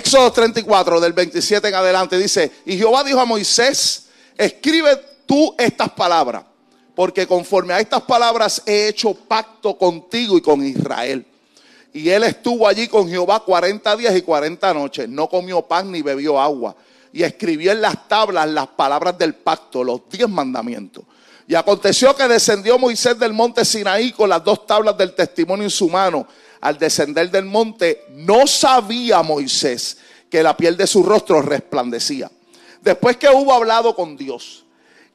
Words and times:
Éxodo 0.00 0.32
34, 0.32 0.98
del 0.98 1.12
27 1.12 1.68
en 1.68 1.74
adelante, 1.74 2.16
dice, 2.16 2.50
y 2.64 2.78
Jehová 2.78 3.04
dijo 3.04 3.20
a 3.20 3.26
Moisés, 3.26 4.06
escribe 4.34 4.98
tú 5.26 5.54
estas 5.58 5.90
palabras, 5.90 6.42
porque 6.94 7.26
conforme 7.26 7.74
a 7.74 7.80
estas 7.80 8.00
palabras 8.02 8.62
he 8.64 8.88
hecho 8.88 9.12
pacto 9.12 9.76
contigo 9.76 10.38
y 10.38 10.40
con 10.40 10.64
Israel. 10.64 11.26
Y 11.92 12.08
él 12.08 12.24
estuvo 12.24 12.66
allí 12.66 12.88
con 12.88 13.10
Jehová 13.10 13.40
40 13.40 13.94
días 13.96 14.16
y 14.16 14.22
40 14.22 14.72
noches, 14.72 15.06
no 15.06 15.28
comió 15.28 15.60
pan 15.60 15.92
ni 15.92 16.00
bebió 16.00 16.40
agua. 16.40 16.74
Y 17.12 17.22
escribió 17.22 17.72
en 17.72 17.82
las 17.82 18.08
tablas 18.08 18.48
las 18.48 18.68
palabras 18.68 19.18
del 19.18 19.34
pacto, 19.34 19.84
los 19.84 20.08
diez 20.08 20.28
mandamientos. 20.30 21.04
Y 21.46 21.54
aconteció 21.56 22.16
que 22.16 22.26
descendió 22.26 22.78
Moisés 22.78 23.18
del 23.18 23.34
monte 23.34 23.66
Sinaí 23.66 24.12
con 24.12 24.30
las 24.30 24.42
dos 24.42 24.66
tablas 24.66 24.96
del 24.96 25.14
testimonio 25.14 25.64
en 25.64 25.70
su 25.70 25.90
mano 25.90 26.26
al 26.60 26.78
descender 26.78 27.30
del 27.30 27.44
monte, 27.44 28.04
no 28.10 28.46
sabía 28.46 29.22
Moisés 29.22 29.98
que 30.30 30.42
la 30.42 30.56
piel 30.56 30.76
de 30.76 30.86
su 30.86 31.02
rostro 31.02 31.42
resplandecía. 31.42 32.30
Después 32.82 33.16
que 33.16 33.28
hubo 33.28 33.52
hablado 33.52 33.94
con 33.94 34.16
Dios 34.16 34.64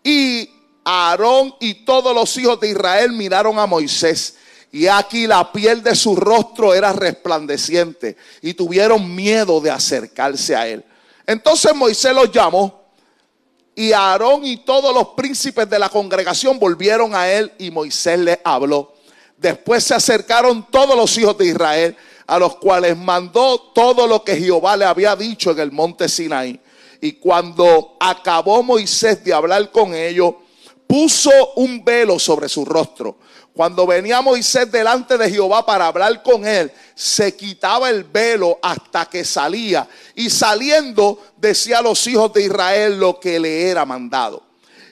y 0.04 0.50
Aarón 0.84 1.56
y 1.60 1.86
todos 1.86 2.14
los 2.14 2.38
hijos 2.38 2.60
de 2.60 2.70
Israel 2.70 3.12
miraron 3.12 3.58
a 3.58 3.66
Moisés 3.66 4.36
y 4.72 4.88
aquí 4.88 5.26
la 5.26 5.52
piel 5.52 5.82
de 5.82 5.96
su 5.96 6.16
rostro 6.16 6.74
era 6.74 6.94
resplandeciente 6.94 8.18
y 8.42 8.54
tuvieron 8.54 9.16
miedo 9.16 9.62
de 9.62 9.72
acercarse 9.72 10.56
a 10.56 10.68
él. 10.68 10.84
Entonces 11.26 11.74
Moisés 11.74 12.14
los 12.14 12.32
llamó 12.32 12.84
y 13.74 13.94
Aarón 13.94 14.46
y 14.46 14.58
todos 14.58 14.94
los 14.94 15.10
príncipes 15.10 15.70
de 15.70 15.80
la 15.80 15.90
congregación 15.90 16.60
volvieron 16.60 17.16
a 17.16 17.30
él 17.32 17.52
y 17.58 17.72
Moisés 17.72 18.20
les 18.20 18.40
habló. 18.44 18.95
Después 19.38 19.84
se 19.84 19.94
acercaron 19.94 20.68
todos 20.70 20.96
los 20.96 21.18
hijos 21.18 21.38
de 21.38 21.48
Israel, 21.48 21.96
a 22.28 22.40
los 22.40 22.56
cuales 22.56 22.98
mandó 22.98 23.60
todo 23.74 24.08
lo 24.08 24.24
que 24.24 24.38
Jehová 24.38 24.76
le 24.76 24.86
había 24.86 25.16
dicho 25.16 25.52
en 25.52 25.60
el 25.60 25.72
monte 25.72 26.10
Sinaí. 26.10 26.60
Y 27.02 27.14
cuando 27.14 27.98
acabó 28.00 28.64
Moisés 28.64 29.24
de 29.24 29.34
hablar 29.34 29.72
con 29.72 29.94
ellos, 29.94 30.36
puso 30.88 31.32
un 31.56 31.84
velo 31.84 32.18
sobre 32.18 32.50
su 32.50 32.66
rostro. 32.66 33.18
Cuando 33.54 33.88
venía 33.88 34.22
Moisés 34.22 34.70
delante 34.72 35.18
de 35.18 35.30
Jehová 35.30 35.66
para 35.66 35.88
hablar 35.88 36.22
con 36.24 36.46
él, 36.46 36.72
se 36.94 37.36
quitaba 37.36 37.90
el 37.90 38.04
velo 38.04 38.60
hasta 38.62 39.06
que 39.06 39.24
salía. 39.24 39.88
Y 40.16 40.30
saliendo 40.30 41.22
decía 41.38 41.80
a 41.80 41.82
los 41.82 42.06
hijos 42.08 42.34
de 42.34 42.44
Israel 42.44 43.00
lo 43.00 43.20
que 43.20 43.40
le 43.40 43.70
era 43.70 43.86
mandado. 43.86 44.45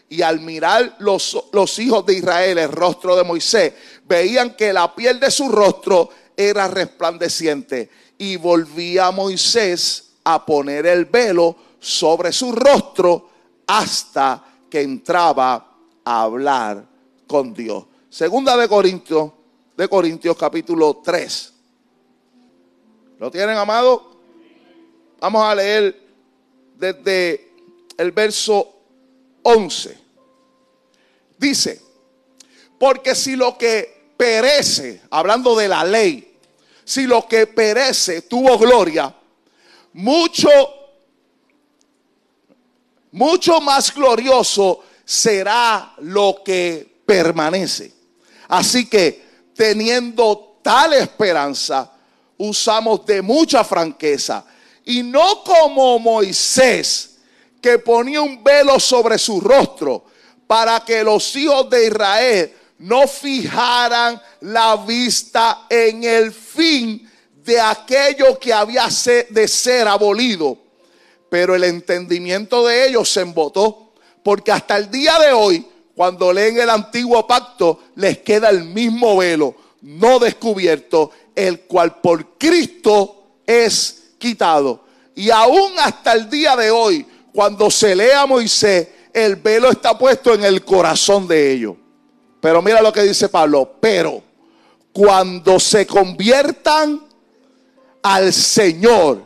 Y 0.09 0.22
al 0.22 0.40
mirar 0.41 0.96
los, 1.00 1.46
los 1.52 1.80
hijos 1.80 2.06
de 2.06 2.16
Israel 2.16 2.58
el 2.58 2.72
rostro 2.72 3.16
de 3.16 3.24
Moisés, 3.24 3.74
veían 4.06 4.56
que 4.56 4.72
la 4.72 4.94
piel 4.94 5.19
de 5.19 5.31
su 5.31 5.50
rostro 5.50 6.09
era 6.36 6.68
resplandeciente. 6.68 7.90
Y 8.18 8.36
volvía 8.36 9.12
Moisés 9.12 10.12
a 10.24 10.46
poner 10.46 10.86
el 10.86 11.06
velo 11.06 11.56
sobre 11.80 12.31
su 12.31 12.52
rostro 12.52 13.30
hasta 13.68 14.44
que 14.69 14.81
entraba 14.81 15.75
a 16.03 16.22
hablar 16.22 16.86
con 17.28 17.53
Dios. 17.53 17.86
Segunda 18.09 18.56
de 18.56 18.68
Corintios, 18.68 19.31
de 19.75 19.88
Corintios 19.88 20.38
capítulo 20.38 21.02
3. 21.03 21.53
¿Lo 23.19 23.31
tienen, 23.31 23.58
amado? 23.58 24.18
Vamos 25.19 25.44
a 25.44 25.56
leer 25.56 26.00
desde 26.78 27.52
el 27.97 28.12
verso 28.12 28.73
11. 29.44 29.98
Dice, 31.38 31.81
porque 32.80 33.16
si 33.16 33.36
lo 33.36 33.58
que 33.58 34.14
perece, 34.18 35.02
hablando 35.09 35.56
de 35.56 35.68
la 35.68 35.84
ley, 35.84 36.38
si 36.84 37.06
lo 37.08 37.28
que 37.28 37.48
perece 37.48 38.24
tuvo 38.24 38.58
gloria, 38.58 39.14
mucho, 39.94 40.50
mucho 43.12 43.62
más 43.62 43.94
glorioso 43.94 44.84
será 45.06 45.94
lo 46.00 46.42
que 46.44 47.02
permanece. 47.06 47.94
Así 48.48 48.88
que 48.88 49.24
teniendo 49.56 50.60
tal 50.62 50.94
esperanza, 50.94 51.92
usamos 52.38 53.06
de 53.06 53.22
mucha 53.22 53.64
franqueza 53.64 54.46
y 54.86 55.04
no 55.04 55.44
como 55.44 56.00
Moisés, 56.00 57.12
que 57.63 57.79
ponía 57.79 58.22
un 58.22 58.44
velo 58.44 58.78
sobre 58.78 59.18
su 59.18 59.40
rostro 59.40 60.03
para 60.46 60.81
que 60.81 61.01
los 61.01 61.34
hijos 61.38 61.69
de 61.69 61.88
Israel 61.88 62.53
no 62.79 63.07
fijaran 63.07 64.22
la 64.41 64.75
vista 64.75 65.66
en 65.69 66.03
el 66.03 66.34
fin 66.34 67.09
de 67.46 67.62
aquello 67.62 68.38
que 68.38 68.51
había 68.51 68.90
de 69.29 69.47
ser 69.47 69.88
abolido. 69.88 70.57
Pero 71.29 71.56
el 71.56 71.63
entendimiento 71.63 72.68
de 72.68 72.90
ellos 72.90 73.09
se 73.09 73.22
embotó, 73.22 73.94
porque 74.24 74.51
hasta 74.51 74.75
el 74.75 74.91
día 74.91 75.18
de 75.19 75.31
hoy, 75.31 75.66
cuando 75.95 76.34
leen 76.34 76.59
el 76.59 76.69
antiguo 76.69 77.25
pacto, 77.25 77.80
les 77.95 78.18
queda 78.18 78.50
el 78.50 78.66
mismo 78.66 79.16
velo, 79.16 79.56
no 79.81 80.19
descubierto, 80.19 81.12
el 81.34 81.62
cual 81.62 82.01
por 82.01 82.38
Cristo 82.38 83.38
es 83.47 84.03
quitado. 84.18 84.84
Y 85.16 85.30
aún 85.30 85.72
hasta 85.80 86.12
el 86.12 86.30
día 86.30 86.57
de 86.57 86.69
hoy, 86.69 87.07
cuando 87.34 87.72
se 87.72 87.96
lee 87.96 88.12
a 88.16 88.26
Moisés, 88.28 88.88
el 89.12 89.36
velo 89.38 89.72
está 89.72 89.98
puesto 89.98 90.34
en 90.34 90.44
el 90.44 90.64
corazón 90.64 91.28
de 91.28 91.52
ellos. 91.52 91.76
Pero 92.40 92.62
mira 92.62 92.82
lo 92.82 92.94
que 92.94 93.02
dice 93.02 93.30
Pablo, 93.30 93.78
pero 93.80 94.22
cuando 94.92 95.60
se 95.60 95.88
conviertan 95.88 97.02
al 98.04 98.32
Señor, 98.32 99.26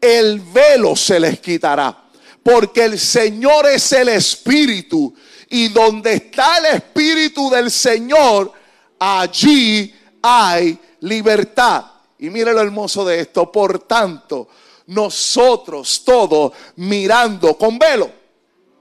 el 0.00 0.40
velo 0.40 0.94
se 0.94 1.18
les 1.18 1.40
quitará. 1.40 1.98
Porque 2.42 2.84
el 2.84 2.98
Señor 2.98 3.66
es 3.66 3.92
el 3.92 4.08
Espíritu. 4.08 5.14
Y 5.48 5.68
donde 5.68 6.14
está 6.14 6.58
el 6.58 6.76
Espíritu 6.76 7.50
del 7.50 7.70
Señor, 7.70 8.52
allí 8.98 9.94
hay 10.22 10.78
libertad. 11.00 11.84
Y 12.18 12.30
mire 12.30 12.52
lo 12.52 12.60
hermoso 12.60 13.04
de 13.04 13.20
esto. 13.20 13.50
Por 13.50 13.80
tanto, 13.80 14.48
nosotros 14.86 16.02
todos 16.04 16.52
mirando 16.76 17.54
con 17.56 17.78
velo. 17.78 18.10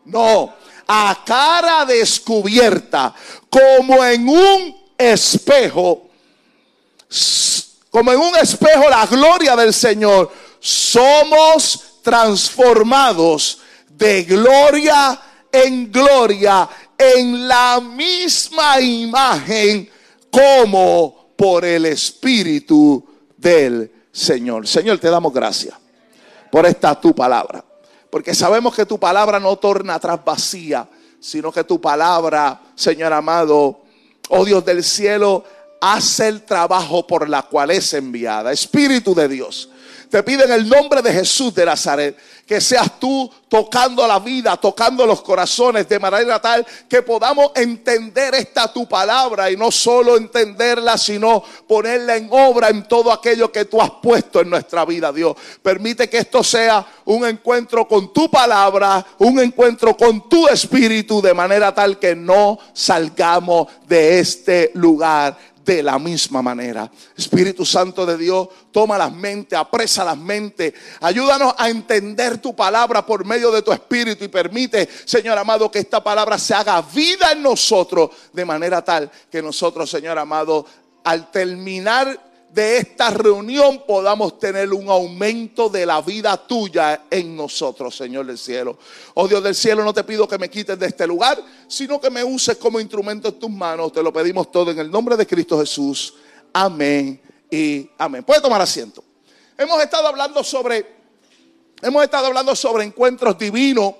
No, 0.05 0.53
a 0.87 1.23
cara 1.25 1.85
descubierta, 1.85 3.13
como 3.49 4.03
en 4.03 4.27
un 4.27 4.75
espejo, 4.97 6.09
como 7.89 8.11
en 8.11 8.19
un 8.19 8.35
espejo 8.37 8.89
la 8.89 9.05
gloria 9.05 9.55
del 9.55 9.73
Señor, 9.73 10.31
somos 10.59 12.01
transformados 12.01 13.59
de 13.89 14.23
gloria 14.23 15.21
en 15.51 15.91
gloria 15.91 16.67
en 16.97 17.47
la 17.47 17.79
misma 17.81 18.79
imagen 18.79 19.89
como 20.31 21.33
por 21.35 21.65
el 21.65 21.85
Espíritu 21.85 23.03
del 23.37 23.91
Señor. 24.11 24.67
Señor, 24.67 24.99
te 24.99 25.09
damos 25.09 25.33
gracias 25.33 25.80
por 26.51 26.65
esta 26.65 26.99
tu 26.99 27.15
palabra. 27.15 27.63
Porque 28.09 28.35
sabemos 28.35 28.75
que 28.75 28.85
tu 28.85 28.99
palabra 28.99 29.39
no 29.39 29.55
torna 29.55 29.95
atrás 29.95 30.19
vacía, 30.23 30.87
sino 31.19 31.51
que 31.51 31.63
tu 31.63 31.79
palabra, 31.79 32.61
Señor 32.75 33.13
amado, 33.13 33.81
oh 34.29 34.45
Dios 34.45 34.63
del 34.65 34.83
cielo, 34.83 35.43
hace 35.79 36.27
el 36.27 36.43
trabajo 36.43 37.07
por 37.07 37.27
la 37.27 37.43
cual 37.43 37.71
es 37.71 37.93
enviada. 37.93 38.51
Espíritu 38.51 39.15
de 39.15 39.27
Dios, 39.27 39.69
te 40.11 40.21
pido 40.23 40.43
en 40.43 40.51
el 40.51 40.67
nombre 40.67 41.01
de 41.01 41.13
Jesús 41.13 41.55
de 41.55 41.65
Nazaret 41.65 42.17
que 42.45 42.59
seas 42.59 42.99
tú 42.99 43.31
tocando 43.47 44.05
la 44.05 44.19
vida, 44.19 44.57
tocando 44.57 45.05
los 45.05 45.21
corazones 45.21 45.87
de 45.87 45.99
manera 45.99 46.41
tal 46.41 46.67
que 46.89 47.01
podamos 47.01 47.51
entender 47.55 48.35
esta 48.35 48.71
tu 48.73 48.89
palabra 48.89 49.49
y 49.49 49.55
no 49.55 49.71
solo 49.71 50.17
entenderla, 50.17 50.97
sino 50.97 51.41
ponerla 51.65 52.17
en 52.17 52.27
obra 52.29 52.67
en 52.67 52.85
todo 52.89 53.09
aquello 53.09 53.53
que 53.53 53.63
tú 53.63 53.81
has 53.81 53.91
puesto 54.01 54.41
en 54.41 54.49
nuestra 54.49 54.83
vida, 54.83 55.13
Dios. 55.13 55.37
Permite 55.61 56.09
que 56.09 56.17
esto 56.17 56.43
sea 56.43 56.85
un 57.05 57.25
encuentro 57.25 57.87
con 57.87 58.11
tu 58.11 58.29
palabra, 58.29 59.05
un 59.19 59.39
encuentro 59.39 59.95
con 59.95 60.27
tu 60.27 60.49
espíritu, 60.49 61.21
de 61.21 61.33
manera 61.33 61.73
tal 61.73 61.99
que 61.99 62.17
no 62.17 62.59
salgamos 62.73 63.67
de 63.87 64.19
este 64.19 64.71
lugar 64.73 65.37
de 65.63 65.83
la 65.83 65.99
misma 65.99 66.41
manera. 66.41 66.91
Espíritu 67.15 67.65
Santo 67.65 68.05
de 68.05 68.17
Dios, 68.17 68.47
toma 68.71 68.97
las 68.97 69.11
mentes, 69.11 69.57
apresa 69.57 70.03
las 70.03 70.17
mentes, 70.17 70.73
ayúdanos 71.01 71.53
a 71.57 71.69
entender 71.69 72.39
tu 72.39 72.55
palabra 72.55 73.05
por 73.05 73.25
medio 73.25 73.51
de 73.51 73.61
tu 73.61 73.71
espíritu 73.71 74.23
y 74.23 74.29
permite, 74.29 74.87
Señor 75.05 75.37
amado, 75.37 75.69
que 75.69 75.79
esta 75.79 76.03
palabra 76.03 76.37
se 76.37 76.53
haga 76.53 76.81
vida 76.81 77.31
en 77.31 77.43
nosotros 77.43 78.09
de 78.33 78.45
manera 78.45 78.83
tal 78.83 79.11
que 79.29 79.41
nosotros, 79.41 79.89
Señor 79.89 80.17
amado, 80.17 80.65
al 81.03 81.31
terminar 81.31 82.30
de 82.53 82.77
esta 82.77 83.09
reunión 83.09 83.83
podamos 83.87 84.37
tener 84.37 84.73
un 84.73 84.89
aumento 84.89 85.69
de 85.69 85.85
la 85.85 86.01
vida 86.01 86.35
tuya 86.35 87.05
en 87.09 87.35
nosotros, 87.35 87.95
Señor 87.95 88.25
del 88.25 88.37
cielo. 88.37 88.77
Oh 89.13 89.27
Dios 89.27 89.41
del 89.41 89.55
cielo, 89.55 89.85
no 89.85 89.93
te 89.93 90.03
pido 90.03 90.27
que 90.27 90.37
me 90.37 90.49
quites 90.49 90.77
de 90.77 90.87
este 90.87 91.07
lugar, 91.07 91.41
sino 91.67 91.99
que 92.01 92.09
me 92.09 92.23
uses 92.23 92.57
como 92.57 92.79
instrumento 92.79 93.29
en 93.29 93.39
tus 93.39 93.49
manos. 93.49 93.93
Te 93.93 94.03
lo 94.03 94.11
pedimos 94.11 94.51
todo 94.51 94.71
en 94.71 94.79
el 94.79 94.91
nombre 94.91 95.15
de 95.15 95.25
Cristo 95.25 95.59
Jesús. 95.59 96.15
Amén 96.51 97.21
y 97.49 97.89
amén. 97.97 98.23
Puede 98.23 98.41
tomar 98.41 98.61
asiento. 98.61 99.01
Hemos 99.57 99.81
estado 99.81 100.07
hablando 100.07 100.43
sobre, 100.43 100.85
hemos 101.81 102.03
estado 102.03 102.27
hablando 102.27 102.53
sobre 102.53 102.83
encuentros 102.83 103.37
divinos, 103.37 103.93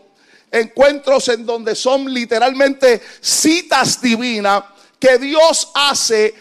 encuentros 0.52 1.30
en 1.30 1.46
donde 1.46 1.74
son 1.74 2.14
literalmente 2.14 3.02
citas 3.22 4.02
divinas 4.02 4.64
que 5.00 5.18
Dios 5.18 5.72
hace 5.74 6.34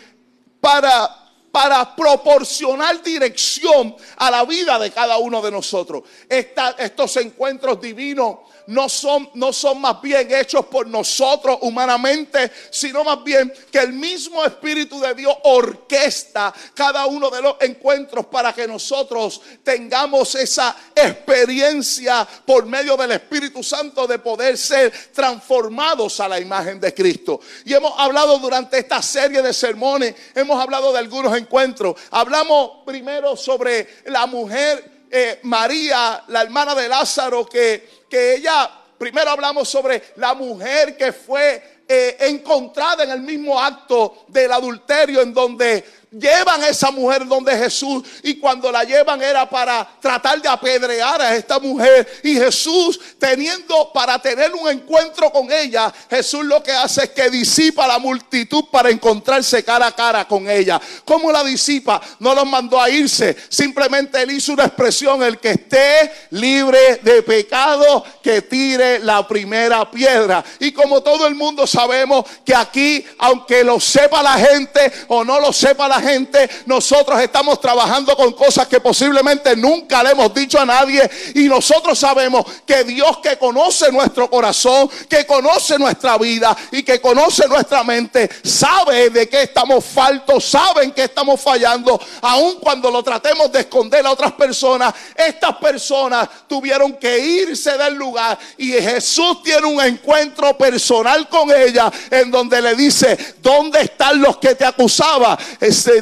para 0.61 1.20
para 1.51 1.95
proporcionar 1.97 3.03
dirección 3.03 3.97
a 4.17 4.31
la 4.31 4.45
vida 4.45 4.79
de 4.79 4.91
cada 4.91 5.19
uno 5.19 5.43
de 5.43 5.51
nosotros. 5.51 6.05
estos 6.29 7.17
encuentros 7.17 7.81
divinos 7.81 8.37
no 8.67 8.89
son, 8.89 9.31
no 9.35 9.53
son 9.53 9.81
más 9.81 10.01
bien 10.01 10.33
hechos 10.33 10.67
por 10.67 10.87
nosotros 10.87 11.59
humanamente, 11.63 12.51
sino 12.71 13.05
más 13.05 13.23
bien 13.25 13.53
que 13.71 13.79
el 13.79 13.93
mismo 13.93 14.45
Espíritu 14.45 15.01
de 15.01 15.15
Dios 15.15 15.35
orquesta 15.45 16.53
cada 16.75 17.07
uno 17.07 17.31
de 17.31 17.43
los 17.43 17.57
encuentros 17.61 18.27
para 18.27 18.53
que 18.53 18.67
nosotros 18.67 19.41
tengamos 19.63 20.35
esa 20.35 20.77
experiencia 20.95 22.27
por 22.45 22.67
medio 22.67 22.97
del 22.97 23.13
Espíritu 23.13 23.63
Santo 23.63 24.07
de 24.07 24.19
poder 24.19 24.57
ser 24.57 24.93
transformados 25.13 26.21
a 26.21 26.29
la 26.29 26.41
imagen 26.41 26.81
de 26.81 26.95
Cristo. 26.95 27.41
Y 27.65 27.75
hemos 27.75 27.93
hablado 27.99 28.39
durante 28.39 28.79
esta 28.79 29.03
serie 29.03 29.43
de 29.43 29.53
sermones, 29.53 30.15
hemos 30.35 30.61
hablado 30.61 30.93
de 30.93 30.99
algunos 30.99 31.37
encuentros. 31.37 31.97
Hablamos 32.11 32.85
primero 32.85 33.37
sobre 33.37 34.03
la 34.07 34.27
mujer 34.27 35.00
eh, 35.11 35.41
María, 35.43 36.25
la 36.29 36.43
hermana 36.43 36.75
de 36.75 36.89
Lázaro, 36.89 37.47
que 37.47 38.01
que 38.11 38.35
ella, 38.35 38.69
primero 38.99 39.31
hablamos 39.31 39.69
sobre 39.69 40.03
la 40.17 40.35
mujer 40.35 40.97
que 40.97 41.13
fue 41.13 41.83
eh, 41.87 42.17
encontrada 42.21 43.05
en 43.05 43.11
el 43.11 43.21
mismo 43.21 43.59
acto 43.59 44.25
del 44.27 44.53
adulterio 44.53 45.23
en 45.23 45.33
donde 45.33 45.85
llevan 46.11 46.63
a 46.63 46.69
esa 46.69 46.91
mujer 46.91 47.27
donde 47.27 47.57
Jesús 47.57 48.03
y 48.23 48.39
cuando 48.39 48.71
la 48.73 48.85
llevan 48.85 49.23
era 49.23 49.49
para 49.49 49.89
tratar 50.01 50.43
de 50.43 50.49
apedrear 50.49 51.21
a 51.23 51.37
esta 51.37 51.59
mujer 51.59 52.21
y 52.25 52.35
Jesús 52.35 52.99
teniendo 53.19 53.93
para 53.93 54.19
tener 54.19 54.53
un 54.55 54.69
encuentro 54.69 55.31
con 55.31 55.51
ella, 55.53 55.93
Jesús 56.09 56.45
lo 56.45 56.63
que 56.63 56.73
hace 56.73 57.05
es 57.05 57.11
que 57.11 57.31
disipa 57.31 57.87
la 57.87 57.99
multitud 57.99 58.65
para 58.71 58.91
encontrarse 58.91 59.63
cara 59.63 59.87
a 59.87 59.95
cara 59.95 60.27
con 60.27 60.49
ella. 60.51 60.81
¿Cómo 61.05 61.31
la 61.31 61.45
disipa? 61.45 62.01
No 62.19 62.35
los 62.35 62.47
mandó 62.47 62.81
a 62.81 62.91
irse, 62.91 63.37
simplemente 63.49 64.21
él 64.21 64.33
hizo 64.33 64.53
una 64.53 64.65
expresión, 64.65 65.23
el 65.23 65.39
que 65.39 65.51
esté 65.51 66.11
libre 66.31 66.97
de 67.03 67.23
pecado, 67.23 68.05
que 68.23 68.43
tire 68.43 68.99
la 69.01 69.27
primera 69.27 69.89
piedra. 69.91 70.45
Y 70.59 70.73
como 70.73 71.03
todo 71.03 71.27
el 71.27 71.35
mundo 71.35 71.67
sabemos 71.67 72.25
que 72.45 72.55
aquí, 72.55 73.05
aunque 73.19 73.63
lo 73.63 73.79
sepa 73.79 74.23
la 74.23 74.35
gente 74.35 74.93
o 75.09 75.25
no 75.25 75.39
lo 75.39 75.53
sepa 75.53 75.87
la 75.87 76.00
gente, 76.01 76.49
nosotros 76.67 77.21
estamos 77.21 77.61
trabajando 77.61 78.17
con 78.17 78.33
cosas 78.33 78.67
que 78.67 78.81
posiblemente 78.81 79.57
nunca 79.57 80.03
le 80.03 80.11
hemos 80.11 80.33
dicho 80.35 80.59
a 80.59 80.67
nadie. 80.67 81.09
Y 81.35 81.45
nosotros 81.45 81.99
sabemos 81.99 82.45
que 82.67 82.85
Dios 82.85 83.19
que 83.19 83.37
conoce 83.37 83.91
nuestro 83.93 84.29
corazón, 84.31 84.91
que 85.09 85.27
conoce 85.27 85.79
nuestra 85.79 86.19
vida 86.19 86.57
y 86.73 86.83
que 86.83 87.01
conoce 87.01 87.47
nuestra 87.49 87.83
mente, 87.85 88.29
sabe 88.43 89.11
de 89.11 89.29
qué 89.29 89.43
estamos 89.43 89.85
faltos, 89.85 90.45
sabe 90.45 90.85
en 90.85 90.93
qué 90.93 91.05
estamos 91.05 91.41
fallando. 91.41 92.01
Aun 92.23 92.57
cuando 92.61 92.91
lo 92.91 93.03
tratemos 93.03 93.51
de 93.53 93.61
esconder 93.61 94.07
a 94.07 94.13
otras 94.13 94.33
personas, 94.33 94.95
estas 95.15 95.57
personas 95.57 96.29
tuvieron 96.49 96.95
que 96.95 97.19
irse 97.19 97.77
del 97.77 97.95
lugar. 97.95 98.39
Y 98.59 98.73
Jesús 98.73 99.43
tiene 99.43 99.67
un 99.67 99.81
encuentro 99.81 100.57
personal 100.57 101.29
con 101.29 101.51
ella 101.51 101.91
en 102.11 102.31
donde 102.31 102.61
le 102.61 102.75
dice, 102.75 103.37
¿dónde 103.41 103.81
están 103.83 104.21
los 104.21 104.39
que 104.39 104.55
te 104.55 104.65
acusaban? 104.65 105.39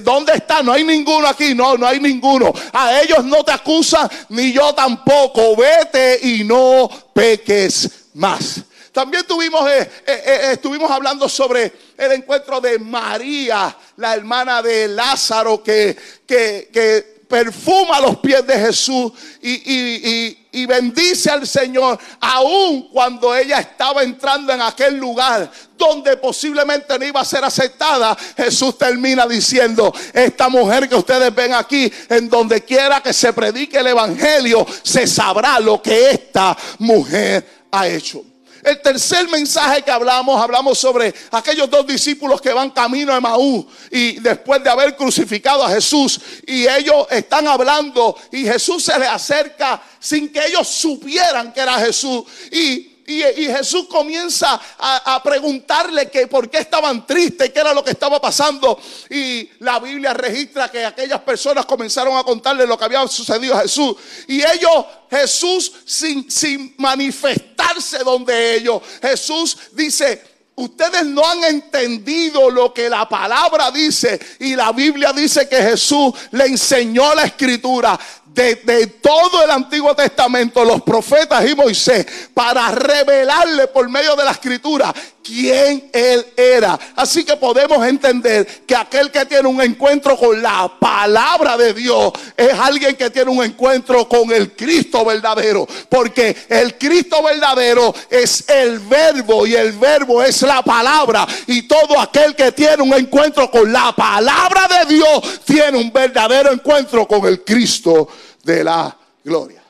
¿Dónde 0.00 0.32
está? 0.34 0.62
No 0.62 0.72
hay 0.72 0.84
ninguno 0.84 1.26
aquí, 1.26 1.54
no, 1.54 1.76
no 1.76 1.86
hay 1.86 2.00
ninguno. 2.00 2.52
A 2.72 3.00
ellos 3.00 3.24
no 3.24 3.44
te 3.44 3.52
acusan, 3.52 4.08
ni 4.30 4.52
yo 4.52 4.74
tampoco. 4.74 5.56
Vete 5.56 6.18
y 6.22 6.44
no 6.44 6.88
peques 7.12 7.90
más. 8.14 8.62
También 8.92 9.24
tuvimos, 9.26 9.68
eh, 9.70 9.90
eh, 10.06 10.22
eh, 10.26 10.40
estuvimos 10.52 10.90
hablando 10.90 11.28
sobre 11.28 11.72
el 11.96 12.12
encuentro 12.12 12.60
de 12.60 12.78
María, 12.78 13.76
la 13.96 14.14
hermana 14.14 14.60
de 14.60 14.88
Lázaro, 14.88 15.62
que, 15.62 15.96
que, 16.26 16.68
que 16.72 17.17
perfuma 17.28 18.00
los 18.00 18.18
pies 18.18 18.46
de 18.46 18.58
Jesús 18.58 19.12
y, 19.42 20.66
bendice 20.66 21.30
al 21.30 21.46
Señor, 21.46 21.98
aun 22.20 22.88
cuando 22.88 23.34
ella 23.34 23.60
estaba 23.60 24.02
entrando 24.02 24.52
en 24.52 24.60
aquel 24.60 24.96
lugar 24.96 25.50
donde 25.76 26.16
posiblemente 26.16 26.98
no 26.98 27.04
iba 27.04 27.20
a 27.20 27.24
ser 27.24 27.44
aceptada, 27.44 28.16
Jesús 28.36 28.76
termina 28.76 29.26
diciendo, 29.26 29.94
esta 30.12 30.48
mujer 30.48 30.88
que 30.88 30.96
ustedes 30.96 31.32
ven 31.34 31.54
aquí, 31.54 31.90
en 32.08 32.28
donde 32.28 32.64
quiera 32.64 33.00
que 33.00 33.12
se 33.12 33.32
predique 33.32 33.78
el 33.78 33.86
Evangelio, 33.86 34.66
se 34.82 35.06
sabrá 35.06 35.60
lo 35.60 35.80
que 35.80 36.10
esta 36.10 36.56
mujer 36.78 37.66
ha 37.70 37.86
hecho. 37.86 38.24
El 38.62 38.80
tercer 38.80 39.28
mensaje 39.28 39.82
que 39.82 39.90
hablamos, 39.90 40.40
hablamos 40.40 40.78
sobre 40.78 41.14
aquellos 41.30 41.70
dos 41.70 41.86
discípulos 41.86 42.40
que 42.40 42.52
van 42.52 42.70
camino 42.70 43.12
a 43.12 43.20
Maú 43.20 43.66
y 43.90 44.20
después 44.20 44.62
de 44.62 44.70
haber 44.70 44.96
crucificado 44.96 45.64
a 45.64 45.70
Jesús 45.70 46.20
y 46.46 46.66
ellos 46.66 47.06
están 47.10 47.46
hablando 47.46 48.16
y 48.32 48.44
Jesús 48.44 48.84
se 48.84 48.98
les 48.98 49.08
acerca 49.08 49.82
sin 50.00 50.32
que 50.32 50.44
ellos 50.46 50.68
supieran 50.68 51.52
que 51.52 51.60
era 51.60 51.78
Jesús 51.78 52.24
y 52.50 52.87
y, 53.08 53.46
Jesús 53.46 53.86
comienza 53.88 54.60
a, 54.78 55.22
preguntarle 55.22 56.10
que 56.10 56.26
por 56.26 56.50
qué 56.50 56.58
estaban 56.58 57.06
tristes, 57.06 57.50
qué 57.50 57.60
era 57.60 57.72
lo 57.72 57.82
que 57.82 57.92
estaba 57.92 58.20
pasando. 58.20 58.78
Y 59.08 59.48
la 59.60 59.78
Biblia 59.80 60.12
registra 60.12 60.70
que 60.70 60.84
aquellas 60.84 61.20
personas 61.22 61.64
comenzaron 61.64 62.16
a 62.18 62.22
contarle 62.22 62.66
lo 62.66 62.78
que 62.78 62.84
había 62.84 63.06
sucedido 63.08 63.56
a 63.56 63.62
Jesús. 63.62 63.96
Y 64.26 64.42
ellos, 64.42 64.84
Jesús, 65.10 65.72
sin, 65.86 66.30
sin 66.30 66.74
manifestarse 66.76 67.98
donde 68.00 68.56
ellos, 68.56 68.82
Jesús 69.00 69.56
dice, 69.72 70.38
Ustedes 70.58 71.06
no 71.06 71.24
han 71.24 71.44
entendido 71.44 72.50
lo 72.50 72.74
que 72.74 72.90
la 72.90 73.08
palabra 73.08 73.70
dice 73.70 74.18
y 74.40 74.56
la 74.56 74.72
Biblia 74.72 75.12
dice 75.12 75.48
que 75.48 75.62
Jesús 75.62 76.12
le 76.32 76.46
enseñó 76.46 77.14
la 77.14 77.22
escritura 77.22 77.96
de, 78.38 78.86
todo 79.02 79.42
el 79.42 79.50
Antiguo 79.50 79.94
Testamento, 79.94 80.64
los 80.64 80.82
profetas 80.82 81.48
y 81.48 81.54
Moisés, 81.54 82.06
para 82.32 82.70
revelarle 82.70 83.66
por 83.68 83.88
medio 83.88 84.14
de 84.14 84.24
la 84.24 84.30
escritura 84.30 84.94
quién 85.22 85.90
él 85.92 86.24
era. 86.36 86.78
Así 86.96 87.24
que 87.24 87.36
podemos 87.36 87.84
entender 87.86 88.46
que 88.64 88.74
aquel 88.74 89.10
que 89.10 89.26
tiene 89.26 89.48
un 89.48 89.60
encuentro 89.60 90.16
con 90.16 90.40
la 90.40 90.70
palabra 90.80 91.56
de 91.56 91.74
Dios 91.74 92.12
es 92.36 92.52
alguien 92.54 92.96
que 92.96 93.10
tiene 93.10 93.30
un 93.30 93.44
encuentro 93.44 94.08
con 94.08 94.30
el 94.32 94.52
Cristo 94.52 95.04
verdadero. 95.04 95.66
Porque 95.88 96.34
el 96.48 96.78
Cristo 96.78 97.22
verdadero 97.22 97.94
es 98.08 98.48
el 98.48 98.78
verbo 98.78 99.46
y 99.46 99.54
el 99.54 99.72
verbo 99.72 100.22
es 100.22 100.40
la 100.42 100.62
palabra. 100.62 101.26
Y 101.46 101.62
todo 101.62 102.00
aquel 102.00 102.34
que 102.34 102.52
tiene 102.52 102.82
un 102.82 102.94
encuentro 102.94 103.50
con 103.50 103.70
la 103.70 103.92
palabra 103.94 104.68
de 104.68 104.94
Dios 104.94 105.40
tiene 105.44 105.76
un 105.76 105.92
verdadero 105.92 106.52
encuentro 106.52 107.06
con 107.06 107.26
el 107.26 107.44
Cristo 107.44 108.08
de 108.48 108.64
la 108.64 108.96
gloria. 109.22 109.62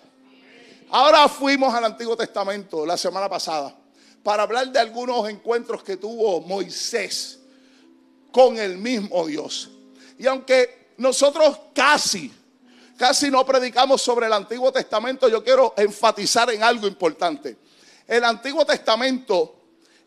Ahora 0.90 1.28
fuimos 1.28 1.74
al 1.74 1.84
Antiguo 1.84 2.16
Testamento 2.16 2.86
la 2.86 2.96
semana 2.96 3.28
pasada 3.28 3.74
para 4.22 4.44
hablar 4.44 4.70
de 4.70 4.78
algunos 4.78 5.28
encuentros 5.28 5.82
que 5.82 5.96
tuvo 5.96 6.40
Moisés 6.42 7.40
con 8.30 8.56
el 8.56 8.78
mismo 8.78 9.26
Dios. 9.26 9.68
Y 10.16 10.28
aunque 10.28 10.92
nosotros 10.96 11.58
casi, 11.74 12.32
casi 12.96 13.32
no 13.32 13.44
predicamos 13.44 14.00
sobre 14.00 14.26
el 14.26 14.32
Antiguo 14.32 14.70
Testamento, 14.70 15.28
yo 15.28 15.42
quiero 15.42 15.74
enfatizar 15.76 16.48
en 16.50 16.62
algo 16.62 16.86
importante. 16.86 17.56
El 18.06 18.22
Antiguo 18.22 18.64
Testamento 18.64 19.56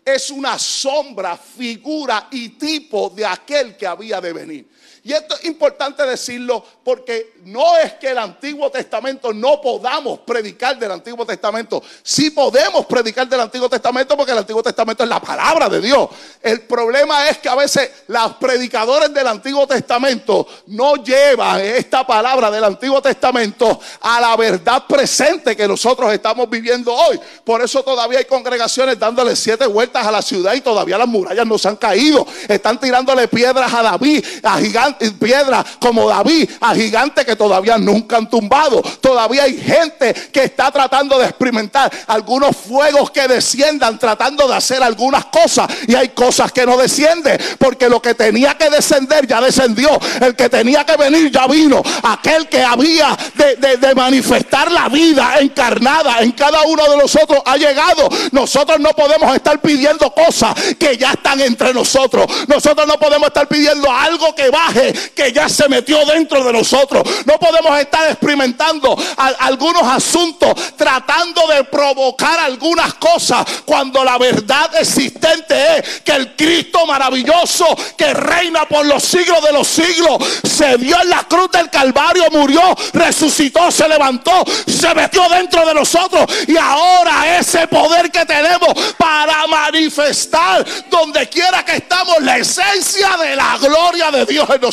es 0.06 0.32
una 0.32 0.58
sombra, 0.58 1.36
figura 1.36 2.30
y 2.32 2.50
tipo 2.50 3.10
de 3.10 3.26
aquel 3.26 3.76
que 3.76 3.86
había 3.86 4.22
de 4.22 4.32
venir. 4.32 4.70
Y 5.04 5.14
esto 5.14 5.34
es 5.34 5.46
importante 5.46 6.06
decirlo 6.06 6.64
porque 6.84 7.34
no 7.46 7.76
es 7.78 7.94
que 7.94 8.10
el 8.10 8.20
Antiguo 8.20 8.70
Testamento 8.70 9.34
no 9.34 9.60
podamos 9.60 10.20
predicar 10.20 10.78
del 10.78 10.92
Antiguo 10.92 11.26
Testamento. 11.26 11.82
Sí 12.04 12.30
podemos 12.30 12.86
predicar 12.86 13.28
del 13.28 13.40
Antiguo 13.40 13.68
Testamento 13.68 14.16
porque 14.16 14.32
el 14.32 14.38
Antiguo 14.38 14.62
Testamento 14.62 15.02
es 15.02 15.10
la 15.10 15.20
palabra 15.20 15.68
de 15.70 15.82
Dios. 15.82 16.08
El 16.40 16.62
problema 16.62 17.28
es 17.30 17.40
que 17.40 17.50
a 17.50 17.56
veces 17.56 17.90
los 18.08 18.34
predicadores 18.34 19.12
del 19.12 19.26
Antiguo 19.26 19.66
Testamento 19.66 20.48
no 20.68 20.98
llevan 20.98 21.62
esta 21.62 22.06
palabra 22.06 22.52
del 22.52 22.64
Antiguo 22.64 23.02
Testamento 23.02 23.80
a 24.02 24.22
la 24.22 24.38
verdad 24.38 24.84
presente 24.88 25.56
que 25.56 25.68
nosotros 25.68 26.14
estamos 26.14 26.48
viviendo 26.48 26.94
hoy. 26.94 27.20
Por 27.44 27.64
eso 27.64 27.82
todavía 27.82 28.20
hay 28.20 28.26
congregaciones 28.26 29.00
dándole 29.00 29.36
siete 29.36 29.66
vueltas 29.66 30.06
a 30.06 30.12
la 30.12 30.22
ciudad 30.22 30.54
y 30.54 30.62
todavía 30.62 31.00
las 31.00 31.08
murallas 31.08 31.48
no 31.48 31.58
se 31.58 31.70
han 31.70 31.78
caído. 31.78 32.28
Están 32.48 32.80
tirándole 32.80 33.28
piedras 33.28 33.74
a 33.74 33.82
David, 33.82 34.24
a 34.44 34.60
gigantes 34.60 34.91
piedra 34.96 35.66
como 35.80 36.08
David, 36.08 36.50
a 36.60 36.74
gigantes 36.74 37.26
que 37.26 37.36
todavía 37.36 37.78
nunca 37.78 38.18
han 38.18 38.30
tumbado. 38.30 38.82
Todavía 39.02 39.44
hay 39.44 39.60
gente 39.60 40.14
que 40.32 40.44
está 40.46 40.72
tratando 40.72 41.18
de 41.20 41.26
experimentar 41.26 41.92
algunos 42.08 42.56
fuegos 42.56 43.12
que 43.12 43.28
desciendan, 43.28 43.98
tratando 44.00 44.48
de 44.48 44.56
hacer 44.56 44.82
algunas 44.84 45.26
cosas. 45.26 45.68
Y 45.88 45.96
hay 45.96 46.10
cosas 46.10 46.52
que 46.52 46.66
no 46.66 46.78
descienden, 46.78 47.40
porque 47.58 47.90
lo 47.90 48.02
que 48.02 48.16
tenía 48.16 48.56
que 48.56 48.70
descender 48.70 49.28
ya 49.28 49.42
descendió. 49.42 49.90
El 50.20 50.36
que 50.36 50.50
tenía 50.50 50.86
que 50.86 50.98
venir 50.98 51.32
ya 51.32 51.48
vino. 51.48 51.82
Aquel 52.04 52.48
que 52.48 52.64
había 52.64 53.18
de 53.36 53.96
manifestar 53.96 54.72
la 54.72 54.90
vida 54.90 55.36
encarnada 55.40 56.20
en 56.20 56.32
cada 56.32 56.62
uno 56.64 56.84
de 56.90 56.98
nosotros 56.98 57.42
ha 57.46 57.58
llegado. 57.58 58.10
Nosotros 58.32 58.80
no 58.80 58.90
podemos 58.90 59.34
estar 59.36 59.60
pidiendo 59.62 60.12
cosas 60.14 60.54
que 60.78 60.98
ya 60.98 61.12
están 61.12 61.40
entre 61.42 61.74
nosotros. 61.74 62.26
Nosotros 62.48 62.88
no 62.88 62.98
podemos 63.00 63.28
estar 63.28 63.48
pidiendo 63.48 63.92
algo 63.92 64.34
que 64.36 64.50
baje 64.50 64.81
que 65.16 65.32
ya 65.32 65.50
se 65.50 65.68
metió 65.70 66.06
dentro 66.06 66.44
de 66.44 66.54
nosotros. 66.54 67.04
No 67.26 67.38
podemos 67.40 67.80
estar 67.80 68.10
experimentando 68.10 68.98
algunos 69.40 69.84
asuntos 69.84 70.54
tratando 70.76 71.48
de 71.48 71.64
provocar 71.66 72.40
algunas 72.40 72.94
cosas 72.96 73.46
cuando 73.66 74.04
la 74.04 74.18
verdad 74.18 74.72
existente 74.80 75.78
es 75.78 76.02
que 76.02 76.12
el 76.12 76.36
Cristo 76.36 76.86
maravilloso 76.86 77.66
que 77.98 78.14
reina 78.14 78.66
por 78.68 78.86
los 78.86 79.04
siglos 79.04 79.44
de 79.44 79.52
los 79.52 79.68
siglos 79.68 80.18
se 80.44 80.78
dio 80.78 81.00
en 81.02 81.10
la 81.10 81.24
cruz 81.24 81.52
del 81.52 81.70
Calvario, 81.70 82.26
murió, 82.32 82.62
resucitó, 82.94 83.72
se 83.72 83.88
levantó, 83.88 84.44
se 84.68 84.94
metió 84.94 85.28
dentro 85.30 85.66
de 85.66 85.74
nosotros 85.74 86.26
y 86.48 86.58
ahora 86.58 87.38
ese 87.38 87.68
poder 87.68 88.12
que 88.12 88.26
tenemos 88.26 88.74
para 88.98 89.46
manifestar 89.48 90.66
donde 90.90 91.28
quiera 91.30 91.64
que 91.64 91.78
estamos 91.78 92.22
la 92.22 92.38
esencia 92.38 93.18
de 93.18 93.36
la 93.36 93.58
gloria 93.58 94.12
de 94.12 94.26
Dios 94.26 94.50
en 94.50 94.62
nosotros. 94.62 94.71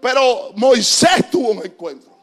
Pero 0.00 0.52
Moisés 0.54 1.30
tuvo 1.30 1.50
un 1.50 1.64
encuentro. 1.64 2.16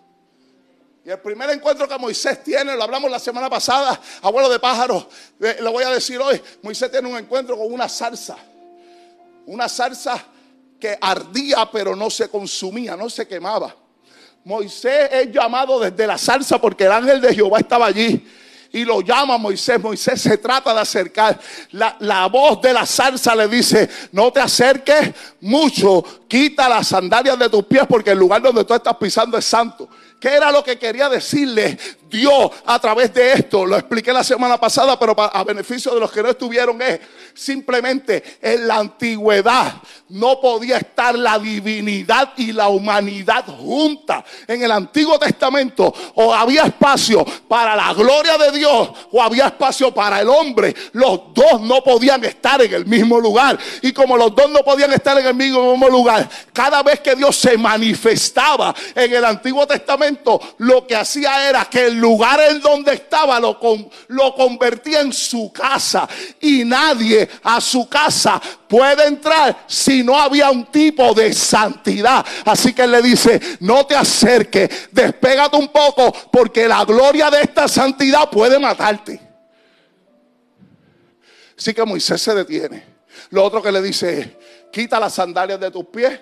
Y 1.04 1.10
el 1.10 1.20
primer 1.20 1.50
encuentro 1.52 1.88
que 1.88 1.98
Moisés 2.00 2.44
tiene, 2.44 2.76
lo 2.76 2.84
hablamos 2.84 3.12
la 3.12 3.20
semana 3.20 3.48
pasada, 3.48 4.00
abuelo 4.24 4.50
de 4.50 4.60
pájaros, 4.60 5.06
eh, 5.40 5.58
lo 5.60 5.72
voy 5.72 5.84
a 5.84 5.90
decir 5.90 6.20
hoy, 6.20 6.42
Moisés 6.64 6.90
tiene 6.90 7.08
un 7.08 7.18
encuentro 7.18 7.56
con 7.56 7.72
una 7.72 7.88
zarza. 7.88 8.38
Una 9.46 9.70
zarza 9.70 10.26
que 10.80 10.98
ardía 11.00 11.70
pero 11.72 11.96
no 11.96 12.10
se 12.10 12.28
consumía, 12.28 12.96
no 12.96 13.10
se 13.10 13.28
quemaba. 13.28 13.76
Moisés 14.44 15.10
es 15.12 15.32
llamado 15.32 15.80
desde 15.80 16.08
la 16.08 16.18
zarza 16.18 16.60
porque 16.60 16.86
el 16.86 16.92
ángel 16.92 17.22
de 17.22 17.36
Jehová 17.36 17.60
estaba 17.60 17.86
allí 17.86 18.26
y 18.76 18.84
lo 18.84 19.00
llama 19.00 19.38
Moisés. 19.38 19.82
Moisés 19.82 20.22
se 20.22 20.38
trata 20.38 20.74
de 20.74 20.82
acercar. 20.82 21.40
La, 21.72 22.28
voz 22.28 22.62
de 22.62 22.74
la 22.74 22.86
salsa 22.86 23.34
le 23.34 23.48
dice, 23.48 23.90
no 24.12 24.34
te 24.34 24.42
acerques 24.42 25.14
mucho, 25.40 26.04
quita 26.28 26.68
las 26.68 26.90
sandalias 26.90 27.40
de 27.40 27.48
tus 27.48 27.64
pies 27.64 27.84
porque 27.88 28.12
el 28.12 28.20
lugar 28.20 28.42
donde 28.42 28.66
tú 28.66 28.74
estás 28.74 28.98
pisando 28.98 29.38
es 29.38 29.46
santo. 29.46 29.88
¿Qué 30.20 30.30
era 30.30 30.52
lo 30.52 30.64
que 30.64 30.80
quería 30.80 31.10
decirle 31.10 31.78
Dios 32.10 32.52
a 32.66 32.80
través 32.80 33.14
de 33.14 33.34
esto? 33.34 33.66
Lo 33.66 33.76
expliqué 33.76 34.12
la 34.12 34.24
semana 34.24 34.58
pasada, 34.58 34.98
pero 34.98 35.16
a 35.20 35.44
beneficio 35.44 35.94
de 35.94 36.00
los 36.00 36.12
que 36.12 36.24
no 36.24 36.30
estuvieron 36.30 36.82
es 36.82 37.00
simplemente 37.34 38.24
en 38.42 38.68
la 38.68 38.78
antigüedad 38.78 39.74
no 40.10 40.40
podía 40.40 40.78
estar 40.78 41.18
la 41.18 41.40
divinidad 41.40 42.34
y 42.38 42.52
la 42.52 42.70
humanidad 42.70 43.46
juntas. 43.46 44.24
En 44.48 44.62
el 44.62 44.72
Antiguo 44.72 45.18
Testamento 45.18 45.94
o 46.16 46.34
había 46.34 46.64
espacio 46.64 47.26
para 47.48 47.76
la 47.76 47.94
gloria 47.94 48.38
de 48.38 48.52
Dios 48.52 48.90
o 49.12 49.22
había 49.22 49.48
espacio 49.48 49.94
para 49.94 50.22
el 50.22 50.30
hombre. 50.30 50.76
Los 50.94 51.34
dos 51.34 51.62
no 51.62 51.84
podían 51.84 52.24
estar 52.24 52.62
en 52.62 52.74
el 52.74 52.86
mismo 52.86 53.20
lugar. 53.20 53.58
Y 53.82 53.92
como 53.92 54.16
los 54.16 54.36
dos 54.36 54.50
no 54.50 54.60
podían 54.60 54.94
estar 54.94 55.18
en 55.20 55.26
el 55.26 55.36
mismo 55.36 55.90
lugar, 55.90 56.30
cada 56.54 56.84
vez 56.84 57.00
que 57.00 57.16
Dios 57.16 57.36
se 57.36 57.58
manifestaba 57.58 58.74
en 58.94 59.14
el 59.14 59.26
Antiguo 59.26 59.66
Testamento, 59.66 60.05
lo 60.58 60.86
que 60.86 60.96
hacía 60.96 61.50
era 61.50 61.66
que 61.66 61.88
el 61.88 61.96
lugar 61.96 62.40
en 62.50 62.62
donde 62.62 62.94
estaba 62.94 63.40
lo, 63.40 63.60
lo 64.08 64.36
convertía 64.36 65.02
en 65.02 65.14
su 65.14 65.52
casa. 65.52 66.08
Y 66.40 66.64
nadie 66.64 67.28
a 67.44 67.60
su 67.62 67.88
casa 67.88 68.42
puede 68.68 69.08
entrar 69.08 69.66
si 69.68 70.04
no 70.04 70.20
había 70.20 70.50
un 70.50 70.66
tipo 70.66 71.14
de 71.14 71.34
santidad. 71.34 72.26
Así 72.46 72.74
que 72.74 72.84
él 72.84 72.92
le 72.92 73.02
dice, 73.02 73.40
no 73.60 73.86
te 73.86 73.96
acerques, 73.96 74.90
despégate 74.92 75.58
un 75.58 75.70
poco 75.70 76.12
porque 76.32 76.68
la 76.68 76.84
gloria 76.86 77.30
de 77.30 77.42
esta 77.42 77.68
santidad 77.68 78.30
puede 78.30 78.60
matarte. 78.60 79.22
Así 81.58 81.74
que 81.74 81.86
Moisés 81.86 82.22
se 82.22 82.34
detiene. 82.34 82.84
Lo 83.30 83.44
otro 83.44 83.62
que 83.62 83.72
le 83.72 83.82
dice 83.82 84.20
es, 84.20 84.28
quita 84.72 85.00
las 85.00 85.14
sandalias 85.14 85.60
de 85.60 85.72
tus 85.72 85.86
pies 85.86 86.20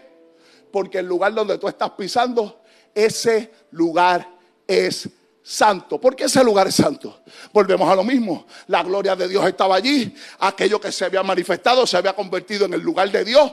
porque 0.73 0.97
el 0.97 1.05
lugar 1.05 1.31
donde 1.35 1.59
tú 1.59 1.67
estás 1.67 1.91
pisando, 1.91 2.62
ese 2.95 3.51
lugar 3.71 4.27
es 4.67 5.09
santo. 5.43 5.99
¿Por 5.99 6.15
qué 6.15 6.23
ese 6.23 6.43
lugar 6.43 6.67
es 6.67 6.75
santo? 6.75 7.21
Volvemos 7.51 7.89
a 7.89 7.95
lo 7.95 8.03
mismo. 8.03 8.45
La 8.67 8.81
gloria 8.81 9.15
de 9.15 9.27
Dios 9.27 9.45
estaba 9.45 9.75
allí. 9.75 10.15
Aquello 10.39 10.79
que 10.79 10.91
se 10.91 11.05
había 11.05 11.21
manifestado 11.21 11.85
se 11.85 11.97
había 11.97 12.13
convertido 12.13 12.65
en 12.65 12.73
el 12.73 12.81
lugar 12.81 13.11
de 13.11 13.25
Dios. 13.25 13.51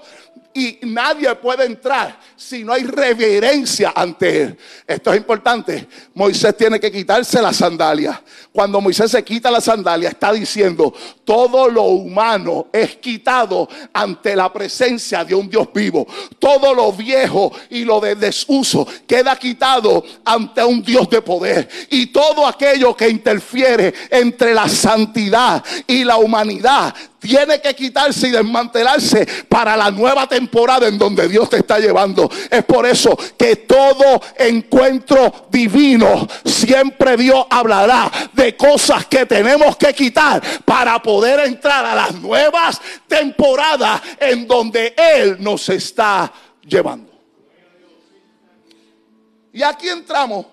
Y 0.53 0.79
nadie 0.83 1.33
puede 1.37 1.65
entrar 1.65 2.19
si 2.37 2.65
no 2.65 2.73
hay 2.73 2.83
reverencia 2.83 3.93
ante 3.95 4.43
Él. 4.43 4.59
Esto 4.87 5.13
es 5.13 5.19
importante. 5.19 5.87
Moisés 6.15 6.57
tiene 6.57 6.81
que 6.81 6.91
quitarse 6.91 7.41
la 7.41 7.53
sandalia. 7.53 8.23
Cuando 8.53 8.81
Moisés 8.81 9.13
se 9.13 9.23
quita 9.23 9.51
la 9.51 9.61
sandalia, 9.61 10.09
está 10.09 10.33
diciendo, 10.33 10.93
todo 11.25 11.69
lo 11.69 11.85
humano 11.85 12.69
es 12.73 12.97
quitado 12.97 13.69
ante 13.93 14.35
la 14.35 14.53
presencia 14.53 15.25
de 15.25 15.35
un 15.35 15.49
Dios 15.49 15.69
vivo. 15.73 16.07
Todo 16.39 16.75
lo 16.75 16.93
viejo 16.93 17.53
y 17.69 17.85
lo 17.85 18.01
de 18.01 18.17
desuso 18.17 18.87
queda 19.07 19.37
quitado 19.37 20.05
ante 20.25 20.65
un 20.65 20.83
Dios 20.83 21.09
de 21.09 21.23
poder 21.23 21.69
y 21.89 22.07
todo 22.09 22.47
aquello 22.47 22.97
que 22.97 23.09
interfiere 23.09 23.95
entre 24.11 24.55
la 24.55 24.69
santidad 24.69 25.65
y 25.87 26.05
la 26.05 26.19
humanidad 26.19 26.95
tiene 27.21 27.61
que 27.61 27.75
quitarse 27.75 28.29
y 28.29 28.31
desmantelarse 28.31 29.27
para 29.49 29.77
la 29.77 29.91
nueva 29.91 30.27
temporada 30.27 30.89
en 30.89 30.99
donde 30.99 31.29
Dios 31.29 31.51
te 31.51 31.59
está 31.59 31.79
llevando. 31.79 32.31
Es 32.51 32.65
por 32.65 32.87
eso 32.87 33.17
que 33.37 33.57
todo 33.57 34.23
encuentro 34.39 35.47
divino 35.51 36.27
siempre 36.45 37.17
Dios 37.17 37.45
hablará 37.51 38.11
de 38.33 38.57
cosas 38.57 39.07
que 39.07 39.27
tenemos 39.27 39.77
que 39.77 39.93
quitar 39.93 40.43
para 40.65 41.01
poder 41.03 41.41
entrar 41.41 41.85
a 41.85 41.95
las 41.95 42.15
nuevas 42.15 42.81
temporadas 43.07 44.01
en 44.19 44.47
donde 44.47 44.95
Él 44.97 45.37
nos 45.39 45.69
está 45.69 46.33
llevando. 46.67 47.11
Y 49.53 49.63
aquí 49.63 49.89
entramos 49.89 50.47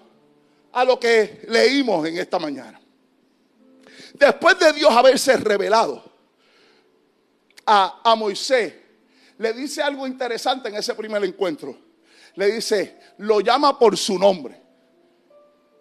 a 0.78 0.86
lo 0.86 1.00
que 1.00 1.42
leímos 1.48 2.08
en 2.08 2.20
esta 2.20 2.38
mañana. 2.38 2.80
Después 4.14 4.60
de 4.60 4.74
Dios 4.74 4.92
haberse 4.92 5.36
revelado 5.38 6.04
a, 7.66 8.02
a 8.04 8.16
Moisés, 8.16 8.76
le 9.40 9.54
dice 9.54 9.82
algo 9.82 10.06
interesante 10.06 10.70
en 10.70 10.76
ese 10.76 10.94
primer 10.94 11.24
encuentro. 11.24 11.76
Le 12.36 12.52
dice, 12.52 12.96
lo 13.18 13.40
llama 13.42 13.80
por 13.80 13.98
su 13.98 14.20
nombre. 14.20 14.62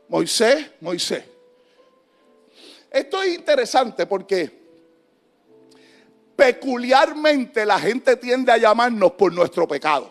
Moisés, 0.09 0.67
Moisés. 0.81 1.25
Esto 2.91 3.21
es 3.21 3.35
interesante 3.35 4.07
porque 4.07 4.51
peculiarmente 6.35 7.67
la 7.67 7.79
gente 7.79 8.17
tiende 8.17 8.51
a 8.51 8.57
llamarnos 8.57 9.13
por 9.13 9.31
nuestro 9.31 9.69
pecado. 9.69 10.11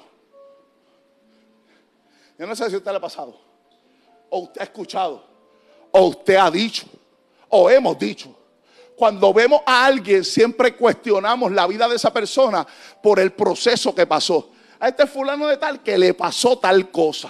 Yo 2.37 2.45
no 2.45 2.55
sé 2.55 2.69
si 2.69 2.75
a 2.75 2.77
usted 2.77 2.91
le 2.91 2.97
ha 2.97 3.01
pasado 3.01 3.44
o 4.29 4.39
usted 4.39 4.61
ha 4.61 4.63
escuchado, 4.65 5.23
o 5.91 6.07
usted 6.07 6.35
ha 6.35 6.49
dicho, 6.51 6.85
o 7.49 7.69
hemos 7.69 7.97
dicho. 7.97 8.35
Cuando 8.95 9.33
vemos 9.33 9.61
a 9.65 9.85
alguien, 9.85 10.23
siempre 10.23 10.75
cuestionamos 10.75 11.51
la 11.51 11.67
vida 11.67 11.87
de 11.87 11.97
esa 11.97 12.13
persona 12.13 12.65
por 13.03 13.19
el 13.19 13.33
proceso 13.33 13.93
que 13.93 14.07
pasó. 14.07 14.51
a 14.79 14.89
este 14.89 15.07
fulano 15.07 15.47
de 15.47 15.57
tal 15.57 15.81
que 15.81 15.97
le 15.97 16.13
pasó 16.13 16.57
tal 16.57 16.91
cosa. 16.91 17.29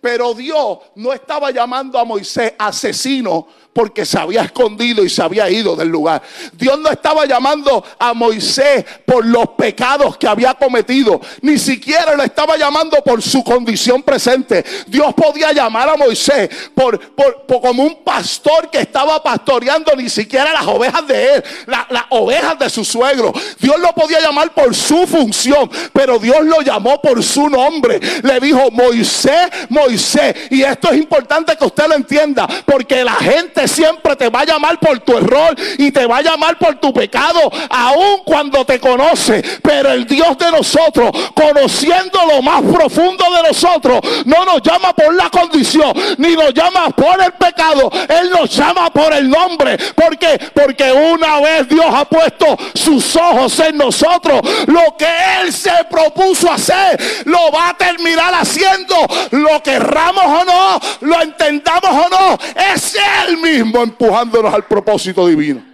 Pero 0.00 0.34
Dios 0.34 0.78
no 0.96 1.12
estaba 1.12 1.50
llamando 1.50 1.98
a 1.98 2.04
Moisés 2.04 2.52
asesino 2.58 3.46
porque 3.74 4.06
se 4.06 4.18
había 4.18 4.42
escondido 4.42 5.04
y 5.04 5.10
se 5.10 5.20
había 5.22 5.50
ido 5.50 5.74
del 5.74 5.88
lugar. 5.88 6.22
Dios 6.52 6.78
no 6.78 6.88
estaba 6.90 7.26
llamando 7.26 7.84
a 7.98 8.14
Moisés 8.14 8.84
por 9.04 9.26
los 9.26 9.48
pecados 9.58 10.16
que 10.16 10.28
había 10.28 10.54
cometido, 10.54 11.20
ni 11.42 11.58
siquiera 11.58 12.14
lo 12.14 12.22
estaba 12.22 12.56
llamando 12.56 13.02
por 13.04 13.20
su 13.20 13.42
condición 13.42 14.02
presente. 14.02 14.64
Dios 14.86 15.12
podía 15.14 15.52
llamar 15.52 15.88
a 15.88 15.96
Moisés 15.96 16.48
por, 16.74 17.14
como 17.46 17.82
un 17.82 18.02
pastor 18.04 18.70
que 18.70 18.80
estaba 18.80 19.22
pastoreando 19.22 19.92
ni 19.96 20.08
siquiera 20.08 20.52
las 20.52 20.66
ovejas 20.66 21.06
de 21.06 21.34
él, 21.34 21.44
las 21.66 22.04
ovejas 22.10 22.58
de 22.58 22.70
su 22.70 22.84
suegro. 22.84 23.32
Dios 23.58 23.78
lo 23.80 23.92
podía 23.92 24.20
llamar 24.20 24.54
por 24.54 24.74
su 24.74 25.06
función, 25.06 25.68
pero 25.92 26.18
Dios 26.18 26.44
lo 26.44 26.60
llamó 26.60 27.00
por 27.00 27.22
su 27.22 27.48
nombre. 27.48 28.00
Le 28.22 28.38
dijo 28.38 28.70
Moisés, 28.70 29.48
Moisés. 29.68 30.34
Y 30.50 30.62
esto 30.62 30.90
es 30.90 30.98
importante 30.98 31.56
que 31.56 31.64
usted 31.64 31.88
lo 31.88 31.94
entienda, 31.94 32.46
porque 32.64 33.02
la 33.02 33.14
gente 33.14 33.63
siempre 33.68 34.16
te 34.16 34.28
va 34.28 34.40
a 34.40 34.44
llamar 34.44 34.78
por 34.78 34.98
tu 35.00 35.16
error 35.16 35.54
y 35.78 35.90
te 35.90 36.06
va 36.06 36.18
a 36.18 36.22
llamar 36.22 36.58
por 36.58 36.76
tu 36.76 36.92
pecado, 36.92 37.40
aun 37.70 38.20
cuando 38.24 38.64
te 38.64 38.78
conoce. 38.78 39.42
Pero 39.62 39.92
el 39.92 40.06
Dios 40.06 40.36
de 40.38 40.50
nosotros, 40.50 41.10
conociendo 41.34 42.20
lo 42.26 42.42
más 42.42 42.62
profundo 42.62 43.24
de 43.36 43.48
nosotros, 43.48 44.00
no 44.24 44.44
nos 44.44 44.62
llama 44.62 44.92
por 44.92 45.14
la 45.14 45.30
condición, 45.30 45.92
ni 46.18 46.34
nos 46.34 46.52
llama 46.52 46.90
por 46.90 47.22
el 47.22 47.32
pecado. 47.32 47.90
Él 48.08 48.30
nos 48.30 48.50
llama 48.54 48.90
por 48.90 49.12
el 49.12 49.28
nombre. 49.28 49.76
¿Por 49.94 50.18
qué? 50.18 50.38
Porque 50.52 50.92
una 50.92 51.40
vez 51.40 51.68
Dios 51.68 51.86
ha 51.88 52.04
puesto 52.04 52.56
sus 52.74 53.16
ojos 53.16 53.58
en 53.60 53.76
nosotros, 53.76 54.40
lo 54.66 54.96
que 54.96 55.08
Él 55.40 55.52
se 55.52 55.72
propuso 55.90 56.50
hacer, 56.50 57.24
lo 57.24 57.50
va 57.52 57.70
a 57.70 57.74
terminar 57.74 58.34
haciendo. 58.34 58.96
Lo 59.30 59.62
querramos 59.62 60.24
o 60.24 60.44
no, 60.44 60.80
lo 61.00 61.22
entendamos 61.22 61.90
o 61.90 62.08
no, 62.08 62.38
es 62.74 62.96
Él 63.26 63.36
mismo 63.38 63.53
empujándonos 63.54 64.52
al 64.52 64.66
propósito 64.66 65.26
divino. 65.26 65.64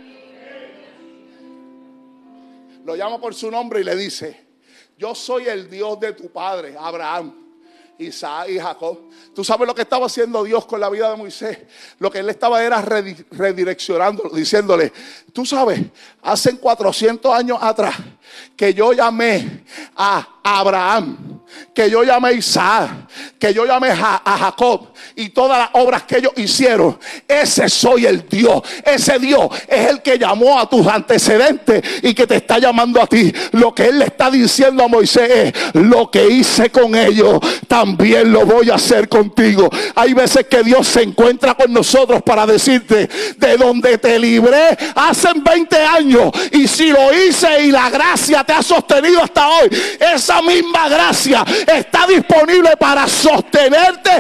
Lo 2.85 2.97
llama 2.97 3.21
por 3.21 3.35
su 3.35 3.51
nombre 3.51 3.81
y 3.81 3.85
le 3.85 3.95
dice, 3.97 4.47
yo 4.99 5.15
soy 5.15 5.47
el 5.47 5.69
Dios 5.71 5.99
de 6.01 6.13
tu 6.13 6.31
padre, 6.31 6.75
Abraham. 6.79 7.35
Isaac 8.01 8.49
y 8.49 8.59
Jacob. 8.59 8.99
Tú 9.35 9.45
sabes 9.45 9.67
lo 9.67 9.75
que 9.75 9.83
estaba 9.83 10.07
haciendo 10.07 10.43
Dios 10.43 10.65
con 10.65 10.81
la 10.81 10.89
vida 10.89 11.11
de 11.11 11.17
Moisés. 11.17 11.59
Lo 11.99 12.11
que 12.11 12.21
él 12.21 12.31
estaba 12.31 12.65
era 12.65 12.81
redireccionando, 12.81 14.31
diciéndole, 14.31 14.93
tú 15.33 15.45
sabes, 15.45 15.81
hace 16.23 16.57
400 16.57 17.33
años 17.35 17.59
atrás 17.61 17.97
que 18.57 18.75
yo 18.75 18.93
llamé 18.93 19.63
a 19.97 20.27
Abraham, 20.43 21.41
que 21.75 21.91
yo 21.91 22.03
llamé 22.03 22.29
a 22.29 22.33
Isaac, 22.33 22.91
que 23.39 23.53
yo 23.53 23.65
llamé 23.65 23.89
a, 23.91 24.21
Jacob 24.39 24.89
y 25.17 25.31
todas 25.31 25.59
las 25.59 25.71
obras 25.73 26.03
que 26.03 26.19
ellos 26.19 26.33
hicieron. 26.37 26.99
Ese 27.27 27.69
soy 27.69 28.07
el 28.07 28.29
Dios. 28.29 28.63
Ese 28.85 29.19
Dios 29.19 29.49
es 29.67 29.89
el 29.89 30.03
que 30.03 30.19
llamó 30.19 30.59
a 30.59 30.69
tus 30.69 30.87
antecedentes 30.87 31.83
y 32.03 32.15
que 32.15 32.27
te 32.27 32.37
está 32.37 32.59
llamando 32.59 33.01
a 33.01 33.07
ti. 33.07 33.33
Lo 33.53 33.75
que 33.75 33.87
él 33.87 33.99
le 33.99 34.07
está 34.07 34.31
diciendo 34.31 34.85
a 34.85 34.89
Moisés 34.89 35.31
es, 35.31 35.75
lo 35.75 36.11
que 36.11 36.27
hice 36.27 36.71
con 36.71 36.95
ellos, 36.95 37.41
también 37.67 38.33
lo 38.33 38.45
voy 38.47 38.71
a 38.71 38.75
hacer 38.75 39.09
contigo. 39.09 39.69
Hay 39.95 40.15
veces 40.15 40.47
que 40.47 40.63
Dios 40.63 40.87
se 40.87 41.03
encuentra 41.03 41.55
con 41.55 41.73
nosotros 41.73 42.23
para 42.23 42.47
decirte, 42.47 43.09
de 43.37 43.57
donde 43.57 43.99
te 43.99 44.19
libré 44.19 44.77
hace 44.95 45.29
20 45.35 45.77
años 45.77 46.31
y 46.53 46.69
si 46.69 46.91
lo 46.91 47.13
hice 47.13 47.65
y 47.65 47.71
la 47.71 47.91
gracia 47.91 48.20
te 48.29 48.53
ha 48.53 48.63
sostenido 48.63 49.23
hasta 49.23 49.49
hoy, 49.49 49.69
esa 49.99 50.43
misma 50.43 50.89
gracia 50.89 51.45
está 51.67 52.07
disponible 52.07 52.77
para 52.77 53.07
sostenerte 53.09 54.11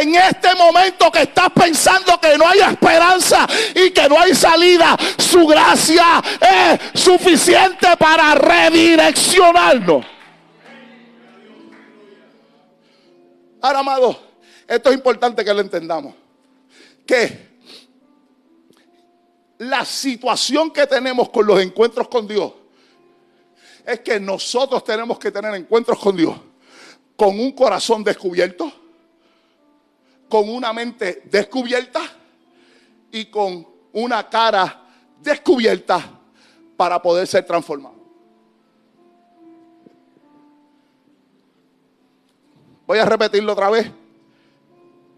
en 0.00 0.14
este 0.14 0.54
momento 0.54 1.10
que 1.10 1.22
estás 1.22 1.48
pensando 1.54 2.18
que 2.20 2.36
no 2.38 2.46
hay 2.46 2.60
esperanza 2.60 3.46
y 3.74 3.90
que 3.90 4.08
no 4.08 4.20
hay 4.20 4.34
salida. 4.34 4.96
Su 5.18 5.46
gracia 5.46 6.22
es 6.40 7.00
suficiente 7.00 7.88
para 7.98 8.34
redireccionarnos. 8.34 10.04
Ahora, 13.62 13.78
amado, 13.80 14.18
esto 14.68 14.90
es 14.90 14.96
importante 14.96 15.44
que 15.44 15.52
lo 15.52 15.60
entendamos. 15.60 16.14
Que 17.04 17.46
la 19.58 19.84
situación 19.84 20.70
que 20.70 20.86
tenemos 20.86 21.30
con 21.30 21.46
los 21.46 21.60
encuentros 21.60 22.08
con 22.08 22.28
Dios 22.28 22.52
es 23.86 24.00
que 24.00 24.20
nosotros 24.20 24.84
tenemos 24.84 25.18
que 25.18 25.30
tener 25.30 25.54
encuentros 25.54 25.98
con 25.98 26.16
Dios 26.16 26.36
con 27.16 27.40
un 27.40 27.52
corazón 27.52 28.04
descubierto, 28.04 28.70
con 30.28 30.48
una 30.48 30.72
mente 30.72 31.22
descubierta 31.24 32.02
y 33.10 33.26
con 33.26 33.66
una 33.92 34.28
cara 34.28 34.84
descubierta 35.22 36.20
para 36.76 37.00
poder 37.00 37.26
ser 37.26 37.46
transformado. 37.46 37.96
Voy 42.86 42.98
a 42.98 43.04
repetirlo 43.04 43.52
otra 43.52 43.70
vez, 43.70 43.90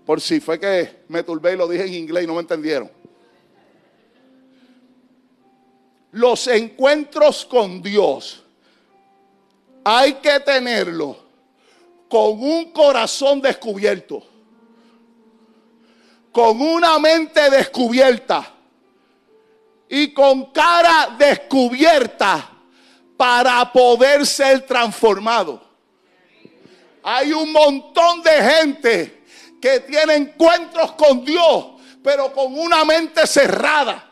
por 0.06 0.20
si 0.20 0.40
fue 0.40 0.58
que 0.58 1.02
me 1.08 1.22
turbé 1.22 1.54
y 1.54 1.56
lo 1.56 1.68
dije 1.68 1.84
en 1.84 1.94
inglés 1.94 2.24
y 2.24 2.26
no 2.26 2.34
me 2.34 2.40
entendieron. 2.40 2.90
Los 6.12 6.46
encuentros 6.46 7.44
con 7.44 7.82
Dios 7.82 8.44
hay 9.90 10.12
que 10.14 10.38
tenerlo 10.40 11.16
con 12.10 12.42
un 12.42 12.72
corazón 12.72 13.40
descubierto, 13.40 14.22
con 16.30 16.60
una 16.60 16.98
mente 16.98 17.48
descubierta 17.48 18.52
y 19.88 20.12
con 20.12 20.52
cara 20.52 21.16
descubierta 21.18 22.50
para 23.16 23.72
poder 23.72 24.26
ser 24.26 24.66
transformado. 24.66 25.62
Hay 27.02 27.32
un 27.32 27.50
montón 27.50 28.22
de 28.22 28.42
gente 28.42 29.24
que 29.58 29.80
tiene 29.80 30.16
encuentros 30.16 30.92
con 30.92 31.24
Dios, 31.24 31.66
pero 32.02 32.30
con 32.34 32.58
una 32.58 32.84
mente 32.84 33.26
cerrada. 33.26 34.04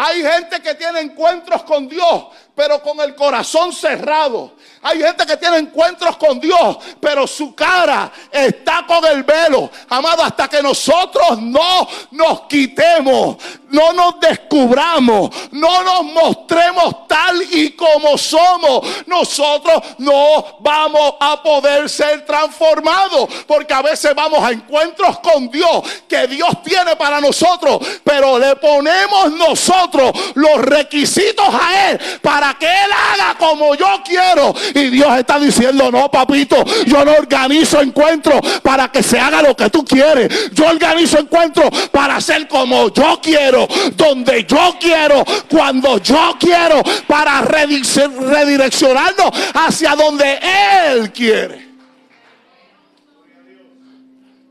Hay 0.00 0.22
gente 0.22 0.62
que 0.62 0.76
tiene 0.76 1.00
encuentros 1.00 1.64
con 1.64 1.88
Dios, 1.88 2.26
pero 2.58 2.82
con 2.82 2.98
el 2.98 3.14
corazón 3.14 3.72
cerrado. 3.72 4.54
Hay 4.82 5.00
gente 5.00 5.24
que 5.24 5.36
tiene 5.36 5.58
encuentros 5.58 6.16
con 6.16 6.40
Dios, 6.40 6.78
pero 7.00 7.24
su 7.24 7.54
cara 7.54 8.10
está 8.32 8.84
con 8.84 9.04
el 9.06 9.22
velo. 9.22 9.70
Amado, 9.88 10.24
hasta 10.24 10.48
que 10.48 10.60
nosotros 10.60 11.40
no 11.40 11.86
nos 12.10 12.42
quitemos, 12.42 13.36
no 13.70 13.92
nos 13.92 14.18
descubramos, 14.18 15.30
no 15.52 15.84
nos 15.84 16.04
mostremos 16.04 17.06
tal 17.06 17.42
y 17.42 17.70
como 17.72 18.18
somos, 18.18 19.04
nosotros 19.06 19.82
no 19.98 20.58
vamos 20.60 21.14
a 21.20 21.40
poder 21.40 21.88
ser 21.88 22.24
transformados. 22.24 23.28
Porque 23.46 23.74
a 23.74 23.82
veces 23.82 24.14
vamos 24.16 24.42
a 24.42 24.50
encuentros 24.50 25.20
con 25.20 25.48
Dios 25.48 25.82
que 26.08 26.26
Dios 26.26 26.62
tiene 26.64 26.96
para 26.96 27.20
nosotros, 27.20 27.86
pero 28.02 28.36
le 28.36 28.56
ponemos 28.56 29.32
nosotros 29.32 30.12
los 30.34 30.60
requisitos 30.60 31.46
a 31.48 31.90
Él 31.90 32.00
para 32.20 32.47
que 32.54 32.66
Él 32.66 32.90
haga 32.92 33.36
como 33.36 33.74
yo 33.74 33.86
quiero. 34.04 34.54
Y 34.74 34.90
Dios 34.90 35.16
está 35.18 35.38
diciendo, 35.38 35.90
no, 35.90 36.10
papito, 36.10 36.64
yo 36.86 37.04
no 37.04 37.12
organizo 37.12 37.80
encuentros 37.80 38.40
para 38.62 38.90
que 38.92 39.02
se 39.02 39.18
haga 39.18 39.42
lo 39.42 39.56
que 39.56 39.68
tú 39.70 39.84
quieres. 39.84 40.50
Yo 40.52 40.66
organizo 40.66 41.18
encuentros 41.18 41.68
para 41.90 42.16
hacer 42.16 42.46
como 42.46 42.92
yo 42.92 43.18
quiero, 43.22 43.66
donde 43.94 44.44
yo 44.44 44.76
quiero, 44.80 45.24
cuando 45.48 45.98
yo 45.98 46.36
quiero, 46.38 46.82
para 47.06 47.40
redireccionarnos 47.42 49.30
hacia 49.54 49.94
donde 49.96 50.38
Él 50.86 51.12
quiere. 51.12 51.68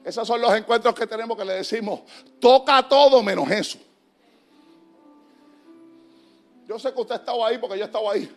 Esos 0.03 0.25
son 0.25 0.39
los 0.39 0.53
encuentros 0.55 0.95
que 0.95 1.05
tenemos 1.05 1.37
que 1.37 1.43
le 1.43 1.53
decimos, 1.55 1.99
toca 2.39 2.81
todo 2.83 3.21
menos 3.21 3.49
eso. 3.51 3.77
Yo 6.67 6.77
sé 6.77 6.93
que 6.93 7.01
usted 7.01 7.15
estaba 7.15 7.47
ahí 7.47 7.57
porque 7.57 7.77
yo 7.77 7.85
estaba 7.85 8.11
ahí. 8.11 8.29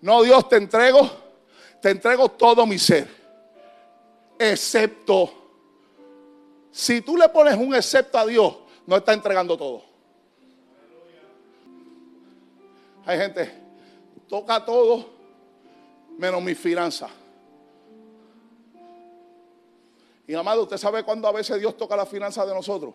No, 0.00 0.22
Dios, 0.22 0.48
te 0.48 0.56
entrego, 0.56 1.10
te 1.80 1.90
entrego 1.90 2.28
todo 2.28 2.66
mi 2.66 2.78
ser. 2.78 3.08
Excepto, 4.38 5.32
si 6.70 7.00
tú 7.00 7.16
le 7.16 7.26
pones 7.30 7.56
un 7.56 7.74
excepto 7.74 8.18
a 8.18 8.26
Dios, 8.26 8.54
no 8.86 8.96
está 8.96 9.14
entregando 9.14 9.56
todo. 9.56 9.82
Hay 13.06 13.18
gente, 13.18 13.50
toca 14.28 14.62
todo 14.62 15.06
menos 16.18 16.42
mi 16.42 16.54
finanza. 16.54 17.08
Y 20.26 20.34
amado, 20.34 20.64
¿usted 20.64 20.76
sabe 20.76 21.02
cuándo 21.02 21.26
a 21.28 21.32
veces 21.32 21.58
Dios 21.58 21.76
toca 21.78 21.96
la 21.96 22.04
finanza 22.04 22.44
de 22.44 22.52
nosotros? 22.52 22.94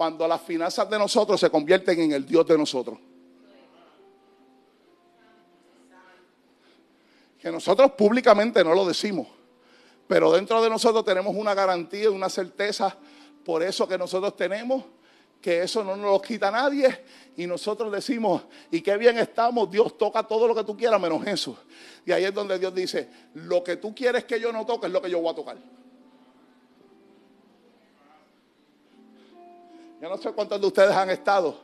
Cuando 0.00 0.26
las 0.26 0.40
finanzas 0.40 0.88
de 0.88 0.98
nosotros 0.98 1.38
se 1.38 1.50
convierten 1.50 2.00
en 2.00 2.12
el 2.12 2.24
Dios 2.24 2.46
de 2.46 2.56
nosotros. 2.56 2.98
que 7.38 7.52
nosotros 7.52 7.92
públicamente 7.92 8.64
no 8.64 8.74
lo 8.74 8.86
decimos, 8.86 9.28
pero 10.08 10.32
dentro 10.32 10.62
de 10.62 10.70
nosotros 10.70 11.04
tenemos 11.04 11.36
una 11.36 11.52
garantía, 11.52 12.10
una 12.10 12.30
certeza 12.30 12.96
por 13.44 13.62
eso 13.62 13.86
que 13.86 13.98
nosotros 13.98 14.34
tenemos, 14.36 14.84
que 15.38 15.64
eso 15.64 15.84
no 15.84 15.94
nos 15.94 16.12
lo 16.12 16.22
quita 16.22 16.50
nadie 16.50 17.04
y 17.36 17.46
nosotros 17.46 17.92
decimos, 17.92 18.44
y 18.70 18.80
qué 18.80 18.96
bien 18.96 19.18
estamos, 19.18 19.70
Dios 19.70 19.98
toca 19.98 20.22
todo 20.22 20.48
lo 20.48 20.54
que 20.54 20.64
tú 20.64 20.78
quieras 20.78 20.98
menos 20.98 21.26
eso. 21.26 21.58
Y 22.06 22.12
ahí 22.12 22.24
es 22.24 22.32
donde 22.32 22.58
Dios 22.58 22.74
dice, 22.74 23.06
lo 23.34 23.62
que 23.62 23.76
tú 23.76 23.94
quieres 23.94 24.24
que 24.24 24.40
yo 24.40 24.50
no 24.50 24.64
toque 24.64 24.86
es 24.86 24.92
lo 24.94 25.02
que 25.02 25.10
yo 25.10 25.20
voy 25.20 25.30
a 25.30 25.34
tocar. 25.34 25.58
Yo 30.00 30.08
no 30.08 30.16
sé 30.16 30.32
cuántos 30.32 30.58
de 30.58 30.66
ustedes 30.66 30.92
han 30.92 31.10
estado 31.10 31.60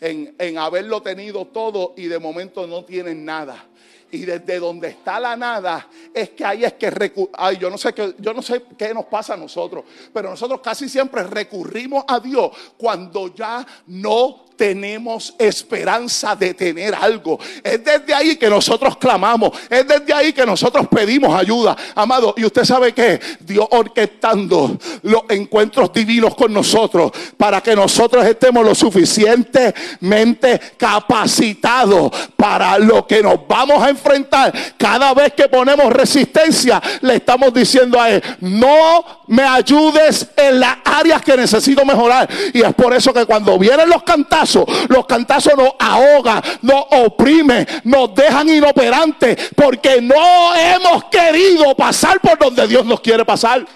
en, 0.00 0.34
en 0.38 0.58
haberlo 0.58 1.02
tenido 1.02 1.46
todo 1.46 1.94
y 1.96 2.06
de 2.06 2.20
momento 2.20 2.64
no 2.66 2.84
tienen 2.84 3.24
nada. 3.24 3.66
Y 4.12 4.18
desde 4.18 4.60
donde 4.60 4.88
está 4.88 5.18
la 5.18 5.36
nada 5.36 5.88
es 6.14 6.30
que 6.30 6.44
ahí 6.44 6.64
es 6.64 6.74
que 6.74 7.12
ay, 7.32 7.58
yo 7.58 7.68
no 7.68 7.78
sé 7.78 7.92
qué 7.92 8.14
yo 8.18 8.32
no 8.32 8.42
sé 8.42 8.62
qué 8.76 8.94
nos 8.94 9.06
pasa 9.06 9.34
a 9.34 9.36
nosotros, 9.36 9.84
pero 10.12 10.30
nosotros 10.30 10.60
casi 10.60 10.88
siempre 10.88 11.22
recurrimos 11.24 12.04
a 12.06 12.20
Dios 12.20 12.50
cuando 12.76 13.34
ya 13.34 13.66
no 13.86 14.46
tenemos 14.60 15.34
esperanza 15.38 16.36
de 16.36 16.52
tener 16.52 16.94
algo. 16.94 17.40
Es 17.64 17.82
desde 17.82 18.12
ahí 18.12 18.36
que 18.36 18.50
nosotros 18.50 18.98
clamamos, 18.98 19.52
es 19.70 19.88
desde 19.88 20.12
ahí 20.12 20.34
que 20.34 20.44
nosotros 20.44 20.86
pedimos 20.86 21.34
ayuda, 21.34 21.74
amado. 21.94 22.34
Y 22.36 22.44
usted 22.44 22.66
sabe 22.66 22.92
que 22.92 23.18
Dios 23.40 23.66
orquestando 23.70 24.76
los 25.00 25.22
encuentros 25.30 25.90
divinos 25.94 26.34
con 26.34 26.52
nosotros 26.52 27.10
para 27.38 27.62
que 27.62 27.74
nosotros 27.74 28.22
estemos 28.26 28.62
lo 28.62 28.74
suficientemente 28.74 30.60
capacitados 30.76 32.12
para 32.36 32.78
lo 32.78 33.06
que 33.06 33.22
nos 33.22 33.48
vamos 33.48 33.82
a 33.82 33.88
enfrentar. 33.88 34.52
Cada 34.76 35.14
vez 35.14 35.32
que 35.32 35.48
ponemos 35.48 35.90
resistencia, 35.90 36.82
le 37.00 37.14
estamos 37.14 37.54
diciendo 37.54 37.98
a 37.98 38.10
Él, 38.10 38.22
no 38.40 39.22
me 39.28 39.42
ayudes 39.42 40.28
en 40.36 40.60
las 40.60 40.76
áreas 40.84 41.22
que 41.22 41.34
necesito 41.34 41.82
mejorar. 41.86 42.28
Y 42.52 42.60
es 42.60 42.74
por 42.74 42.92
eso 42.92 43.10
que 43.14 43.24
cuando 43.24 43.58
vienen 43.58 43.88
los 43.88 44.02
cantazos, 44.02 44.49
los 44.88 45.06
cantazos 45.06 45.54
nos 45.56 45.70
ahogan, 45.78 46.42
nos 46.62 46.84
oprimen, 46.90 47.66
nos 47.84 48.14
dejan 48.14 48.48
inoperantes 48.48 49.50
porque 49.54 50.00
no 50.00 50.54
hemos 50.54 51.04
querido 51.04 51.74
pasar 51.76 52.20
por 52.20 52.38
donde 52.38 52.66
Dios 52.66 52.84
nos 52.84 53.00
quiere 53.00 53.24
pasar. 53.24 53.66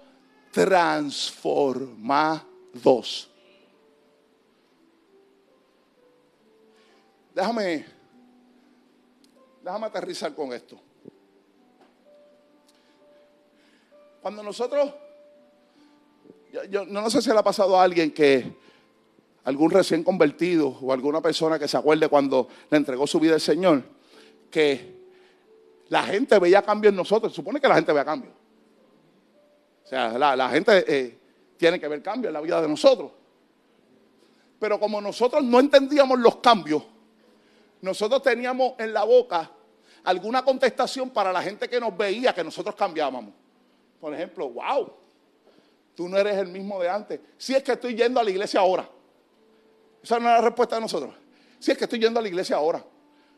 transformados. 0.52 3.30
Déjame, 7.34 7.86
déjame 9.64 9.86
aterrizar 9.86 10.34
con 10.34 10.52
esto. 10.54 10.80
Cuando 14.22 14.44
nosotros, 14.44 14.94
yo, 16.70 16.86
no 16.86 17.10
sé 17.10 17.22
si 17.22 17.30
le 17.30 17.40
ha 17.40 17.44
pasado 17.44 17.80
a 17.80 17.84
alguien 17.84 18.12
que 18.12 18.54
algún 19.44 19.72
recién 19.72 20.04
convertido 20.04 20.68
o 20.82 20.94
alguna 20.94 21.22
persona 21.22 21.58
que 21.58 21.68
se 21.68 21.78
acuerde 21.78 22.08
cuando 22.08 22.48
le 22.70 22.78
entregó 22.78 23.08
su 23.08 23.20
vida 23.20 23.36
al 23.36 23.42
Señor, 23.42 23.84
que 24.52 25.00
la 25.90 26.04
gente 26.04 26.38
veía 26.40 26.62
cambio 26.62 26.90
en 26.90 26.96
nosotros. 26.96 27.34
Supone 27.34 27.60
que 27.60 27.68
la 27.68 27.76
gente 27.76 27.92
vea 27.92 28.06
cambio. 28.06 28.32
O 29.84 29.88
sea, 29.88 30.18
la, 30.18 30.50
gente 30.50 30.86
eh, 30.88 31.18
tiene 31.58 31.80
que 31.80 31.88
ver 31.88 32.02
cambio 32.04 32.30
en 32.30 32.34
la 32.34 32.42
vida 32.42 32.62
de 32.62 32.68
nosotros. 32.68 33.12
Pero 34.60 34.80
como 34.80 35.02
nosotros 35.02 35.44
no 35.44 35.60
entendíamos 35.60 36.20
los 36.20 36.38
cambios, 36.38 36.84
nosotros 37.82 38.22
teníamos 38.22 38.74
en 38.78 38.94
la 38.94 39.04
boca 39.04 39.50
alguna 40.04 40.44
contestación 40.44 41.10
para 41.10 41.32
la 41.32 41.42
gente 41.42 41.68
que 41.68 41.80
nos 41.80 41.96
veía 41.98 42.34
que 42.34 42.44
nosotros 42.44 42.76
cambiábamos. 42.76 43.34
Por 44.00 44.14
ejemplo, 44.14 44.50
wow, 44.50 44.94
tú 45.96 46.08
no 46.08 46.18
eres 46.18 46.38
el 46.38 46.48
mismo 46.48 46.80
de 46.80 46.90
antes. 46.90 47.20
Si 47.38 47.56
es 47.56 47.64
que 47.64 47.72
estoy 47.72 47.96
yendo 47.96 48.20
a 48.20 48.24
la 48.24 48.30
iglesia 48.30 48.60
ahora. 48.60 48.88
Esa 50.02 50.20
no 50.20 50.30
es 50.30 50.36
la 50.36 50.42
respuesta 50.42 50.76
de 50.76 50.82
nosotros. 50.82 51.14
Si 51.60 51.72
es 51.72 51.78
que 51.78 51.84
estoy 51.84 52.00
yendo 52.00 52.20
a 52.20 52.22
la 52.22 52.30
iglesia 52.30 52.56
ahora. 52.56 52.84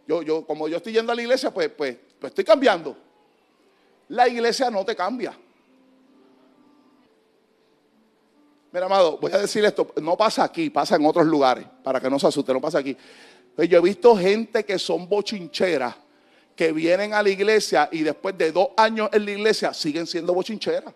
Yo, 0.08 0.22
yo, 0.22 0.46
como 0.46 0.68
yo 0.68 0.78
estoy 0.78 0.94
yendo 0.94 1.12
a 1.12 1.16
la 1.16 1.22
iglesia, 1.22 1.52
pues, 1.52 1.70
pues, 1.70 1.98
pues 2.20 2.32
estoy 2.32 2.44
cambiando. 2.44 2.96
La 4.10 4.28
iglesia 4.28 4.70
no 4.70 4.84
te 4.86 4.96
cambia. 4.96 5.38
Mira, 8.72 8.86
amado, 8.86 9.18
voy 9.18 9.32
a 9.34 9.38
decir 9.38 9.66
esto, 9.66 9.94
no 10.02 10.16
pasa 10.16 10.46
aquí, 10.46 10.70
pasa 10.70 10.96
en 10.96 11.06
otros 11.06 11.26
lugares, 11.26 11.66
para 11.84 12.00
que 12.00 12.10
no 12.10 12.18
se 12.18 12.28
asuste, 12.28 12.54
no 12.54 12.62
pasa 12.62 12.80
aquí. 12.80 12.96
Pues 13.56 13.68
yo 13.68 13.80
he 13.80 13.82
visto 13.82 14.16
gente 14.16 14.64
que 14.64 14.80
son 14.80 15.10
bochincheras, 15.10 15.96
que 16.56 16.72
vienen 16.72 17.14
a 17.14 17.22
la 17.22 17.30
iglesia 17.30 17.90
y 17.92 18.02
después 18.04 18.38
de 18.38 18.52
dos 18.52 18.70
años 18.78 19.10
en 19.12 19.26
la 19.26 19.32
iglesia 19.32 19.74
siguen 19.74 20.08
siendo 20.08 20.34
bochincheras. 20.34 20.94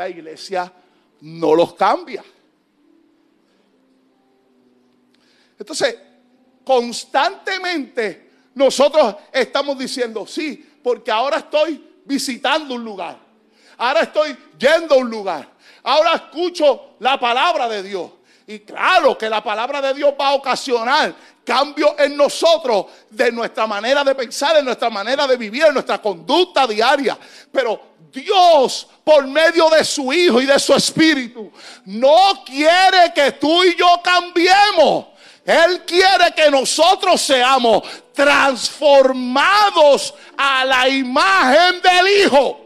La 0.00 0.08
iglesia 0.08 0.72
no 1.20 1.54
los 1.54 1.74
cambia. 1.74 2.24
Entonces, 5.58 5.94
constantemente 6.64 8.30
nosotros 8.54 9.16
estamos 9.30 9.76
diciendo, 9.76 10.26
sí, 10.26 10.78
porque 10.82 11.10
ahora 11.10 11.36
estoy 11.36 12.00
visitando 12.06 12.76
un 12.76 12.82
lugar, 12.82 13.18
ahora 13.76 14.00
estoy 14.00 14.34
yendo 14.58 14.94
a 14.94 14.98
un 14.98 15.10
lugar, 15.10 15.50
ahora 15.82 16.14
escucho 16.14 16.94
la 17.00 17.20
palabra 17.20 17.68
de 17.68 17.82
Dios. 17.82 18.10
Y 18.46 18.60
claro 18.60 19.18
que 19.18 19.28
la 19.28 19.44
palabra 19.44 19.82
de 19.82 19.92
Dios 19.92 20.14
va 20.18 20.28
a 20.28 20.34
ocasionar 20.34 21.14
cambio 21.44 21.94
en 21.98 22.16
nosotros, 22.16 22.86
de 23.10 23.30
nuestra 23.30 23.66
manera 23.66 24.02
de 24.02 24.14
pensar, 24.14 24.56
en 24.56 24.64
nuestra 24.64 24.88
manera 24.88 25.26
de 25.26 25.36
vivir, 25.36 25.64
en 25.64 25.74
nuestra 25.74 26.00
conducta 26.00 26.66
diaria. 26.66 27.18
Pero 27.52 27.89
Dios, 28.12 28.88
por 29.04 29.26
medio 29.26 29.68
de 29.70 29.84
su 29.84 30.12
Hijo 30.12 30.40
y 30.40 30.46
de 30.46 30.58
su 30.58 30.74
Espíritu, 30.74 31.50
no 31.84 32.42
quiere 32.44 33.12
que 33.14 33.32
tú 33.32 33.64
y 33.64 33.76
yo 33.76 34.00
cambiemos. 34.02 35.06
Él 35.44 35.82
quiere 35.86 36.32
que 36.34 36.50
nosotros 36.50 37.20
seamos 37.20 37.82
transformados 38.12 40.14
a 40.36 40.64
la 40.64 40.88
imagen 40.88 41.80
del 41.80 42.24
Hijo. 42.24 42.60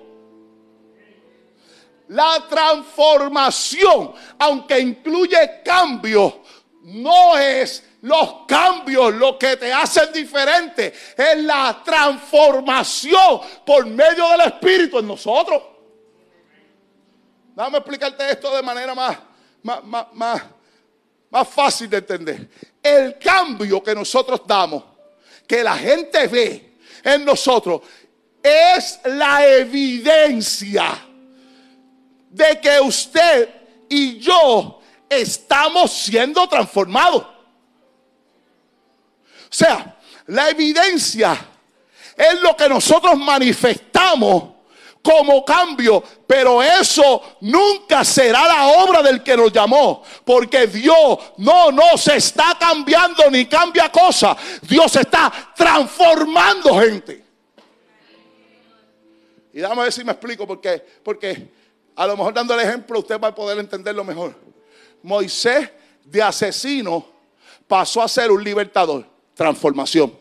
La 2.09 2.45
transformación, 2.49 4.13
aunque 4.39 4.79
incluye 4.79 5.63
cambio, 5.65 6.43
no 6.83 7.39
es 7.39 7.83
los 8.05 8.45
cambios, 8.47 9.15
lo 9.15 9.39
que 9.39 9.57
te 9.57 9.73
hacen 9.73 10.13
diferente, 10.13 10.93
es 11.17 11.39
la 11.39 11.81
transformación 11.83 13.41
por 13.65 13.87
medio 13.87 14.29
del 14.29 14.43
Espíritu 14.43 14.99
en 14.99 15.07
nosotros. 15.07 15.63
Déjame 17.57 17.79
explicarte 17.79 18.31
esto 18.31 18.55
de 18.55 18.63
manera 18.63 18.95
más, 18.95 19.17
más, 19.63 20.13
más, 20.13 20.43
más 21.31 21.49
fácil 21.49 21.89
de 21.89 21.97
entender. 21.97 22.47
El 22.83 23.19
cambio 23.19 23.83
que 23.83 23.95
nosotros 23.95 24.43
damos, 24.47 24.85
que 25.47 25.63
la 25.63 25.77
gente 25.77 26.27
ve 26.27 26.77
en 27.03 27.25
nosotros, 27.25 27.81
es 28.43 29.01
la 29.07 29.47
evidencia 29.47 31.07
de 32.29 32.61
que 32.61 32.81
usted 32.81 33.49
y 33.89 34.19
yo 34.19 34.83
estamos 35.09 35.91
siendo 35.91 36.47
transformados. 36.47 37.34
Sea, 39.55 39.97
la 40.27 40.51
evidencia 40.51 41.39
es 42.17 42.41
lo 42.41 42.57
que 42.57 42.69
nosotros 42.69 43.17
manifestamos 43.17 44.53
como 45.01 45.45
cambio, 45.45 46.03
pero 46.27 46.61
eso 46.61 47.37
nunca 47.43 48.03
será 48.05 48.49
la 48.49 48.67
obra 48.83 49.01
del 49.01 49.23
que 49.23 49.37
nos 49.37 49.53
llamó, 49.53 50.03
porque 50.25 50.67
Dios 50.67 51.19
no 51.37 51.71
nos 51.71 52.09
está 52.09 52.57
cambiando 52.59 53.31
ni 53.31 53.47
cambia 53.47 53.93
cosas, 53.93 54.37
Dios 54.63 54.97
está 54.97 55.33
transformando 55.55 56.81
gente. 56.81 57.25
Y 59.53 59.61
déjame 59.61 59.83
ver 59.83 59.93
si 59.93 60.03
me 60.03 60.11
explico, 60.11 60.49
porque, 60.49 60.85
porque 61.05 61.49
a 61.95 62.09
lo 62.09 62.17
mejor 62.17 62.35
dando 62.35 62.55
el 62.55 62.67
ejemplo 62.67 62.99
usted 62.99 63.21
va 63.21 63.29
a 63.29 63.35
poder 63.37 63.57
entenderlo 63.61 64.03
mejor. 64.03 64.35
Moisés 65.01 65.71
de 66.03 66.21
asesino 66.21 67.07
pasó 67.69 68.03
a 68.03 68.09
ser 68.09 68.33
un 68.33 68.43
libertador, 68.43 69.14
transformación. 69.35 70.13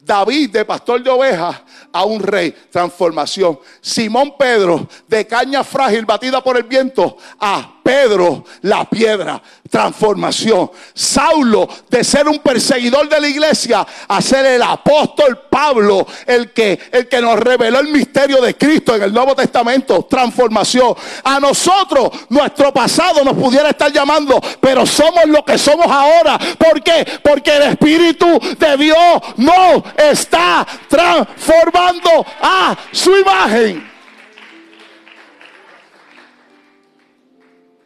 David 0.00 0.50
de 0.50 0.64
pastor 0.64 1.02
de 1.02 1.10
ovejas 1.10 1.62
a 1.92 2.04
un 2.04 2.20
rey, 2.20 2.52
transformación. 2.70 3.58
Simón 3.80 4.34
Pedro 4.36 4.88
de 5.06 5.26
caña 5.26 5.62
frágil 5.62 6.04
batida 6.04 6.42
por 6.42 6.56
el 6.56 6.64
viento 6.64 7.16
a 7.38 7.81
Pedro 7.82 8.44
la 8.62 8.84
piedra, 8.84 9.42
transformación. 9.68 10.70
Saulo 10.94 11.68
de 11.88 12.04
ser 12.04 12.28
un 12.28 12.38
perseguidor 12.38 13.08
de 13.08 13.20
la 13.20 13.28
iglesia 13.28 13.86
a 14.08 14.20
ser 14.20 14.44
el 14.46 14.62
apóstol 14.62 15.40
Pablo, 15.50 16.06
el 16.26 16.52
que, 16.52 16.78
el 16.90 17.08
que 17.08 17.20
nos 17.20 17.38
reveló 17.38 17.80
el 17.80 17.88
misterio 17.88 18.40
de 18.40 18.56
Cristo 18.56 18.94
en 18.94 19.02
el 19.02 19.12
Nuevo 19.12 19.34
Testamento, 19.34 20.04
transformación. 20.04 20.94
A 21.24 21.40
nosotros 21.40 22.10
nuestro 22.28 22.72
pasado 22.72 23.24
nos 23.24 23.34
pudiera 23.34 23.70
estar 23.70 23.92
llamando, 23.92 24.40
pero 24.60 24.86
somos 24.86 25.24
lo 25.26 25.44
que 25.44 25.58
somos 25.58 25.86
ahora. 25.86 26.38
¿Por 26.58 26.82
qué? 26.82 27.06
Porque 27.22 27.56
el 27.56 27.62
Espíritu 27.62 28.26
de 28.58 28.76
Dios 28.76 28.96
no 29.36 29.84
está 29.96 30.66
transformando 30.88 32.24
a 32.40 32.76
su 32.92 33.16
imagen. 33.16 33.91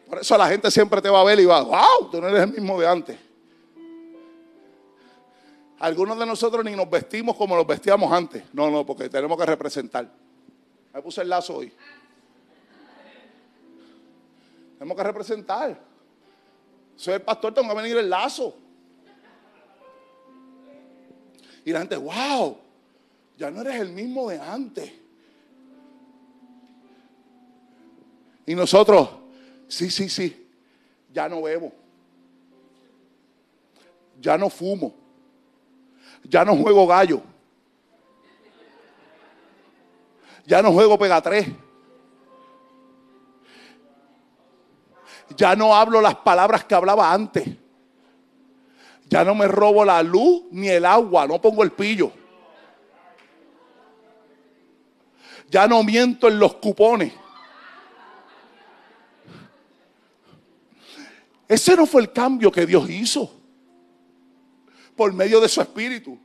Por 0.07 0.19
eso 0.19 0.37
la 0.37 0.47
gente 0.47 0.71
siempre 0.71 1.01
te 1.01 1.09
va 1.09 1.21
a 1.21 1.23
ver 1.23 1.39
y 1.39 1.45
va, 1.45 1.61
wow, 1.61 2.09
tú 2.09 2.21
no 2.21 2.29
eres 2.29 2.43
el 2.43 2.53
mismo 2.53 2.79
de 2.79 2.87
antes. 2.87 3.17
Algunos 5.79 6.17
de 6.17 6.25
nosotros 6.25 6.63
ni 6.65 6.75
nos 6.75 6.89
vestimos 6.89 7.35
como 7.35 7.55
nos 7.55 7.67
vestíamos 7.67 8.11
antes. 8.11 8.43
No, 8.53 8.71
no, 8.71 8.85
porque 8.85 9.09
tenemos 9.09 9.37
que 9.37 9.45
representar. 9.45 10.09
Me 10.93 11.01
puse 11.01 11.21
el 11.21 11.29
lazo 11.29 11.57
hoy. 11.57 11.71
Tenemos 14.79 14.97
que 14.97 15.03
representar. 15.03 15.79
Soy 16.95 17.15
el 17.15 17.21
pastor, 17.21 17.53
tengo 17.53 17.69
que 17.69 17.75
venir 17.75 17.97
el 17.97 18.09
lazo. 18.09 18.55
Y 21.63 21.71
la 21.71 21.79
gente, 21.79 21.97
wow, 21.97 22.57
ya 23.37 23.51
no 23.51 23.61
eres 23.61 23.81
el 23.81 23.89
mismo 23.89 24.29
de 24.29 24.39
antes. 24.39 24.91
Y 28.45 28.55
nosotros, 28.55 29.09
sí, 29.67 29.89
sí, 29.89 30.09
sí, 30.09 30.47
ya 31.11 31.27
no 31.29 31.41
bebo. 31.41 31.71
Ya 34.19 34.37
no 34.37 34.49
fumo. 34.49 34.93
Ya 36.23 36.43
no 36.43 36.55
juego 36.55 36.87
gallo. 36.87 37.21
Ya 40.45 40.61
no 40.61 40.71
juego 40.71 40.97
pega 40.97 41.21
tres. 41.21 41.47
Ya 45.35 45.55
no 45.55 45.75
hablo 45.75 46.01
las 46.01 46.15
palabras 46.15 46.63
que 46.63 46.73
hablaba 46.73 47.11
antes. 47.11 47.47
Ya 49.09 49.23
no 49.23 49.35
me 49.35 49.47
robo 49.47 49.85
la 49.85 50.01
luz 50.03 50.43
ni 50.51 50.67
el 50.67 50.85
agua, 50.85 51.27
no 51.27 51.39
pongo 51.39 51.63
el 51.63 51.71
pillo. 51.71 52.11
Ya 55.49 55.67
no 55.67 55.83
miento 55.83 56.27
en 56.27 56.39
los 56.39 56.55
cupones. 56.55 57.13
Ese 61.47 61.75
no 61.75 61.85
fue 61.85 62.01
el 62.01 62.11
cambio 62.11 62.51
que 62.51 62.65
Dios 62.65 62.89
hizo 62.89 63.31
por 64.95 65.13
medio 65.13 65.39
de 65.39 65.47
su 65.47 65.61
espíritu. 65.61 66.17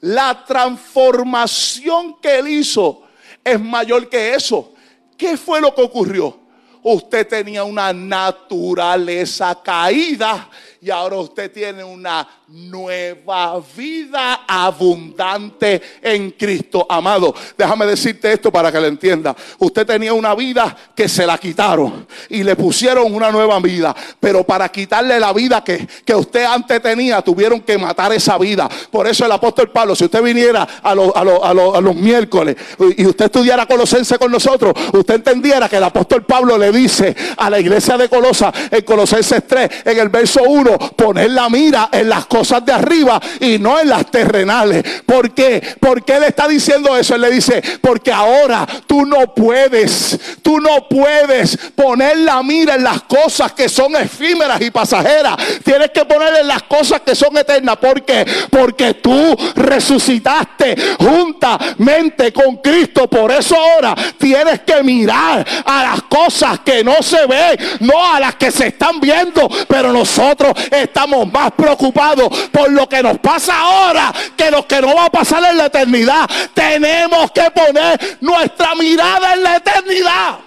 La 0.00 0.44
transformación 0.44 2.20
que 2.20 2.38
él 2.38 2.48
hizo 2.48 3.02
es 3.42 3.60
mayor 3.60 4.08
que 4.08 4.34
eso. 4.34 4.74
¿Qué 5.16 5.36
fue 5.36 5.60
lo 5.60 5.74
que 5.74 5.82
ocurrió? 5.82 6.40
Usted 6.82 7.26
tenía 7.28 7.64
una 7.64 7.92
naturaleza 7.92 9.60
caída 9.62 10.48
y 10.82 10.90
ahora 10.90 11.16
usted 11.18 11.52
tiene 11.52 11.84
una 11.84 12.26
nueva 12.48 13.62
vida 13.76 14.40
abundante 14.48 15.80
en 16.02 16.32
Cristo. 16.32 16.84
Amado, 16.88 17.32
déjame 17.56 17.86
decirte 17.86 18.32
esto 18.32 18.50
para 18.50 18.72
que 18.72 18.80
lo 18.80 18.88
entienda. 18.88 19.34
Usted 19.60 19.86
tenía 19.86 20.12
una 20.12 20.34
vida 20.34 20.76
que 20.92 21.08
se 21.08 21.24
la 21.24 21.38
quitaron 21.38 22.04
y 22.28 22.42
le 22.42 22.56
pusieron 22.56 23.14
una 23.14 23.30
nueva 23.30 23.60
vida, 23.60 23.94
pero 24.18 24.42
para 24.42 24.68
quitarle 24.70 25.20
la 25.20 25.32
vida 25.32 25.62
que, 25.62 25.86
que 26.04 26.16
usted 26.16 26.44
antes 26.44 26.82
tenía, 26.82 27.22
tuvieron 27.22 27.60
que 27.60 27.78
matar 27.78 28.12
esa 28.12 28.36
vida. 28.36 28.68
Por 28.90 29.06
eso 29.06 29.24
el 29.24 29.30
apóstol 29.30 29.70
Pablo, 29.70 29.94
si 29.94 30.06
usted 30.06 30.20
viniera 30.20 30.66
a, 30.82 30.96
los, 30.96 31.12
a, 31.14 31.22
los, 31.22 31.44
a, 31.44 31.54
los, 31.54 31.76
a 31.76 31.80
los 31.80 31.94
miércoles 31.94 32.56
y 32.96 33.06
usted 33.06 33.26
estudiara 33.26 33.66
Colosense 33.66 34.18
con 34.18 34.32
nosotros, 34.32 34.74
usted 34.92 35.14
entendiera 35.14 35.68
que 35.68 35.76
el 35.76 35.84
apóstol 35.84 36.24
Pablo 36.24 36.58
le 36.58 36.72
dice 36.72 37.14
a 37.36 37.48
la 37.48 37.60
iglesia 37.60 37.96
de 37.96 38.08
Colosa 38.08 38.52
en 38.68 38.82
Colosenses 38.82 39.46
3, 39.46 39.70
en 39.84 39.98
el 40.00 40.08
verso 40.08 40.42
1, 40.42 40.71
poner 40.78 41.30
la 41.30 41.48
mira 41.48 41.88
en 41.92 42.08
las 42.08 42.26
cosas 42.26 42.64
de 42.64 42.72
arriba 42.72 43.20
y 43.40 43.58
no 43.58 43.78
en 43.78 43.88
las 43.88 44.10
terrenales. 44.10 44.84
¿Por 45.06 45.32
qué? 45.32 45.76
Porque 45.80 46.16
él 46.16 46.24
está 46.24 46.48
diciendo 46.48 46.96
eso. 46.96 47.14
Él 47.14 47.22
le 47.22 47.30
dice, 47.30 47.62
porque 47.80 48.12
ahora 48.12 48.66
tú 48.86 49.04
no 49.06 49.34
puedes, 49.34 50.18
tú 50.42 50.60
no 50.60 50.88
puedes 50.88 51.56
poner 51.74 52.18
la 52.18 52.42
mira 52.42 52.74
en 52.74 52.84
las 52.84 53.02
cosas 53.02 53.52
que 53.52 53.68
son 53.68 53.96
efímeras 53.96 54.60
y 54.60 54.70
pasajeras. 54.70 55.36
Tienes 55.64 55.90
que 55.90 56.04
poner 56.04 56.34
en 56.40 56.48
las 56.48 56.62
cosas 56.64 57.00
que 57.00 57.14
son 57.14 57.36
eternas. 57.36 57.76
¿Por 57.76 58.04
qué? 58.04 58.26
Porque 58.50 58.94
tú 58.94 59.36
resucitaste 59.54 60.76
juntamente 60.98 62.32
con 62.32 62.56
Cristo. 62.56 63.08
Por 63.08 63.30
eso 63.32 63.56
ahora 63.56 63.94
tienes 64.18 64.60
que 64.60 64.82
mirar 64.82 65.46
a 65.64 65.82
las 65.82 66.02
cosas 66.02 66.60
que 66.60 66.84
no 66.84 67.02
se 67.02 67.26
ven, 67.26 67.58
no 67.80 68.14
a 68.14 68.20
las 68.20 68.36
que 68.36 68.50
se 68.50 68.68
están 68.68 69.00
viendo. 69.00 69.48
Pero 69.68 69.92
nosotros 69.92 70.52
estamos 70.70 71.30
más 71.30 71.52
preocupados 71.52 72.28
por 72.50 72.70
lo 72.70 72.88
que 72.88 73.02
nos 73.02 73.18
pasa 73.18 73.58
ahora 73.58 74.12
que 74.36 74.50
lo 74.50 74.66
que 74.66 74.80
nos 74.80 74.94
va 74.94 75.06
a 75.06 75.10
pasar 75.10 75.44
en 75.50 75.56
la 75.56 75.66
eternidad. 75.66 76.28
Tenemos 76.54 77.30
que 77.32 77.50
poner 77.50 78.18
nuestra 78.20 78.74
mirada 78.74 79.34
en 79.34 79.42
la 79.42 79.56
eternidad. 79.56 80.38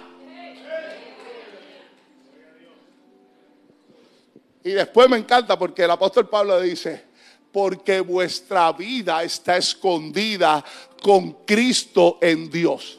Y 4.64 4.70
después 4.70 5.08
me 5.08 5.16
encanta 5.16 5.56
porque 5.56 5.84
el 5.84 5.90
apóstol 5.92 6.28
Pablo 6.28 6.60
dice, 6.60 7.04
porque 7.52 8.00
vuestra 8.00 8.72
vida 8.72 9.22
está 9.22 9.56
escondida 9.56 10.64
con 11.00 11.44
Cristo 11.44 12.18
en 12.20 12.50
Dios. 12.50 12.98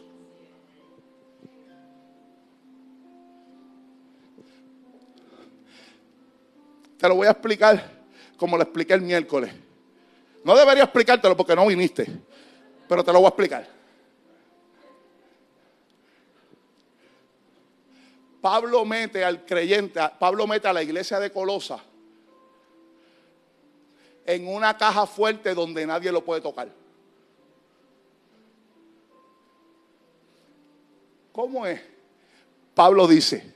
Lo 7.07 7.15
voy 7.15 7.27
a 7.27 7.31
explicar 7.31 7.97
como 8.37 8.55
lo 8.55 8.63
expliqué 8.63 8.93
el 8.93 9.01
miércoles. 9.01 9.51
No 10.43 10.55
debería 10.55 10.83
explicártelo 10.83 11.35
porque 11.35 11.55
no 11.55 11.65
viniste, 11.65 12.07
pero 12.87 13.03
te 13.03 13.11
lo 13.11 13.19
voy 13.19 13.25
a 13.25 13.29
explicar. 13.29 13.67
Pablo 18.39 18.85
mete 18.85 19.25
al 19.25 19.45
creyente, 19.45 19.99
Pablo 20.19 20.47
mete 20.47 20.67
a 20.67 20.73
la 20.73 20.83
iglesia 20.83 21.19
de 21.19 21.31
Colosa 21.31 21.83
en 24.25 24.47
una 24.47 24.77
caja 24.77 25.05
fuerte 25.07 25.53
donde 25.53 25.85
nadie 25.85 26.11
lo 26.11 26.23
puede 26.23 26.41
tocar. 26.41 26.69
¿Cómo 31.31 31.65
es? 31.65 31.81
Pablo 32.73 33.07
dice, 33.07 33.53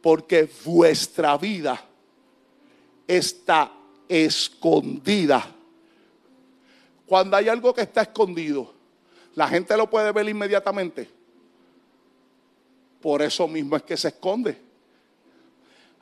porque 0.00 0.48
vuestra 0.64 1.36
vida 1.36 1.84
está 3.06 3.72
escondida. 4.08 5.46
Cuando 7.06 7.36
hay 7.36 7.48
algo 7.48 7.72
que 7.72 7.82
está 7.82 8.02
escondido, 8.02 8.72
la 9.34 9.48
gente 9.48 9.76
lo 9.76 9.88
puede 9.88 10.10
ver 10.12 10.28
inmediatamente. 10.28 11.08
Por 13.00 13.22
eso 13.22 13.46
mismo 13.46 13.76
es 13.76 13.82
que 13.82 13.96
se 13.96 14.08
esconde. 14.08 14.60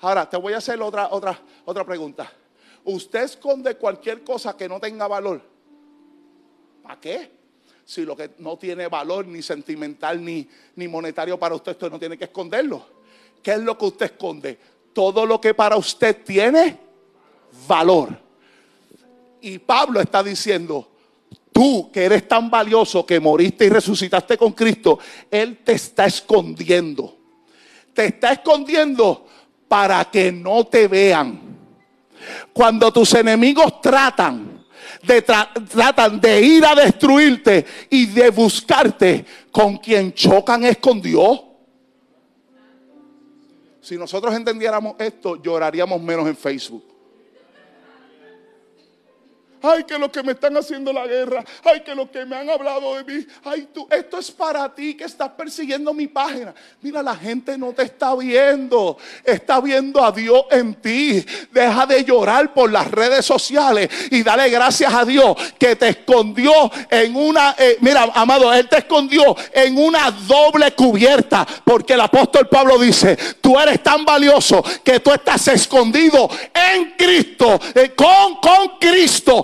Ahora, 0.01 0.29
te 0.29 0.37
voy 0.37 0.53
a 0.55 0.59
hacer 0.59 0.81
otra, 0.81 1.09
otra, 1.11 1.39
otra 1.65 1.85
pregunta. 1.85 2.31
¿Usted 2.85 3.23
esconde 3.23 3.77
cualquier 3.77 4.23
cosa 4.23 4.57
que 4.57 4.69
no 4.69 4.81
tenga 4.81 5.07
valor? 5.07 5.43
¿Para 6.83 7.01
qué? 7.01 7.31
Si 7.85 8.05
lo 8.05 8.17
que 8.17 8.31
no 8.39 8.57
tiene 8.57 8.89
valor 8.89 9.27
ni 9.27 9.43
sentimental 9.43 10.25
ni, 10.25 10.49
ni 10.77 10.89
monetario 10.89 11.39
para 11.39 11.55
usted, 11.55 11.73
usted 11.73 11.91
no 11.91 11.99
tiene 11.99 12.17
que 12.17 12.25
esconderlo. 12.25 12.87
¿Qué 13.43 13.53
es 13.53 13.61
lo 13.61 13.77
que 13.77 13.85
usted 13.85 14.07
esconde? 14.07 14.59
Todo 14.93 15.27
lo 15.27 15.41
que 15.41 15.53
para 15.55 15.77
usted 15.77 16.25
tiene 16.25 16.84
valor. 17.67 18.19
Y 19.41 19.59
Pablo 19.59 20.01
está 20.01 20.23
diciendo, 20.23 20.89
tú 21.53 21.91
que 21.93 22.05
eres 22.05 22.27
tan 22.27 22.51
valioso 22.51 23.05
que 23.07 23.21
moriste 23.21 23.67
y 23.67 23.69
resucitaste 23.69 24.37
con 24.37 24.53
Cristo, 24.53 24.99
Él 25.31 25.59
te 25.65 25.73
está 25.73 26.07
escondiendo. 26.07 27.17
Te 27.93 28.07
está 28.07 28.33
escondiendo 28.33 29.27
para 29.69 30.05
que 30.07 30.33
no 30.33 30.67
te 30.67 30.89
vean. 30.89 31.41
Cuando 32.53 32.93
tus 32.93 33.15
enemigos 33.15 33.81
tratan 33.81 34.65
de, 35.03 35.23
tratan 35.23 36.21
de 36.21 36.41
ir 36.41 36.65
a 36.65 36.75
destruirte 36.75 37.65
y 37.91 38.07
de 38.07 38.31
buscarte, 38.31 39.25
con 39.51 39.77
quien 39.77 40.13
chocan 40.13 40.65
es 40.65 40.79
con 40.79 41.01
Dios. 41.01 41.43
Si 43.81 43.97
nosotros 43.99 44.35
entendiéramos 44.35 44.97
esto, 44.99 45.41
lloraríamos 45.43 46.01
menos 46.01 46.27
en 46.27 46.37
Facebook. 46.37 46.94
Ay, 49.65 49.85
que 49.85 49.99
los 49.99 50.11
que 50.11 50.23
me 50.23 50.33
están 50.33 50.55
haciendo 50.59 50.93
la 50.93 51.07
guerra. 51.07 51.43
Ay, 51.65 51.81
que 51.81 51.95
los 51.95 52.11
que 52.11 52.27
me 52.27 52.37
han 52.37 52.51
hablado 52.51 52.97
de 52.97 53.05
mí. 53.05 53.27
Ay, 53.45 53.67
tú, 53.73 53.89
esto 53.91 54.19
es 54.19 54.31
para 54.31 54.73
ti 54.75 54.95
que 54.95 55.05
estás 55.05 55.31
persiguiendo 55.31 55.95
mi 55.95 56.07
página. 56.07 56.55
Mira, 56.83 57.03
la 57.03 57.17
gente 57.17 57.57
no 57.57 57.73
te 57.73 57.85
está 57.85 58.15
viendo. 58.15 58.99
Está 59.25 59.63
viendo 59.63 60.05
a 60.05 60.13
Dios 60.13 60.45
en 60.51 60.75
ti. 60.75 61.25
Deja 61.51 61.87
de 61.87 62.05
llorar 62.05 62.53
por 62.53 62.71
las 62.71 62.91
redes 62.91 63.25
sociales 63.25 63.89
y 64.11 64.23
dale 64.23 64.51
gracias 64.51 64.93
a 64.93 65.03
Dios 65.07 65.35
que 65.59 65.77
te 65.77 65.89
escondió 65.89 66.53
en 66.91 67.17
una, 67.17 67.55
eh, 67.59 67.79
mira, 67.81 68.03
amado, 68.15 68.53
Él 68.53 68.69
te 68.69 68.79
escondió 68.79 69.35
en 69.51 69.79
una 69.79 70.11
doble 70.11 70.73
cubierta. 70.73 71.47
Porque 71.65 71.95
el 71.95 72.03
apóstol 72.03 72.49
Pablo 72.49 72.79
dice, 72.79 73.17
tú 73.41 73.59
eres 73.59 73.83
tan 73.83 74.05
valioso 74.05 74.63
que 74.85 75.01
tú 75.01 75.11
estás 75.11 75.49
escondido 75.49 76.29
en 76.53 76.93
Cristo, 76.99 77.59
eh, 77.75 77.93
con, 77.97 78.37
con 78.37 78.79
Cristo 78.79 79.43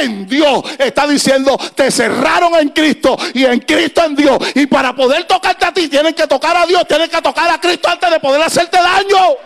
en 0.00 0.26
Dios. 0.26 0.62
Está 0.78 1.06
diciendo, 1.06 1.58
te 1.74 1.90
cerraron 1.90 2.54
en 2.56 2.70
Cristo 2.70 3.16
y 3.34 3.44
en 3.44 3.60
Cristo 3.60 4.04
en 4.04 4.16
Dios. 4.16 4.38
Y 4.54 4.66
para 4.66 4.94
poder 4.94 5.24
tocarte 5.24 5.64
a 5.64 5.72
ti, 5.72 5.88
tienen 5.88 6.14
que 6.14 6.26
tocar 6.26 6.56
a 6.56 6.66
Dios, 6.66 6.86
tienen 6.86 7.08
que 7.08 7.20
tocar 7.22 7.50
a 7.50 7.60
Cristo 7.60 7.88
antes 7.88 8.10
de 8.10 8.20
poder 8.20 8.42
hacerte 8.42 8.76
daño. 8.76 9.36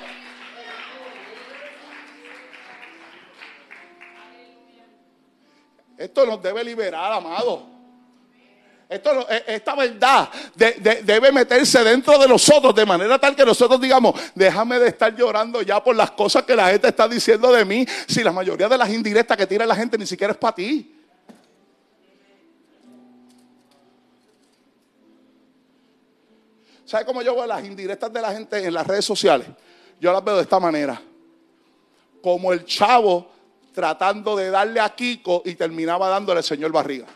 Esto 5.96 6.24
nos 6.24 6.42
debe 6.42 6.64
liberar, 6.64 7.12
amado. 7.12 7.79
E, 8.90 9.44
esta 9.46 9.76
verdad 9.76 10.28
debe 10.56 11.30
meterse 11.30 11.84
dentro 11.84 12.18
de 12.18 12.26
nosotros 12.26 12.74
de 12.74 12.84
manera 12.84 13.20
tal 13.20 13.36
que 13.36 13.44
nosotros 13.44 13.80
digamos, 13.80 14.20
déjame 14.34 14.80
de 14.80 14.88
estar 14.88 15.14
llorando 15.14 15.62
ya 15.62 15.82
por 15.82 15.94
las 15.94 16.10
cosas 16.10 16.42
que 16.42 16.56
la 16.56 16.70
gente 16.70 16.88
está 16.88 17.06
diciendo 17.06 17.52
de 17.52 17.64
mí, 17.64 17.86
si 18.08 18.24
la 18.24 18.32
mayoría 18.32 18.68
de 18.68 18.76
las 18.76 18.90
indirectas 18.90 19.36
que 19.36 19.46
tira 19.46 19.64
la 19.64 19.76
gente 19.76 19.96
ni 19.96 20.06
siquiera 20.06 20.32
es 20.32 20.38
para 20.38 20.56
ti. 20.56 20.96
¿Sabe 26.84 27.04
cómo 27.04 27.22
yo 27.22 27.36
veo 27.36 27.46
las 27.46 27.64
indirectas 27.64 28.12
de 28.12 28.20
la 28.20 28.32
gente 28.32 28.66
en 28.66 28.74
las 28.74 28.84
redes 28.84 29.04
sociales? 29.04 29.46
Yo 30.00 30.12
las 30.12 30.24
veo 30.24 30.34
de 30.34 30.42
esta 30.42 30.58
manera. 30.58 31.00
Como 32.20 32.52
el 32.52 32.64
chavo 32.64 33.30
tratando 33.72 34.34
de 34.34 34.50
darle 34.50 34.80
a 34.80 34.88
Kiko 34.88 35.42
y 35.44 35.54
terminaba 35.54 36.08
dándole 36.08 36.38
al 36.38 36.44
señor 36.44 36.72
Barriga 36.72 37.06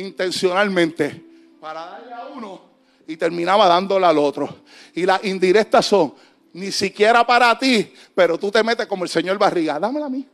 intencionalmente 0.00 1.24
para 1.60 1.84
darle 1.86 2.12
a 2.12 2.26
uno 2.26 2.60
y 3.06 3.16
terminaba 3.16 3.66
dándole 3.66 4.06
al 4.06 4.18
otro. 4.18 4.62
Y 4.94 5.04
las 5.04 5.22
indirectas 5.24 5.86
son, 5.86 6.14
ni 6.52 6.72
siquiera 6.72 7.26
para 7.26 7.58
ti, 7.58 7.92
pero 8.14 8.38
tú 8.38 8.50
te 8.50 8.62
metes 8.62 8.86
como 8.86 9.04
el 9.04 9.10
señor 9.10 9.38
Barriga, 9.38 9.78
dámela 9.78 10.06
a 10.06 10.10
mí. 10.10 10.26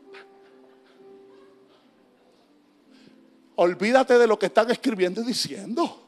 Olvídate 3.57 4.19
de 4.19 4.27
lo 4.27 4.39
que 4.39 4.47
están 4.47 4.71
escribiendo 4.71 5.23
y 5.23 5.25
diciendo. 5.25 6.06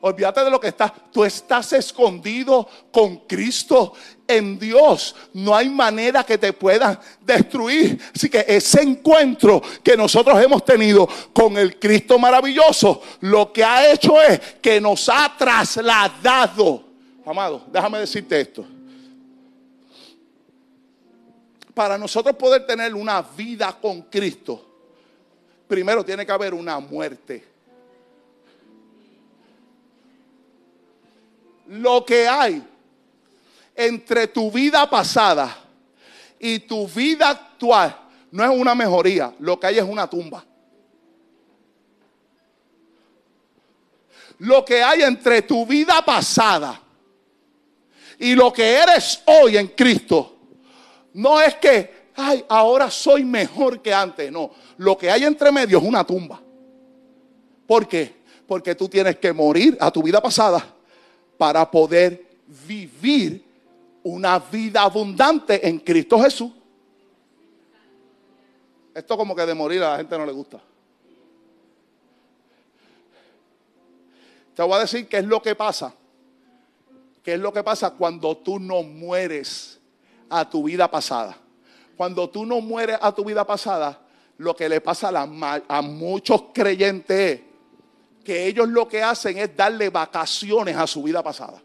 Olvídate 0.00 0.44
de 0.44 0.50
lo 0.50 0.60
que 0.60 0.68
estás. 0.68 0.92
Tú 1.12 1.24
estás 1.24 1.72
escondido 1.72 2.68
con 2.92 3.16
Cristo 3.26 3.94
en 4.28 4.58
Dios. 4.58 5.16
No 5.32 5.56
hay 5.56 5.68
manera 5.68 6.24
que 6.24 6.38
te 6.38 6.52
puedan 6.52 6.98
destruir. 7.20 8.00
Así 8.14 8.28
que 8.28 8.44
ese 8.46 8.82
encuentro 8.82 9.60
que 9.82 9.96
nosotros 9.96 10.40
hemos 10.40 10.64
tenido 10.64 11.08
con 11.32 11.56
el 11.56 11.78
Cristo 11.78 12.18
maravilloso, 12.18 13.02
lo 13.20 13.52
que 13.52 13.64
ha 13.64 13.92
hecho 13.92 14.20
es 14.22 14.38
que 14.62 14.80
nos 14.80 15.08
ha 15.08 15.34
trasladado. 15.36 16.84
Amado, 17.26 17.64
déjame 17.72 17.98
decirte 17.98 18.40
esto. 18.40 18.64
Para 21.74 21.98
nosotros 21.98 22.36
poder 22.36 22.66
tener 22.66 22.94
una 22.94 23.20
vida 23.22 23.76
con 23.80 24.02
Cristo, 24.02 24.64
primero 25.66 26.04
tiene 26.04 26.24
que 26.24 26.32
haber 26.32 26.54
una 26.54 26.78
muerte. 26.78 27.47
Lo 31.68 32.04
que 32.04 32.26
hay 32.26 32.62
entre 33.74 34.26
tu 34.26 34.50
vida 34.50 34.88
pasada 34.88 35.56
y 36.38 36.60
tu 36.60 36.88
vida 36.88 37.30
actual 37.30 37.96
no 38.30 38.44
es 38.44 38.50
una 38.50 38.74
mejoría, 38.74 39.34
lo 39.38 39.58
que 39.58 39.66
hay 39.66 39.78
es 39.78 39.84
una 39.84 40.08
tumba. 40.08 40.44
Lo 44.38 44.64
que 44.64 44.82
hay 44.82 45.02
entre 45.02 45.42
tu 45.42 45.66
vida 45.66 46.04
pasada 46.04 46.80
y 48.18 48.34
lo 48.34 48.52
que 48.52 48.76
eres 48.76 49.22
hoy 49.26 49.56
en 49.56 49.68
Cristo 49.68 50.36
no 51.14 51.40
es 51.40 51.56
que, 51.56 52.10
ay, 52.14 52.44
ahora 52.48 52.90
soy 52.90 53.24
mejor 53.24 53.82
que 53.82 53.92
antes. 53.92 54.30
No, 54.30 54.52
lo 54.76 54.96
que 54.96 55.10
hay 55.10 55.24
entre 55.24 55.50
medio 55.50 55.78
es 55.78 55.84
una 55.84 56.04
tumba. 56.04 56.40
¿Por 57.66 57.88
qué? 57.88 58.16
Porque 58.46 58.74
tú 58.74 58.88
tienes 58.88 59.18
que 59.18 59.32
morir 59.32 59.76
a 59.80 59.90
tu 59.90 60.02
vida 60.02 60.22
pasada 60.22 60.77
para 61.38 61.70
poder 61.70 62.26
vivir 62.66 63.44
una 64.02 64.38
vida 64.38 64.82
abundante 64.82 65.66
en 65.66 65.78
Cristo 65.78 66.20
Jesús. 66.20 66.50
Esto 68.92 69.16
como 69.16 69.34
que 69.36 69.46
de 69.46 69.54
morir 69.54 69.82
a 69.82 69.92
la 69.92 69.96
gente 69.98 70.18
no 70.18 70.26
le 70.26 70.32
gusta. 70.32 70.60
Te 74.54 74.62
voy 74.62 74.72
a 74.72 74.80
decir 74.80 75.06
qué 75.06 75.18
es 75.18 75.24
lo 75.24 75.40
que 75.40 75.54
pasa. 75.54 75.94
¿Qué 77.22 77.34
es 77.34 77.40
lo 77.40 77.52
que 77.52 77.62
pasa 77.62 77.90
cuando 77.90 78.38
tú 78.38 78.58
no 78.58 78.82
mueres 78.82 79.78
a 80.28 80.48
tu 80.48 80.64
vida 80.64 80.90
pasada? 80.90 81.36
Cuando 81.96 82.28
tú 82.28 82.44
no 82.44 82.60
mueres 82.60 82.98
a 83.00 83.14
tu 83.14 83.24
vida 83.24 83.46
pasada, 83.46 84.00
lo 84.38 84.56
que 84.56 84.68
le 84.68 84.80
pasa 84.80 85.10
a, 85.10 85.62
a 85.68 85.82
muchos 85.82 86.44
creyentes 86.52 87.40
es 87.40 87.47
que 88.28 88.46
ellos 88.46 88.68
lo 88.68 88.86
que 88.86 89.02
hacen 89.02 89.38
es 89.38 89.56
darle 89.56 89.88
vacaciones 89.88 90.76
a 90.76 90.86
su 90.86 91.02
vida 91.02 91.22
pasada. 91.22 91.62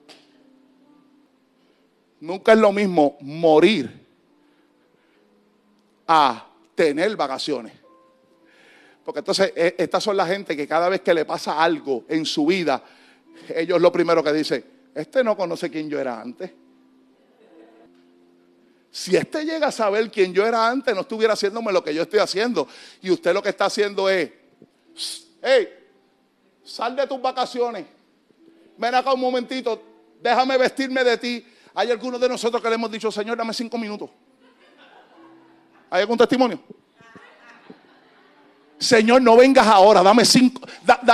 Nunca 2.22 2.54
es 2.54 2.58
lo 2.58 2.72
mismo 2.72 3.18
morir 3.20 4.08
a 6.08 6.48
tener 6.74 7.18
vacaciones. 7.18 7.74
Porque 9.04 9.20
entonces 9.20 9.52
e, 9.54 9.76
estas 9.78 10.06
son 10.06 10.16
la 10.16 10.26
gente 10.26 10.56
que 10.56 10.66
cada 10.66 10.88
vez 10.88 11.02
que 11.02 11.14
le 11.14 11.26
pasa 11.26 11.62
algo 11.62 12.06
en 12.08 12.26
su 12.26 12.46
vida, 12.46 12.82
ellos 13.54 13.82
lo 13.82 13.92
primero 13.92 14.24
que 14.24 14.32
dicen, 14.32 14.64
este 14.96 15.22
no 15.22 15.36
conoce 15.36 15.70
quién 15.70 15.90
yo 15.90 16.00
era 16.00 16.22
antes. 16.22 16.50
Si 18.90 19.18
este 19.18 19.44
llega 19.44 19.68
a 19.68 19.72
saber 19.74 20.10
quién 20.10 20.34
yo 20.34 20.48
era 20.48 20.70
antes, 20.70 20.96
no 20.96 21.02
estuviera 21.02 21.34
haciéndome 21.34 21.74
lo 21.74 21.84
que 21.84 21.94
yo 21.94 22.04
estoy 22.04 22.20
haciendo. 22.20 22.70
Y 23.02 23.12
usted 23.12 23.34
lo 23.34 23.44
que 23.44 23.50
está 23.50 23.66
haciendo 23.66 24.10
es, 24.10 24.32
hey, 25.42 25.83
Sal 26.64 26.96
de 26.96 27.06
tus 27.08 27.22
vacaciones. 27.22 27.86
Ven 28.78 28.96
acá 28.96 29.14
un 29.14 29.20
momentito. 29.20 29.82
Déjame 30.22 30.58
vestirme 30.58 31.04
de 31.04 31.18
ti. 31.18 31.46
Hay 31.74 31.92
algunos 31.92 32.20
de 32.20 32.30
nosotros 32.30 32.62
que 32.62 32.70
le 32.70 32.76
hemos 32.76 32.92
dicho, 32.92 33.12
Señor, 33.12 33.38
dame 33.38 33.54
cinco 33.54 33.78
minutos. 33.78 34.10
¿Hay 35.90 36.02
algún 36.02 36.18
testimonio? 36.18 36.60
Señor, 38.84 39.22
no 39.22 39.38
vengas 39.38 39.66
ahora, 39.66 40.04
dame 40.04 40.26
cinco, 40.26 40.62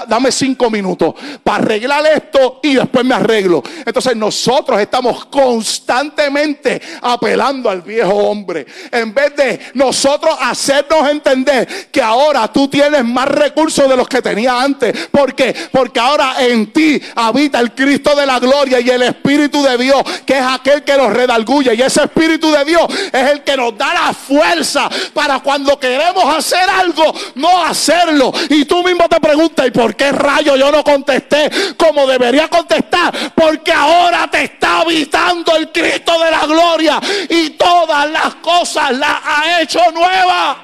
dame 0.08 0.32
cinco 0.32 0.70
minutos 0.72 1.14
para 1.44 1.64
arreglar 1.64 2.04
esto 2.08 2.60
y 2.64 2.74
después 2.74 3.06
me 3.06 3.14
arreglo. 3.14 3.62
Entonces 3.86 4.16
nosotros 4.16 4.80
estamos 4.82 5.26
constantemente 5.26 6.82
apelando 7.02 7.70
al 7.70 7.82
viejo 7.82 8.14
hombre. 8.14 8.66
En 8.92 9.14
vez 9.14 9.36
de 9.36 9.60
nosotros 9.76 10.36
hacernos 10.42 11.08
entender 11.10 11.90
que 11.92 12.02
ahora 12.02 12.52
tú 12.52 12.68
tienes 12.68 13.06
más 13.06 13.28
recursos 13.28 13.88
de 13.88 13.96
los 13.96 14.08
que 14.08 14.22
tenía 14.22 14.60
antes. 14.60 15.08
¿Por 15.08 15.36
qué? 15.36 15.56
Porque 15.72 16.00
ahora 16.00 16.36
en 16.40 16.74
ti 16.74 17.00
habita 17.16 17.60
el 17.60 17.76
Cristo 17.76 18.16
de 18.16 18.26
la 18.26 18.40
gloria 18.40 18.80
y 18.80 18.90
el 18.90 19.04
Espíritu 19.04 19.62
de 19.62 19.78
Dios, 19.78 20.02
que 20.26 20.38
es 20.40 20.44
aquel 20.44 20.84
que 20.84 20.98
nos 20.98 21.14
redalguye. 21.14 21.76
Y 21.76 21.82
ese 21.82 22.04
Espíritu 22.04 22.52
de 22.52 22.66
Dios 22.66 22.88
es 23.12 23.32
el 23.32 23.44
que 23.44 23.56
nos 23.56 23.78
da 23.78 23.94
la 23.94 24.14
fuerza 24.14 24.90
para 25.14 25.40
cuando 25.40 25.80
queremos 25.80 26.24
hacer 26.36 26.68
algo, 26.68 27.14
hacerlo. 27.62 28.32
Y 28.49 28.66
tú 28.66 28.84
mismo 28.84 29.07
te 29.07 29.20
preguntas, 29.20 29.68
¿y 29.68 29.72
por 29.72 29.95
qué 29.95 30.12
rayo 30.12 30.55
yo 30.55 30.72
no 30.72 30.84
contesté 30.84 31.49
como 31.78 32.07
debería 32.07 32.47
contestar? 32.47 33.34
Porque 33.34 33.72
ahora 33.72 34.30
te 34.30 34.43
está 34.43 34.82
habitando 34.82 35.55
el 35.55 35.72
Cristo 35.72 36.20
de 36.24 36.32
la 36.32 36.45
gloria 36.45 36.99
y 37.30 37.51
todas 37.51 38.10
las 38.10 38.36
cosas 38.36 38.97
las 38.97 39.16
ha 39.24 39.62
hecho 39.62 39.80
nuevas. 39.91 40.57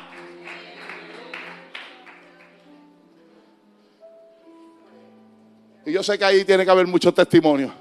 Y 5.85 5.91
yo 5.91 6.01
sé 6.01 6.17
que 6.17 6.25
ahí 6.25 6.43
tiene 6.43 6.65
que 6.65 6.71
haber 6.71 6.87
muchos 6.87 7.13
testimonios 7.13 7.71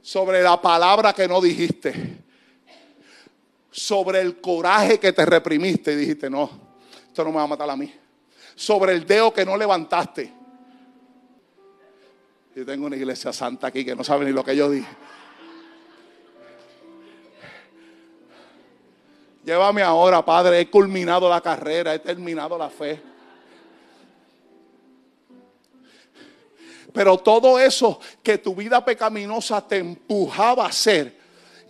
sobre 0.00 0.42
la 0.42 0.60
palabra 0.60 1.12
que 1.12 1.26
no 1.26 1.40
dijiste 1.40 2.23
sobre 3.76 4.20
el 4.20 4.40
coraje 4.40 5.00
que 5.00 5.12
te 5.12 5.26
reprimiste 5.26 5.94
y 5.94 5.96
dijiste, 5.96 6.30
no, 6.30 6.48
esto 7.08 7.24
no 7.24 7.30
me 7.30 7.38
va 7.38 7.42
a 7.42 7.48
matar 7.48 7.68
a 7.68 7.74
mí. 7.74 7.92
Sobre 8.54 8.92
el 8.92 9.04
dedo 9.04 9.34
que 9.34 9.44
no 9.44 9.56
levantaste. 9.56 10.32
Yo 12.54 12.64
tengo 12.64 12.86
una 12.86 12.94
iglesia 12.94 13.32
santa 13.32 13.66
aquí 13.66 13.84
que 13.84 13.96
no 13.96 14.04
sabe 14.04 14.26
ni 14.26 14.30
lo 14.30 14.44
que 14.44 14.54
yo 14.54 14.70
dije. 14.70 14.86
Llévame 19.44 19.82
ahora, 19.82 20.24
Padre. 20.24 20.60
He 20.60 20.70
culminado 20.70 21.28
la 21.28 21.40
carrera, 21.40 21.92
he 21.94 21.98
terminado 21.98 22.56
la 22.56 22.70
fe. 22.70 23.02
Pero 26.92 27.18
todo 27.18 27.58
eso 27.58 27.98
que 28.22 28.38
tu 28.38 28.54
vida 28.54 28.84
pecaminosa 28.84 29.66
te 29.66 29.78
empujaba 29.78 30.66
a 30.66 30.68
hacer 30.68 31.18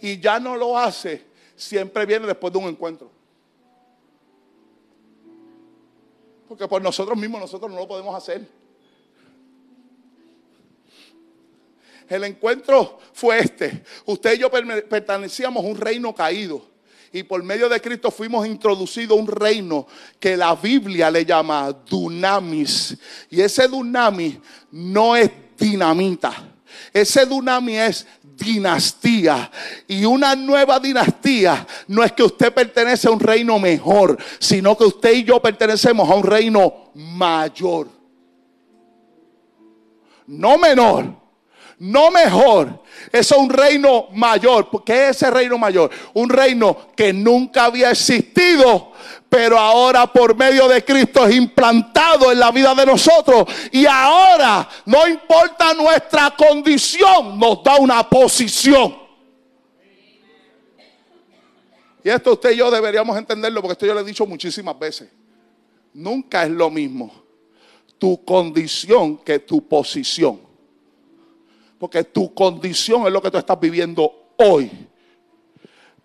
y 0.02 0.20
ya 0.20 0.38
no 0.38 0.55
lo 0.55 0.78
hace, 0.78 1.32
siempre 1.64 2.06
viene 2.06 2.26
después 2.26 2.52
de 2.52 2.58
un 2.58 2.66
encuentro. 2.66 3.10
Porque 6.48 6.68
por 6.68 6.82
nosotros 6.82 7.18
mismos 7.18 7.40
nosotros 7.40 7.70
no 7.70 7.78
lo 7.78 7.88
podemos 7.88 8.14
hacer. 8.14 8.46
El 12.08 12.24
encuentro 12.24 12.98
fue 13.12 13.38
este. 13.38 13.82
Usted 14.04 14.34
y 14.34 14.38
yo 14.38 14.50
pertenecíamos 14.50 15.64
a 15.64 15.66
un 15.66 15.76
reino 15.76 16.14
caído 16.14 16.74
y 17.14 17.22
por 17.22 17.40
medio 17.44 17.68
de 17.68 17.80
Cristo 17.80 18.10
fuimos 18.10 18.44
introducidos 18.44 19.16
a 19.16 19.20
un 19.20 19.28
reino 19.28 19.86
que 20.18 20.36
la 20.36 20.56
Biblia 20.56 21.12
le 21.12 21.24
llama 21.24 21.72
dunamis. 21.72 22.96
Y 23.30 23.40
ese 23.40 23.68
dunamis 23.68 24.36
no 24.72 25.14
es 25.14 25.30
dinamita. 25.56 26.34
Ese 26.92 27.24
dunamis 27.24 27.78
es 27.78 28.06
dinastía. 28.37 29.51
Y 29.87 30.05
una 30.05 30.35
nueva 30.35 30.78
dinastía 30.80 31.66
no 31.89 32.03
es 32.03 32.12
que 32.12 32.22
usted 32.22 32.53
pertenece 32.53 33.09
a 33.09 33.11
un 33.11 33.20
reino 33.20 33.59
mejor, 33.59 34.18
sino 34.39 34.76
que 34.76 34.85
usted 34.85 35.12
y 35.12 35.24
yo 35.24 35.41
pertenecemos 35.41 36.09
a 36.11 36.14
un 36.14 36.22
reino 36.22 36.91
mayor. 36.95 37.89
No 40.26 40.59
menor 40.59 41.24
no 41.78 42.11
mejor. 42.11 42.82
Es 43.12 43.30
un 43.32 43.51
reino 43.51 44.07
mayor. 44.12 44.68
¿Qué 44.85 45.09
es 45.09 45.16
ese 45.16 45.30
reino 45.30 45.59
mayor? 45.59 45.91
Un 46.14 46.28
reino 46.28 46.76
que 46.97 47.12
nunca 47.12 47.66
había 47.66 47.91
existido, 47.91 48.93
pero 49.35 49.59
ahora 49.59 50.07
por 50.07 50.37
medio 50.37 50.68
de 50.68 50.85
Cristo 50.85 51.26
es 51.26 51.35
implantado 51.35 52.30
en 52.30 52.39
la 52.39 52.53
vida 52.53 52.72
de 52.72 52.87
nosotros. 52.87 53.47
Y 53.72 53.85
ahora, 53.85 54.68
no 54.87 55.09
importa 55.09 55.74
nuestra 55.74 56.37
condición, 56.37 57.37
nos 57.37 57.64
da 57.64 57.74
una 57.78 58.09
posición. 58.09 58.97
Y 62.05 62.09
esto 62.09 62.35
usted 62.35 62.53
y 62.53 62.59
yo 62.59 62.70
deberíamos 62.70 63.18
entenderlo 63.18 63.61
porque 63.61 63.72
esto 63.72 63.87
yo 63.87 63.95
lo 63.95 64.01
he 64.01 64.05
dicho 64.05 64.24
muchísimas 64.24 64.78
veces. 64.78 65.11
Nunca 65.95 66.45
es 66.45 66.51
lo 66.51 66.70
mismo 66.70 67.11
tu 67.99 68.24
condición 68.24 69.16
que 69.16 69.41
tu 69.41 69.66
posición. 69.66 70.39
Porque 71.76 72.05
tu 72.05 72.32
condición 72.32 73.05
es 73.09 73.12
lo 73.12 73.20
que 73.20 73.32
tú 73.32 73.39
estás 73.39 73.59
viviendo 73.59 74.30
hoy. 74.37 74.70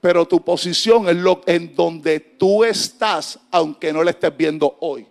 Pero 0.01 0.25
tu 0.25 0.43
posición 0.43 1.09
es 1.09 1.15
lo 1.15 1.41
en 1.45 1.75
donde 1.75 2.19
tú 2.19 2.63
estás, 2.63 3.39
aunque 3.51 3.91
no 3.91 4.03
lo 4.03 4.09
estés 4.09 4.35
viendo 4.35 4.77
hoy. 4.79 5.05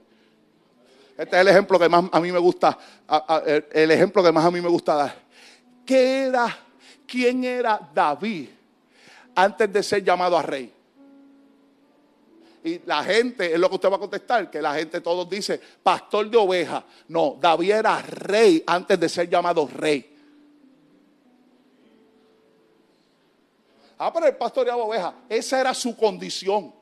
Este 1.17 1.37
es 1.37 1.43
el 1.43 1.49
ejemplo 1.49 1.79
que 1.79 1.89
más 1.89 2.05
a 2.13 2.21
mí 2.21 2.31
me 2.31 2.39
gusta, 2.39 2.79
el 3.73 3.91
ejemplo 3.91 4.23
que 4.23 4.31
más 4.31 4.45
a 4.45 4.51
mí 4.51 4.61
me 4.61 4.69
gusta 4.69 4.95
dar. 4.95 5.17
¿Qué 5.85 6.27
era, 6.27 6.57
quién 7.07 7.43
era 7.45 7.81
David 7.93 8.49
antes 9.35 9.73
de 9.73 9.83
ser 9.83 10.05
llamado 10.05 10.39
a 10.39 10.43
rey? 10.43 10.73
Y 12.63 12.81
la 12.87 13.03
gente, 13.03 13.53
es 13.53 13.59
lo 13.59 13.69
que 13.69 13.77
usted 13.77 13.91
va 13.91 13.97
a 13.97 14.01
contestar, 14.01 14.51
que 14.51 14.61
la 14.61 14.75
gente 14.75 15.01
todos 15.01 15.29
dice, 15.29 15.61
pastor 15.83 16.29
de 16.31 16.37
ovejas. 16.37 16.85
No, 17.09 17.37
David 17.41 17.71
era 17.71 18.03
rey 18.03 18.63
antes 18.67 18.99
de 18.99 19.09
ser 19.09 19.29
llamado 19.29 19.69
rey. 19.73 20.18
Ah, 23.99 24.13
pero 24.13 24.27
el 24.27 24.37
pastoreaba 24.37 24.83
ovejas. 24.83 25.13
Esa 25.29 25.61
era 25.61 25.75
su 25.75 25.97
condición. 25.97 26.73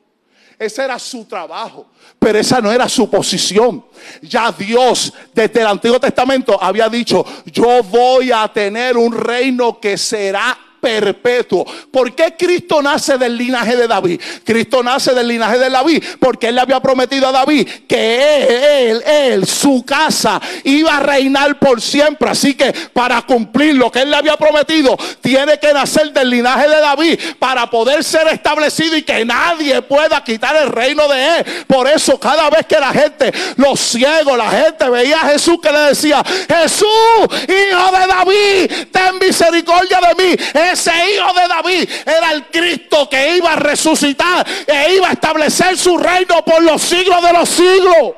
Ese 0.59 0.83
era 0.83 0.97
su 0.97 1.23
trabajo, 1.25 1.85
pero 2.17 2.39
esa 2.39 2.59
no 2.59 2.71
era 2.71 2.89
su 2.89 3.07
posición. 3.09 3.85
Ya 4.23 4.51
Dios 4.51 5.13
desde 5.31 5.61
el 5.61 5.67
Antiguo 5.67 5.99
Testamento 5.99 6.57
había 6.61 6.89
dicho, 6.89 7.23
yo 7.45 7.83
voy 7.83 8.31
a 8.31 8.47
tener 8.51 8.97
un 8.97 9.13
reino 9.13 9.79
que 9.79 9.97
será 9.99 10.57
perpetuo. 10.87 11.65
¿Por 11.91 12.15
qué 12.15 12.35
Cristo 12.37 12.81
nace 12.81 13.17
del 13.17 13.37
linaje 13.37 13.75
de 13.75 13.87
David? 13.87 14.21
Cristo 14.45 14.81
nace 14.81 15.13
del 15.13 15.27
linaje 15.27 15.57
de 15.57 15.69
David 15.69 16.03
porque 16.17 16.47
él 16.47 16.55
le 16.55 16.61
había 16.61 16.79
prometido 16.79 17.27
a 17.27 17.31
David 17.33 17.67
que 17.87 18.89
él, 18.89 19.03
él, 19.05 19.45
su 19.45 19.83
casa 19.85 20.39
iba 20.63 20.95
a 20.95 20.99
reinar 21.01 21.59
por 21.59 21.81
siempre. 21.81 22.29
Así 22.29 22.53
que 22.53 22.73
para 22.93 23.21
cumplir 23.23 23.75
lo 23.75 23.91
que 23.91 24.03
él 24.03 24.11
le 24.11 24.15
había 24.15 24.37
prometido, 24.37 24.97
tiene 25.19 25.59
que 25.59 25.73
nacer 25.73 26.13
del 26.13 26.29
linaje 26.29 26.69
de 26.69 26.79
David 26.79 27.19
para 27.37 27.69
poder 27.69 28.01
ser 28.01 28.27
establecido 28.29 28.95
y 28.95 29.03
que 29.03 29.25
nadie 29.25 29.81
pueda 29.81 30.23
quitar 30.23 30.55
el 30.55 30.69
reino 30.69 31.05
de 31.09 31.39
él. 31.39 31.45
Por 31.67 31.87
eso 31.87 32.17
cada 32.17 32.49
vez 32.49 32.65
que 32.65 32.79
la 32.79 32.93
gente, 32.93 33.33
los 33.57 33.77
ciegos, 33.77 34.37
la 34.37 34.49
gente 34.49 34.89
veía 34.89 35.17
a 35.21 35.29
Jesús 35.31 35.57
que 35.61 35.71
le 35.71 35.79
decía, 35.79 36.23
Jesús, 36.47 36.87
hijo 37.27 37.91
de 37.91 38.07
David, 38.07 38.87
ten 38.91 39.19
misericordia 39.19 39.99
de 39.99 40.23
mí 40.23 40.35
ese 40.77 40.91
hijo 41.13 41.33
de 41.33 41.47
David 41.47 41.89
era 42.05 42.31
el 42.31 42.45
Cristo 42.47 43.09
que 43.09 43.37
iba 43.37 43.53
a 43.53 43.55
resucitar 43.55 44.45
e 44.67 44.95
iba 44.95 45.09
a 45.09 45.13
establecer 45.13 45.77
su 45.77 45.97
reino 45.97 46.43
por 46.45 46.61
los 46.61 46.81
siglos 46.81 47.21
de 47.21 47.33
los 47.33 47.49
siglos. 47.49 48.13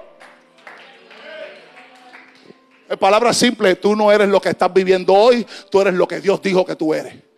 En 2.89 2.97
palabras 2.97 3.37
simples, 3.37 3.79
tú 3.79 3.95
no 3.95 4.11
eres 4.11 4.27
lo 4.29 4.41
que 4.41 4.49
estás 4.49 4.73
viviendo 4.73 5.13
hoy, 5.13 5.45
tú 5.69 5.79
eres 5.79 5.93
lo 5.93 6.07
que 6.07 6.19
Dios 6.19 6.41
dijo 6.41 6.65
que 6.65 6.75
tú 6.75 6.93
eres. 6.93 7.28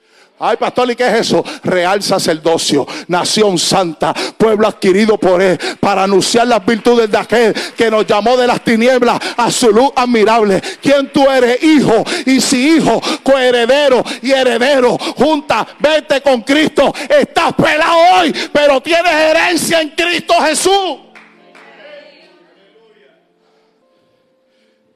Ay, 0.43 0.57
pastor, 0.57 0.89
¿y 0.89 0.95
qué 0.95 1.05
es 1.07 1.13
eso? 1.27 1.45
Real 1.63 2.01
sacerdocio, 2.01 2.87
nación 3.09 3.59
santa, 3.59 4.11
pueblo 4.11 4.67
adquirido 4.67 5.15
por 5.15 5.39
él, 5.39 5.59
para 5.79 6.05
anunciar 6.05 6.47
las 6.47 6.65
virtudes 6.65 7.11
de 7.11 7.17
aquel 7.19 7.53
que 7.77 7.91
nos 7.91 8.07
llamó 8.07 8.35
de 8.35 8.47
las 8.47 8.63
tinieblas 8.63 9.19
a 9.37 9.51
su 9.51 9.69
luz 9.69 9.91
admirable. 9.95 10.59
¿Quién 10.81 11.13
tú 11.13 11.29
eres? 11.29 11.61
Hijo, 11.61 12.03
y 12.25 12.41
si 12.41 12.77
hijo, 12.77 12.99
coheredero 13.21 14.03
y 14.23 14.31
heredero, 14.31 14.97
junta, 14.97 15.67
vete 15.77 16.21
con 16.21 16.41
Cristo. 16.41 16.91
Estás 17.07 17.53
pelado 17.53 17.99
hoy, 18.15 18.33
pero 18.51 18.81
tienes 18.81 19.13
herencia 19.13 19.79
en 19.79 19.89
Cristo 19.89 20.33
Jesús. 20.41 20.97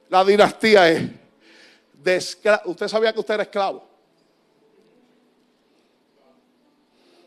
La 0.08 0.24
dinastía 0.24 0.90
es 0.90 1.02
¿Usted 2.64 2.88
sabía 2.88 3.12
que 3.12 3.20
usted 3.20 3.34
era 3.34 3.42
esclavo? 3.44 3.95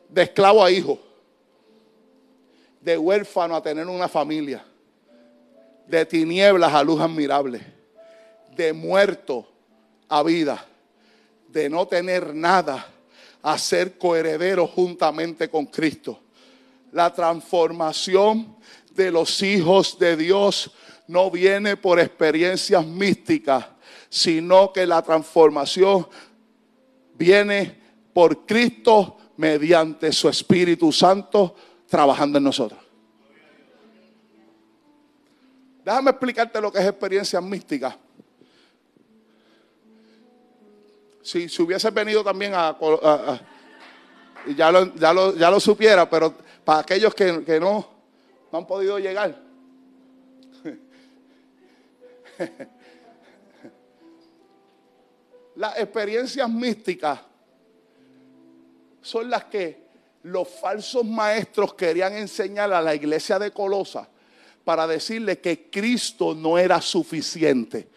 De 0.10 0.24
esclavo 0.24 0.64
a 0.64 0.72
hijo, 0.72 1.00
de 2.82 2.98
huérfano 2.98 3.56
a 3.56 3.62
tener 3.62 3.86
una 3.88 4.08
familia, 4.08 4.66
de 5.88 6.06
tinieblas 6.06 6.74
a 6.74 6.84
luz 6.84 7.00
admirable, 7.00 7.62
de 8.56 8.74
muerto 8.74 9.48
a 10.08 10.24
vida, 10.24 10.66
de 11.48 11.70
no 11.70 11.88
tener 11.88 12.34
nada 12.34 12.88
a 13.42 13.58
ser 13.58 13.98
coheredero 13.98 14.68
juntamente 14.68 15.50
con 15.50 15.66
Cristo. 15.66 16.20
La 16.92 17.14
transformación 17.14 18.56
de 18.92 19.12
los 19.12 19.42
hijos 19.42 19.98
de 20.00 20.18
Dios 20.18 20.72
no 21.08 21.32
viene 21.32 21.78
por 21.78 22.00
experiencias 22.00 22.86
místicas, 22.86 23.66
sino 24.10 24.74
que 24.74 24.86
la 24.86 25.02
transformación 25.02 26.08
viene 27.16 27.80
por 28.14 28.46
Cristo 28.46 29.19
mediante 29.40 30.12
su 30.12 30.28
Espíritu 30.28 30.92
Santo 30.92 31.56
trabajando 31.88 32.40
en 32.40 32.44
nosotros. 32.44 32.78
Déjame 35.86 36.10
explicarte 36.12 36.60
lo 36.60 36.70
que 36.70 36.80
es 36.80 36.86
experiencia 36.86 37.40
mística. 37.40 37.98
Si, 41.22 41.48
si 41.48 41.62
hubiese 41.62 41.90
venido 41.90 42.22
también 42.22 42.52
a, 42.54 42.78
ya, 44.58 44.74
lo, 44.74 44.94
ya, 44.96 45.50
lo, 45.50 45.60
supiera, 45.62 46.10
pero 46.10 46.34
para 46.66 46.80
aquellos 46.80 47.16
que, 47.16 47.46
que 47.46 47.62
no, 47.62 47.88
no 48.52 48.60
han 48.60 48.68
podido 48.68 49.00
llegar. 49.00 49.42
Las 55.56 55.80
experiencias 55.80 56.50
místicas 56.50 57.29
son 59.02 59.30
las 59.30 59.46
que 59.46 59.90
los 60.24 60.48
falsos 60.48 61.06
maestros 61.06 61.74
querían 61.74 62.14
enseñar 62.14 62.74
a 62.74 62.82
la 62.82 62.94
iglesia 62.94 63.40
de 63.40 63.52
Colosa 63.52 64.08
para 64.64 64.86
decirle 64.86 65.40
que 65.40 65.70
Cristo 65.70 66.36
no 66.36 66.58
era 66.58 66.82
suficiente 66.82 67.88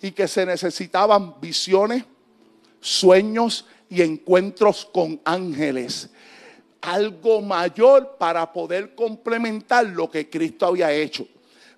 y 0.00 0.10
que 0.12 0.26
se 0.26 0.44
necesitaban 0.44 1.40
visiones, 1.40 2.04
sueños 2.80 3.66
y 3.88 4.02
encuentros 4.02 4.88
con 4.92 5.20
ángeles. 5.24 6.10
Algo 6.80 7.40
mayor 7.40 8.16
para 8.18 8.52
poder 8.52 8.94
complementar 8.94 9.86
lo 9.86 10.10
que 10.10 10.28
Cristo 10.28 10.66
había 10.66 10.90
hecho. 10.90 11.26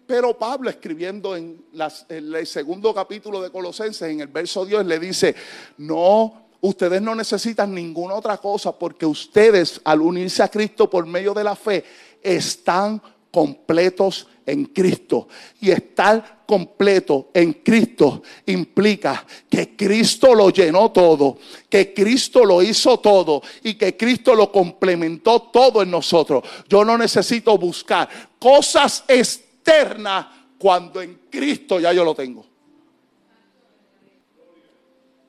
Pero 0.06 0.38
Pablo 0.38 0.70
escribiendo 0.70 1.36
en, 1.36 1.62
en, 2.08 2.34
el 2.34 2.46
segundo 2.46 2.94
capítulo 2.94 3.42
de 3.42 3.50
Colosenses, 3.50 4.10
en 4.10 4.20
el 4.20 4.28
verso 4.28 4.64
Dios, 4.64 4.86
le 4.86 4.98
dice, 4.98 5.34
no, 5.78 6.43
ustedes 6.68 7.02
no 7.02 7.14
necesitan 7.14 7.74
ninguna 7.74 8.14
otra 8.14 8.38
cosa 8.38 8.72
porque 8.72 9.04
ustedes 9.04 9.80
al 9.84 10.00
unirse 10.00 10.42
a 10.42 10.48
Cristo 10.48 10.88
por 10.88 11.04
medio 11.06 11.34
de 11.34 11.44
la 11.44 11.54
fe 11.54 11.84
están 12.22 13.02
completos 13.30 14.26
en 14.46 14.66
Cristo. 14.66 15.28
Y 15.60 15.70
estar 15.70 16.44
completo 16.46 17.30
en 17.34 17.52
Cristo 17.54 18.22
implica 18.46 19.26
que 19.48 19.76
Cristo 19.76 20.34
lo 20.34 20.48
llenó 20.48 20.90
todo, 20.90 21.36
que 21.68 21.92
Cristo 21.92 22.44
lo 22.44 22.62
hizo 22.62 22.98
todo 22.98 23.42
y 23.62 23.74
que 23.74 23.94
Cristo 23.94 24.34
lo 24.34 24.50
complementó 24.50 25.42
todo 25.42 25.82
en 25.82 25.90
nosotros. 25.90 26.44
Yo 26.66 26.82
no 26.82 26.96
necesito 26.96 27.58
buscar 27.58 28.08
cosas 28.38 29.04
externas 29.06 30.26
cuando 30.56 31.02
en 31.02 31.20
Cristo 31.30 31.78
ya 31.78 31.92
yo 31.92 32.04
lo 32.04 32.14
tengo. 32.14 32.53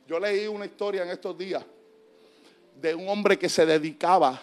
Yo 0.08 0.20
leí 0.20 0.48
una 0.48 0.66
historia 0.66 1.04
en 1.04 1.10
estos 1.10 1.38
días 1.38 1.64
de 2.80 2.94
un 2.94 3.08
hombre 3.10 3.40
que 3.40 3.50
se 3.50 3.66
dedicaba 3.66 4.42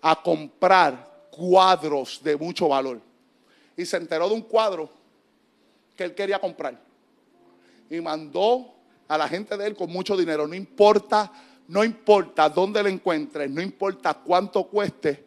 a 0.00 0.22
comprar 0.22 1.28
cuadros 1.30 2.20
de 2.22 2.36
mucho 2.36 2.68
valor. 2.68 3.00
Y 3.76 3.84
se 3.84 3.96
enteró 3.96 4.28
de 4.28 4.34
un 4.34 4.42
cuadro 4.42 4.88
que 5.96 6.04
él 6.04 6.14
quería 6.14 6.38
comprar. 6.38 6.80
Y 7.90 8.00
mandó 8.00 8.72
a 9.08 9.18
la 9.18 9.28
gente 9.28 9.56
de 9.56 9.66
él 9.66 9.74
con 9.74 9.90
mucho 9.90 10.16
dinero. 10.16 10.46
No 10.46 10.54
importa, 10.54 11.30
no 11.68 11.84
importa 11.84 12.48
dónde 12.48 12.82
lo 12.82 12.88
encuentres, 12.88 13.50
no 13.50 13.60
importa 13.60 14.14
cuánto 14.14 14.64
cueste, 14.64 15.26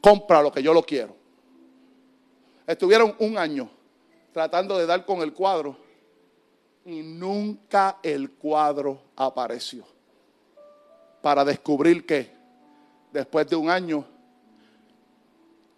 compra 0.00 0.40
lo 0.40 0.50
que 0.50 0.62
yo 0.62 0.72
lo 0.72 0.82
quiero. 0.82 1.14
Estuvieron 2.66 3.14
un 3.18 3.36
año 3.36 3.68
tratando 4.32 4.78
de 4.78 4.86
dar 4.86 5.04
con 5.04 5.20
el 5.20 5.32
cuadro 5.32 5.87
y 6.88 7.02
nunca 7.02 7.98
el 8.02 8.30
cuadro 8.30 8.98
apareció. 9.14 9.84
Para 11.20 11.44
descubrir 11.44 12.06
que 12.06 12.32
después 13.12 13.46
de 13.46 13.56
un 13.56 13.68
año 13.68 14.06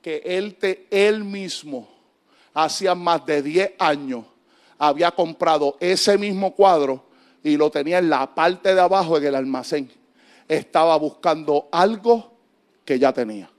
que 0.01 0.23
él, 0.25 0.55
te, 0.55 0.87
él 0.89 1.25
mismo, 1.25 1.89
hacía 2.55 2.95
más 2.95 3.27
de 3.27 3.43
10 3.43 3.73
años, 3.81 4.25
había 4.79 5.11
comprado 5.11 5.77
ese 5.81 6.17
mismo 6.17 6.55
cuadro 6.55 7.07
y 7.43 7.57
lo 7.57 7.73
tenía 7.73 7.99
en 7.99 8.09
la 8.09 8.33
parte 8.33 8.73
de 8.73 8.81
abajo 8.81 9.19
en 9.19 9.25
el 9.25 9.35
almacén. 9.35 9.91
Estaba 10.47 10.97
buscando 10.97 11.69
algo 11.73 12.35
que 12.85 13.01
ya 13.01 13.13
tenía. 13.13 13.50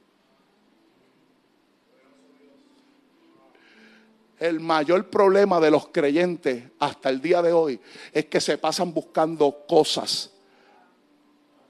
El 4.41 4.59
mayor 4.59 5.07
problema 5.07 5.59
de 5.59 5.69
los 5.69 5.89
creyentes 5.89 6.63
hasta 6.79 7.09
el 7.09 7.21
día 7.21 7.43
de 7.43 7.53
hoy 7.53 7.79
es 8.11 8.25
que 8.25 8.41
se 8.41 8.57
pasan 8.57 8.91
buscando 8.91 9.67
cosas, 9.67 10.31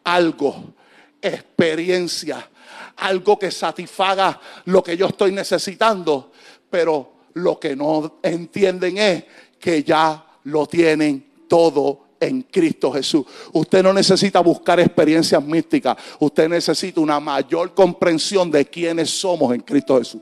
algo, 0.05 0.73
experiencia, 1.21 2.49
algo 2.95 3.37
que 3.37 3.51
satisfaga 3.51 4.39
lo 4.63 4.81
que 4.81 4.95
yo 4.95 5.07
estoy 5.07 5.33
necesitando, 5.33 6.31
pero 6.69 7.11
lo 7.33 7.59
que 7.59 7.75
no 7.75 8.19
entienden 8.23 8.99
es 8.99 9.25
que 9.59 9.83
ya 9.83 10.25
lo 10.45 10.65
tienen 10.65 11.29
todo 11.49 12.05
en 12.21 12.43
Cristo 12.43 12.93
Jesús. 12.93 13.25
Usted 13.51 13.83
no 13.83 13.91
necesita 13.91 14.39
buscar 14.39 14.79
experiencias 14.79 15.43
místicas, 15.43 15.97
usted 16.21 16.47
necesita 16.47 17.01
una 17.01 17.19
mayor 17.19 17.73
comprensión 17.73 18.49
de 18.49 18.65
quiénes 18.65 19.09
somos 19.09 19.53
en 19.53 19.59
Cristo 19.59 19.97
Jesús. 19.97 20.21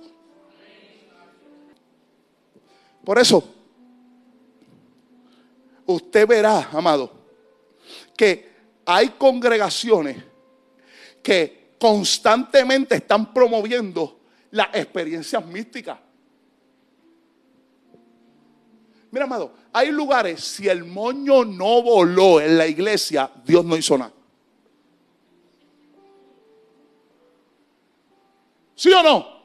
Por 3.09 3.17
eso, 3.17 3.43
usted 5.87 6.27
verá, 6.27 6.69
amado, 6.71 7.11
que 8.15 8.53
hay 8.85 9.09
congregaciones 9.09 10.23
que 11.23 11.71
constantemente 11.79 12.93
están 12.93 13.33
promoviendo 13.33 14.19
las 14.51 14.67
experiencias 14.75 15.43
místicas. 15.43 15.97
Mira, 19.09 19.25
amado, 19.25 19.55
hay 19.73 19.89
lugares, 19.89 20.43
si 20.43 20.67
el 20.67 20.83
moño 20.83 21.43
no 21.43 21.81
voló 21.81 22.39
en 22.39 22.59
la 22.59 22.67
iglesia, 22.67 23.31
Dios 23.43 23.65
no 23.65 23.75
hizo 23.75 23.97
nada. 23.97 24.13
¿Sí 28.75 28.93
o 28.93 29.01
no? 29.01 29.38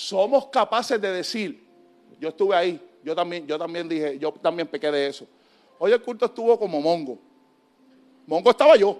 Somos 0.00 0.46
capaces 0.46 0.98
de 0.98 1.12
decir, 1.12 1.62
yo 2.18 2.30
estuve 2.30 2.56
ahí, 2.56 2.80
yo 3.04 3.14
también, 3.14 3.46
yo 3.46 3.58
también 3.58 3.86
dije, 3.86 4.18
yo 4.18 4.32
también 4.32 4.66
pequé 4.66 4.90
de 4.90 5.08
eso. 5.08 5.26
Hoy 5.78 5.92
el 5.92 6.00
culto 6.00 6.24
estuvo 6.24 6.58
como 6.58 6.80
mongo. 6.80 7.18
Mongo 8.26 8.50
estaba 8.50 8.76
yo. 8.76 8.98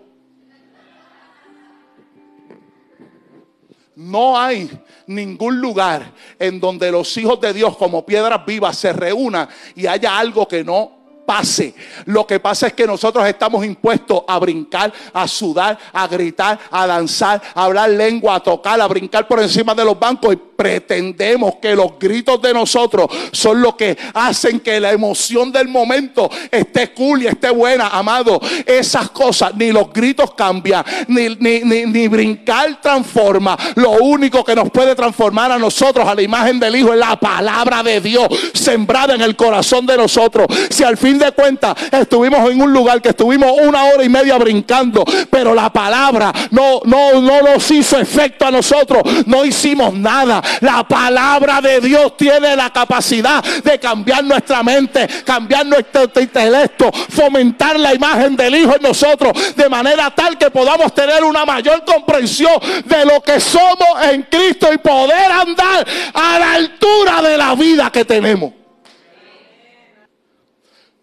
No 3.96 4.38
hay 4.38 4.70
ningún 5.06 5.58
lugar 5.58 6.12
en 6.38 6.60
donde 6.60 6.92
los 6.92 7.16
hijos 7.16 7.40
de 7.40 7.54
Dios 7.54 7.78
como 7.78 8.04
piedras 8.04 8.44
vivas 8.44 8.76
se 8.76 8.92
reúnan 8.92 9.48
y 9.74 9.86
haya 9.86 10.18
algo 10.18 10.46
que 10.46 10.62
no 10.62 10.99
pase. 11.30 11.72
Lo 12.06 12.26
que 12.26 12.40
pasa 12.40 12.66
es 12.66 12.72
que 12.72 12.88
nosotros 12.88 13.24
estamos 13.24 13.64
impuestos 13.64 14.22
a 14.26 14.36
brincar, 14.40 14.92
a 15.12 15.28
sudar, 15.28 15.78
a 15.92 16.08
gritar, 16.08 16.58
a 16.72 16.88
danzar, 16.88 17.40
a 17.54 17.64
hablar 17.66 17.88
lengua, 17.90 18.34
a 18.34 18.40
tocar, 18.40 18.80
a 18.80 18.88
brincar 18.88 19.28
por 19.28 19.40
encima 19.40 19.72
de 19.72 19.84
los 19.84 19.96
bancos 19.96 20.34
y 20.34 20.38
pretendemos 20.60 21.54
que 21.62 21.76
los 21.76 21.98
gritos 21.98 22.42
de 22.42 22.52
nosotros 22.52 23.06
son 23.30 23.62
lo 23.62 23.76
que 23.76 23.96
hacen 24.12 24.58
que 24.58 24.80
la 24.80 24.90
emoción 24.90 25.52
del 25.52 25.68
momento 25.68 26.28
esté 26.50 26.92
cool 26.92 27.22
y 27.22 27.28
esté 27.28 27.50
buena, 27.50 27.86
amado. 27.86 28.40
Esas 28.66 29.10
cosas, 29.10 29.54
ni 29.54 29.70
los 29.70 29.92
gritos 29.92 30.34
cambian, 30.34 30.84
ni, 31.06 31.28
ni, 31.36 31.60
ni, 31.62 32.08
brincar 32.08 32.80
transforma. 32.82 33.56
Lo 33.76 33.92
único 33.92 34.44
que 34.44 34.56
nos 34.56 34.68
puede 34.70 34.96
transformar 34.96 35.52
a 35.52 35.58
nosotros, 35.58 36.06
a 36.08 36.14
la 36.14 36.22
imagen 36.22 36.58
del 36.58 36.74
Hijo, 36.74 36.92
es 36.92 36.98
la 36.98 37.14
palabra 37.14 37.84
de 37.84 38.00
Dios 38.00 38.26
sembrada 38.52 39.14
en 39.14 39.22
el 39.22 39.36
corazón 39.36 39.86
de 39.86 39.96
nosotros. 39.96 40.48
Si 40.68 40.82
al 40.82 40.96
fin 40.96 41.19
de 41.20 41.32
cuentas 41.32 41.76
estuvimos 41.92 42.50
en 42.50 42.60
un 42.60 42.72
lugar 42.72 43.00
que 43.00 43.10
estuvimos 43.10 43.52
una 43.62 43.84
hora 43.84 44.02
y 44.02 44.08
media 44.08 44.36
brincando, 44.38 45.04
pero 45.30 45.54
la 45.54 45.72
palabra 45.72 46.32
no, 46.50 46.80
no, 46.84 47.20
no 47.20 47.42
nos 47.42 47.70
hizo 47.70 47.98
efecto 47.98 48.46
a 48.46 48.50
nosotros, 48.50 49.02
no 49.26 49.44
hicimos 49.44 49.94
nada. 49.94 50.42
La 50.60 50.82
palabra 50.88 51.60
de 51.60 51.80
Dios 51.80 52.16
tiene 52.16 52.56
la 52.56 52.70
capacidad 52.70 53.42
de 53.42 53.78
cambiar 53.78 54.24
nuestra 54.24 54.62
mente, 54.62 55.06
cambiar 55.24 55.66
nuestro 55.66 56.10
intelecto, 56.20 56.90
fomentar 57.10 57.78
la 57.78 57.94
imagen 57.94 58.34
del 58.36 58.54
Hijo 58.56 58.74
en 58.74 58.82
nosotros, 58.82 59.54
de 59.54 59.68
manera 59.68 60.10
tal 60.14 60.36
que 60.38 60.50
podamos 60.50 60.94
tener 60.94 61.22
una 61.22 61.44
mayor 61.44 61.84
comprensión 61.84 62.54
de 62.84 63.04
lo 63.04 63.20
que 63.20 63.38
somos 63.38 64.02
en 64.10 64.22
Cristo 64.22 64.72
y 64.72 64.78
poder 64.78 65.30
andar 65.30 65.86
a 66.14 66.38
la 66.38 66.52
altura 66.54 67.22
de 67.22 67.36
la 67.36 67.54
vida 67.54 67.90
que 67.90 68.04
tenemos. 68.04 68.59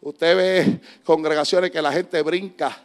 Usted 0.08 0.38
ve 0.38 0.82
congregaciones 1.04 1.70
que 1.70 1.82
la 1.82 1.92
gente 1.92 2.22
brinca, 2.22 2.78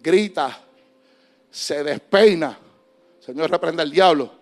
grita, 0.00 0.60
se 1.50 1.82
despeina. 1.82 2.56
Señor, 3.20 3.50
reprenda 3.50 3.82
el 3.82 3.90
diablo 3.90 4.38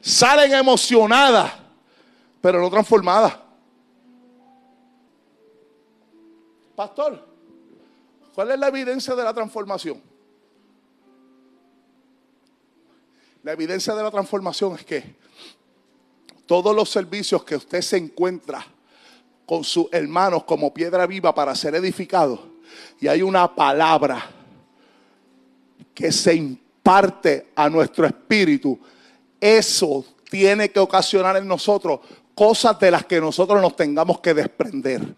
salen 0.00 0.52
emocionadas, 0.52 1.52
pero 2.40 2.60
no 2.60 2.70
transformadas. 2.70 3.36
Pastor, 6.74 7.24
¿cuál 8.34 8.52
es 8.52 8.58
la 8.58 8.68
evidencia 8.68 9.14
de 9.14 9.24
la 9.24 9.34
transformación? 9.34 10.00
La 13.42 13.52
evidencia 13.52 13.94
de 13.94 14.02
la 14.02 14.10
transformación 14.10 14.74
es 14.74 14.84
que 14.84 15.16
todos 16.48 16.74
los 16.74 16.88
servicios 16.88 17.44
que 17.44 17.56
usted 17.56 17.82
se 17.82 17.98
encuentra 17.98 18.66
con 19.44 19.62
sus 19.62 19.86
hermanos 19.92 20.44
como 20.44 20.72
piedra 20.72 21.06
viva 21.06 21.34
para 21.34 21.54
ser 21.54 21.74
edificados, 21.74 22.40
y 22.98 23.06
hay 23.06 23.20
una 23.20 23.54
palabra 23.54 24.30
que 25.94 26.10
se 26.10 26.34
imparte 26.34 27.48
a 27.54 27.68
nuestro 27.68 28.06
espíritu, 28.06 28.78
eso 29.38 30.06
tiene 30.30 30.70
que 30.70 30.80
ocasionar 30.80 31.36
en 31.36 31.46
nosotros 31.46 32.00
cosas 32.34 32.80
de 32.80 32.92
las 32.92 33.04
que 33.04 33.20
nosotros 33.20 33.60
nos 33.60 33.76
tengamos 33.76 34.20
que 34.20 34.32
desprender. 34.32 35.14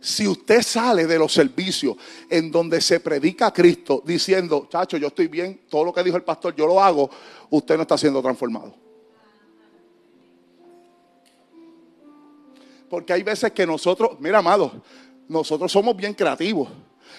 Si 0.00 0.28
usted 0.28 0.62
sale 0.62 1.08
de 1.08 1.18
los 1.18 1.32
servicios 1.32 1.96
en 2.30 2.52
donde 2.52 2.80
se 2.80 3.00
predica 3.00 3.46
a 3.46 3.52
Cristo 3.52 4.00
diciendo, 4.04 4.68
chacho, 4.70 4.96
yo 4.96 5.08
estoy 5.08 5.26
bien, 5.26 5.62
todo 5.68 5.84
lo 5.86 5.92
que 5.92 6.04
dijo 6.04 6.16
el 6.16 6.24
pastor, 6.24 6.54
yo 6.54 6.68
lo 6.68 6.80
hago, 6.80 7.10
usted 7.50 7.74
no 7.76 7.82
está 7.82 7.98
siendo 7.98 8.22
transformado. 8.22 8.81
Porque 12.92 13.14
hay 13.14 13.22
veces 13.22 13.52
que 13.52 13.66
nosotros, 13.66 14.18
mira, 14.20 14.40
amado, 14.40 14.70
nosotros 15.26 15.72
somos 15.72 15.96
bien 15.96 16.12
creativos. 16.12 16.68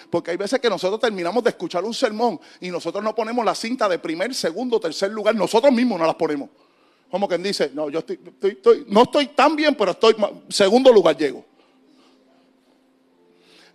Porque 0.08 0.30
hay 0.30 0.36
veces 0.36 0.60
que 0.60 0.70
nosotros 0.70 1.00
terminamos 1.00 1.42
de 1.42 1.50
escuchar 1.50 1.82
un 1.82 1.92
sermón 1.92 2.38
y 2.60 2.70
nosotros 2.70 3.02
no 3.02 3.12
ponemos 3.12 3.44
la 3.44 3.56
cinta 3.56 3.88
de 3.88 3.98
primer, 3.98 4.32
segundo, 4.36 4.78
tercer 4.78 5.10
lugar, 5.10 5.34
nosotros 5.34 5.72
mismos 5.72 5.98
no 5.98 6.06
las 6.06 6.14
ponemos. 6.14 6.48
Como 7.10 7.26
quien 7.26 7.42
dice, 7.42 7.72
no, 7.74 7.90
yo 7.90 7.98
estoy, 7.98 8.86
no 8.86 9.02
estoy 9.02 9.26
tan 9.26 9.56
bien, 9.56 9.74
pero 9.74 9.90
estoy, 9.90 10.14
segundo 10.48 10.92
lugar 10.92 11.16
llego. 11.16 11.44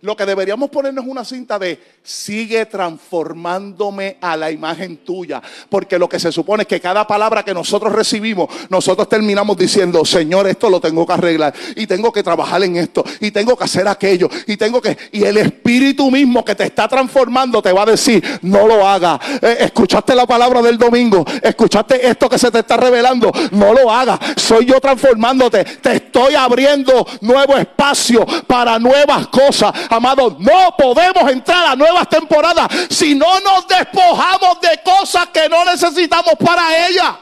Lo 0.02 0.16
que 0.16 0.24
deberíamos 0.24 0.70
ponernos 0.70 1.04
una 1.06 1.26
cinta 1.26 1.58
de 1.58 1.78
sigue 2.02 2.64
transformándome 2.64 4.16
a 4.22 4.34
la 4.34 4.50
imagen 4.50 4.98
tuya. 4.98 5.42
Porque 5.68 5.98
lo 5.98 6.08
que 6.08 6.18
se 6.18 6.32
supone 6.32 6.62
es 6.62 6.68
que 6.68 6.80
cada 6.80 7.06
palabra 7.06 7.44
que 7.44 7.52
nosotros 7.52 7.92
recibimos, 7.92 8.48
nosotros 8.70 9.10
terminamos 9.10 9.58
diciendo, 9.58 10.02
Señor, 10.06 10.48
esto 10.48 10.70
lo 10.70 10.80
tengo 10.80 11.06
que 11.06 11.12
arreglar. 11.12 11.52
Y 11.76 11.86
tengo 11.86 12.10
que 12.12 12.22
trabajar 12.22 12.62
en 12.62 12.76
esto. 12.76 13.04
Y 13.20 13.30
tengo 13.30 13.54
que 13.58 13.64
hacer 13.64 13.86
aquello. 13.88 14.30
Y 14.46 14.56
tengo 14.56 14.80
que... 14.80 14.96
Y 15.12 15.24
el 15.24 15.36
Espíritu 15.36 16.10
mismo 16.10 16.42
que 16.46 16.54
te 16.54 16.64
está 16.64 16.88
transformando 16.88 17.60
te 17.60 17.70
va 17.70 17.82
a 17.82 17.86
decir, 17.86 18.24
no 18.40 18.66
lo 18.66 18.88
haga. 18.88 19.20
Eh, 19.42 19.58
escuchaste 19.60 20.14
la 20.14 20.26
palabra 20.26 20.62
del 20.62 20.78
domingo. 20.78 21.26
Escuchaste 21.42 22.08
esto 22.08 22.26
que 22.26 22.38
se 22.38 22.50
te 22.50 22.60
está 22.60 22.78
revelando. 22.78 23.30
No 23.50 23.74
lo 23.74 23.92
haga. 23.92 24.18
Soy 24.36 24.64
yo 24.64 24.80
transformándote. 24.80 25.62
Te 25.64 25.96
estoy 25.96 26.36
abriendo 26.36 27.06
nuevo 27.20 27.58
espacio 27.58 28.24
para 28.46 28.78
nuevas 28.78 29.26
cosas 29.26 29.74
Amados, 29.90 30.38
no 30.38 30.76
podemos 30.78 31.30
entrar 31.30 31.66
a 31.66 31.74
nuevas 31.74 32.08
temporadas 32.08 32.68
si 32.88 33.14
no 33.14 33.40
nos 33.40 33.66
despojamos 33.66 34.60
de 34.60 34.80
cosas 34.84 35.26
que 35.28 35.48
no 35.48 35.64
necesitamos 35.64 36.34
para 36.34 36.88
ella. 36.88 37.18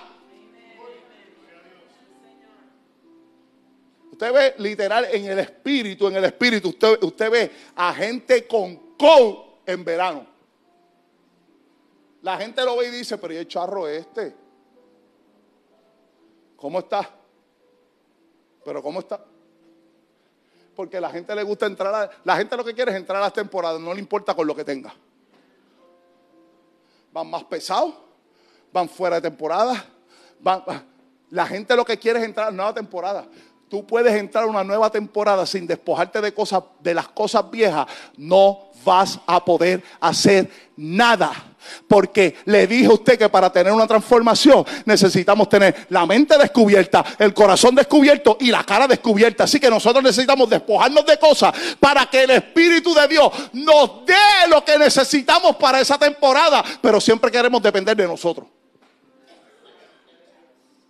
Usted 4.13 4.33
ve 4.33 4.55
literal 4.59 5.07
en 5.11 5.27
el 5.27 5.39
espíritu, 5.39 6.09
en 6.09 6.17
el 6.17 6.25
espíritu, 6.25 6.69
usted, 6.69 7.03
usted 7.03 7.31
ve 7.31 7.53
a 7.77 7.95
gente 7.95 8.47
con 8.47 8.89
con 8.99 9.39
en 9.65 9.85
verano. 9.85 10.27
La 12.23 12.37
gente 12.37 12.63
lo 12.65 12.77
ve 12.77 12.89
y 12.89 12.91
dice, 12.91 13.17
pero 13.17 13.33
¿y 13.33 13.37
el 13.37 13.49
charro 13.49 13.87
este? 13.87 14.35
¿Cómo 16.57 16.81
está? 16.81 17.09
Pero 18.65 18.83
¿cómo 18.83 18.99
está? 18.99 19.25
Porque 20.79 21.01
la 21.01 21.11
gente 21.11 21.35
le 21.35 21.43
gusta 21.43 21.67
entrar 21.67 21.93
a, 21.93 22.09
la 22.23 22.37
gente 22.37 22.57
lo 22.57 22.65
que 22.65 22.73
quiere 22.73 22.93
es 22.93 22.97
entrar 22.97 23.19
a 23.19 23.23
las 23.23 23.33
temporadas, 23.33 23.81
no 23.81 23.93
le 23.93 23.99
importa 23.99 24.33
con 24.33 24.47
lo 24.47 24.55
que 24.55 24.63
tenga. 24.63 24.95
Van 27.13 27.29
más 27.29 27.43
pesados, 27.43 27.95
van 28.73 28.89
fuera 28.89 29.17
de 29.17 29.23
temporada, 29.23 29.85
la 31.31 31.47
gente 31.49 31.75
lo 31.75 31.85
que 31.85 31.99
quiere 31.99 32.21
es 32.21 32.25
entrar 32.25 32.47
a 32.47 32.51
nueva 32.53 32.73
temporada. 32.73 33.27
Tú 33.69 33.87
puedes 33.87 34.15
entrar 34.15 34.45
a 34.45 34.47
una 34.47 34.65
nueva 34.65 34.91
temporada 34.91 35.45
sin 35.45 35.67
despojarte 35.67 36.23
de 36.23 36.33
cosas 36.33 36.63
de 36.81 36.95
las 36.95 37.09
cosas 37.09 37.51
viejas, 37.51 37.87
no 38.17 38.71
vas 38.83 39.21
a 39.27 39.45
poder 39.45 39.83
hacer 40.01 40.51
nada. 40.77 41.33
Porque 41.87 42.37
le 42.47 42.67
dije 42.67 42.87
a 42.87 42.95
usted 42.95 43.19
que 43.19 43.29
para 43.29 43.53
tener 43.53 43.71
una 43.71 43.87
transformación 43.87 44.65
necesitamos 44.87 45.51
tener 45.51 45.87
la 45.91 46.07
mente 46.07 46.39
descubierta, 46.39 47.05
el 47.19 47.35
corazón 47.35 47.75
descubierto 47.75 48.39
y 48.41 48.51
la 48.51 48.65
cara 48.65 48.89
descubierta. 48.89 49.45
Así 49.45 49.61
que 49.61 49.69
nosotros 49.69 50.03
necesitamos 50.03 50.49
despojarnos 50.49 51.05
de 51.05 51.19
cosas 51.19 51.53
para 51.79 52.07
que 52.07 52.23
el 52.23 52.31
Espíritu 52.31 52.95
de 52.95 53.07
Dios 53.07 53.31
nos 53.53 54.07
dé 54.07 54.49
lo 54.49 54.65
que 54.65 54.79
necesitamos 54.79 55.57
para 55.57 55.81
esa 55.81 55.99
temporada. 55.99 56.65
Pero 56.81 57.01
siempre 57.01 57.31
queremos 57.31 57.61
depender 57.61 57.95
de 57.95 58.07
nosotros. 58.07 58.47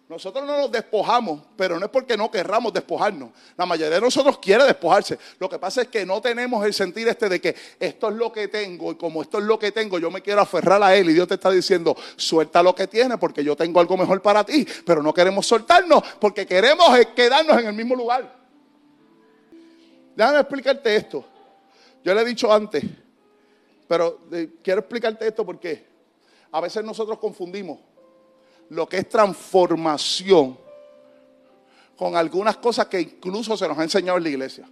Nosotros 0.09 0.47
no 0.47 0.57
nos 0.57 0.73
despojamos, 0.73 1.43
pero 1.55 1.79
no 1.79 1.85
es 1.85 1.93
porque 1.93 2.17
no 2.17 2.31
querramos 2.31 2.73
despojarnos. 2.73 3.29
La 3.59 3.67
mayoría 3.67 3.97
de 3.97 4.01
nosotros 4.01 4.39
quiere 4.39 4.65
despojarse. 4.65 5.19
Lo 5.39 5.51
que 5.51 5.59
pasa 5.59 5.83
es 5.83 5.89
que 5.89 6.07
no 6.07 6.23
tenemos 6.23 6.65
el 6.65 6.73
sentir 6.73 7.07
este 7.09 7.29
de 7.29 7.39
que 7.39 7.55
esto 7.79 8.09
es 8.09 8.15
lo 8.15 8.33
que 8.33 8.49
tengo 8.49 8.93
y 8.93 8.95
como 8.95 9.21
esto 9.21 9.37
es 9.37 9.45
lo 9.45 9.59
que 9.59 9.71
tengo, 9.71 9.99
yo 9.99 10.11
me 10.11 10.23
quiero 10.23 10.41
aferrar 10.41 10.83
a 10.83 10.97
él 10.97 11.11
y 11.11 11.13
Dios 11.13 11.29
te 11.29 11.35
está 11.35 11.51
diciendo, 11.51 11.95
suelta 12.17 12.63
lo 12.63 12.75
que 12.75 12.87
tienes 12.87 13.19
porque 13.19 13.45
yo 13.45 13.55
tengo 13.55 13.81
algo 13.81 13.99
mejor 13.99 14.23
para 14.23 14.45
ti, 14.45 14.67
pero 14.87 15.03
no 15.03 15.13
queremos 15.13 15.47
soltarnos 15.47 16.03
porque 16.19 16.47
queremos 16.47 16.89
quedarnos 17.15 17.59
en 17.61 17.67
el 17.67 17.75
mismo 17.75 17.95
lugar. 17.95 18.35
Déjame 20.17 20.41
explicarte 20.41 20.97
esto. 20.97 21.23
Yo 22.03 22.15
le 22.15 22.23
he 22.23 22.25
dicho 22.25 22.51
antes, 22.51 22.83
pero 23.87 24.21
eh, 24.33 24.55
quiero 24.63 24.81
explicarte 24.81 25.29
esto 25.29 25.45
porque 25.45 25.87
a 26.51 26.63
veces 26.63 26.83
nosotros 26.83 27.19
confundimos 27.19 27.79
lo 28.71 28.89
que 28.89 28.99
es 28.99 29.09
transformación 29.09 30.57
con 31.97 32.17
algunas 32.17 32.57
cosas 32.59 32.87
que 32.87 33.01
incluso 33.01 33.57
se 33.57 33.67
nos 33.67 33.79
ha 33.79 33.83
enseñado 33.83 34.19
en 34.19 34.25
la 34.25 34.29
iglesia. 34.29 34.69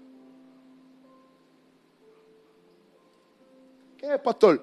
¿Qué 3.97 4.15
es, 4.15 4.21
pastor? 4.21 4.63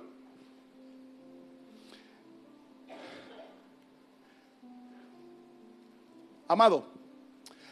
Amado, 6.47 6.85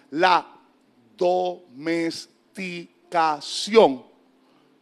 la 0.09 0.47
domesticación 1.16 4.03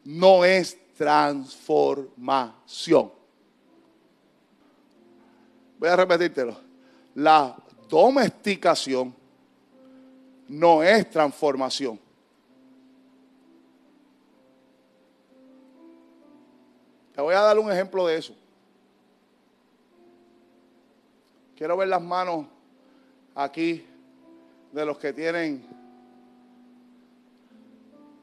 no 0.06 0.46
es 0.46 0.78
transformación. 0.96 3.12
Voy 5.78 5.90
a 5.90 5.96
repetírtelo 5.96 6.69
la 7.16 7.56
domesticación 7.90 9.14
no 10.48 10.84
es 10.84 11.10
transformación. 11.10 12.00
Te 17.14 17.22
voy 17.22 17.36
a 17.36 17.42
dar 17.42 17.60
un 17.60 17.72
ejemplo 17.72 18.08
de 18.08 18.18
eso. 18.18 18.34
Quiero 21.56 21.76
ver 21.76 21.90
las 21.90 22.02
manos 22.02 22.46
aquí 23.36 23.86
de 24.72 24.86
los 24.86 24.98
que 24.98 25.12
tienen 25.12 25.68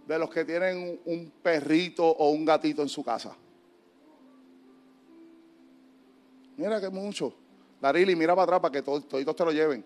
de 0.07 0.19
los 0.19 0.31
que 0.31 0.45
tienen 0.45 1.01
un 1.05 1.33
perrito 1.43 2.07
o 2.07 2.31
un 2.31 2.45
gatito 2.45 2.81
en 2.81 2.89
su 2.89 3.03
casa. 3.03 3.37
Mira 6.57 6.81
que 6.81 6.89
mucho. 6.89 7.35
Darili, 7.81 8.17
mira 8.17 8.35
para 8.35 8.45
atrás 8.45 8.61
para 8.61 8.73
que 8.73 8.83
todos, 8.83 9.07
te 9.09 9.45
lo 9.45 9.53
lleven. 9.53 9.85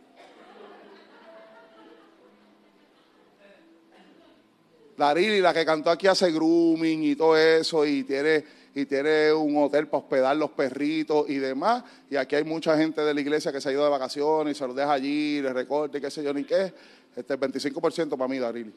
Darili, 4.97 5.41
la 5.41 5.55
que 5.55 5.65
cantó 5.65 5.91
aquí 5.91 6.07
hace 6.07 6.31
grooming 6.31 7.05
y 7.05 7.17
todo 7.17 7.37
eso, 7.37 7.87
y 7.87 8.05
tiene, 8.05 8.45
y 8.75 8.85
tiene 8.85 9.33
un 9.33 9.57
hotel 9.57 9.89
para 9.89 10.03
hospedar 10.03 10.37
los 10.37 10.51
perritos 10.51 11.29
y 11.29 11.37
demás. 11.37 11.85
Y 12.11 12.17
aquí 12.17 12.37
hay 12.37 12.45
mucha 12.45 12.77
gente 12.77 13.01
de 13.01 13.15
la 13.15 13.21
iglesia 13.21 13.51
que 13.51 13.61
se 13.61 13.71
ha 13.71 13.73
ido 13.73 13.83
de 13.83 13.91
vacaciones 13.91 14.57
y 14.57 14.59
se 14.59 14.67
los 14.67 14.77
deja 14.77 14.93
allí, 14.93 15.41
les 15.41 15.53
recorte 15.53 15.99
y 15.99 16.01
qué 16.01 16.11
sé 16.11 16.23
yo 16.23 16.35
ni 16.35 16.45
qué. 16.45 16.73
Este 17.17 17.39
25% 17.39 18.11
para 18.11 18.29
mí, 18.29 18.39
Darili. 18.39 18.73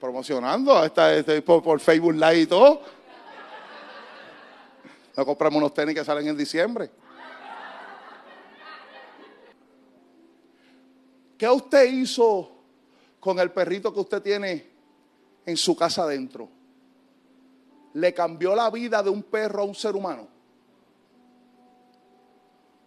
Promocionando 0.00 0.82
esta, 0.82 1.14
este, 1.14 1.42
por, 1.42 1.78
Facebook 1.78 2.14
Live 2.14 2.40
y 2.40 2.46
todo. 2.46 2.80
No 5.16 5.26
compramos 5.26 5.58
unos 5.58 5.74
tenis 5.74 5.94
que 5.94 6.04
salen 6.04 6.26
en 6.26 6.36
diciembre. 6.36 6.90
¿Qué 11.36 11.48
usted 11.48 11.84
hizo 11.84 12.50
con 13.18 13.38
el 13.38 13.50
perrito 13.50 13.92
que 13.92 14.00
usted 14.00 14.22
tiene 14.22 14.70
en 15.44 15.56
su 15.56 15.76
casa 15.76 16.04
adentro? 16.04 16.48
¿Le 17.94 18.14
cambió 18.14 18.54
la 18.54 18.70
vida 18.70 19.02
de 19.02 19.10
un 19.10 19.22
perro 19.22 19.62
a 19.62 19.64
un 19.64 19.74
ser 19.74 19.94
humano? 19.94 20.28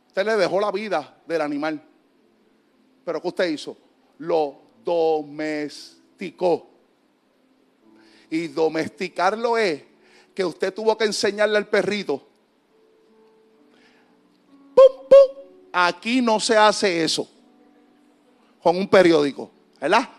Usted 0.07 0.25
le 0.25 0.35
dejó 0.37 0.59
la 0.59 0.71
vida 0.71 1.17
del 1.25 1.41
animal. 1.41 1.81
Pero 3.03 3.21
¿qué 3.21 3.27
usted 3.27 3.45
hizo? 3.49 3.77
Lo 4.19 4.61
domesticó. 4.83 6.72
Y 8.33 8.47
domesticarlo 8.47 9.59
es 9.59 9.83
que 10.33 10.43
usted 10.43 10.73
tuvo 10.73 10.97
que 10.97 11.05
enseñarle 11.05 11.55
al 11.55 11.67
perrito. 11.67 12.19
¡Pum, 14.73 15.07
pum! 15.07 15.43
Aquí 15.71 16.19
no 16.19 16.39
se 16.39 16.57
hace 16.57 17.03
eso. 17.03 17.29
Con 18.63 18.75
un 18.75 18.87
periódico. 18.87 19.51
¿Verdad? 19.79 20.09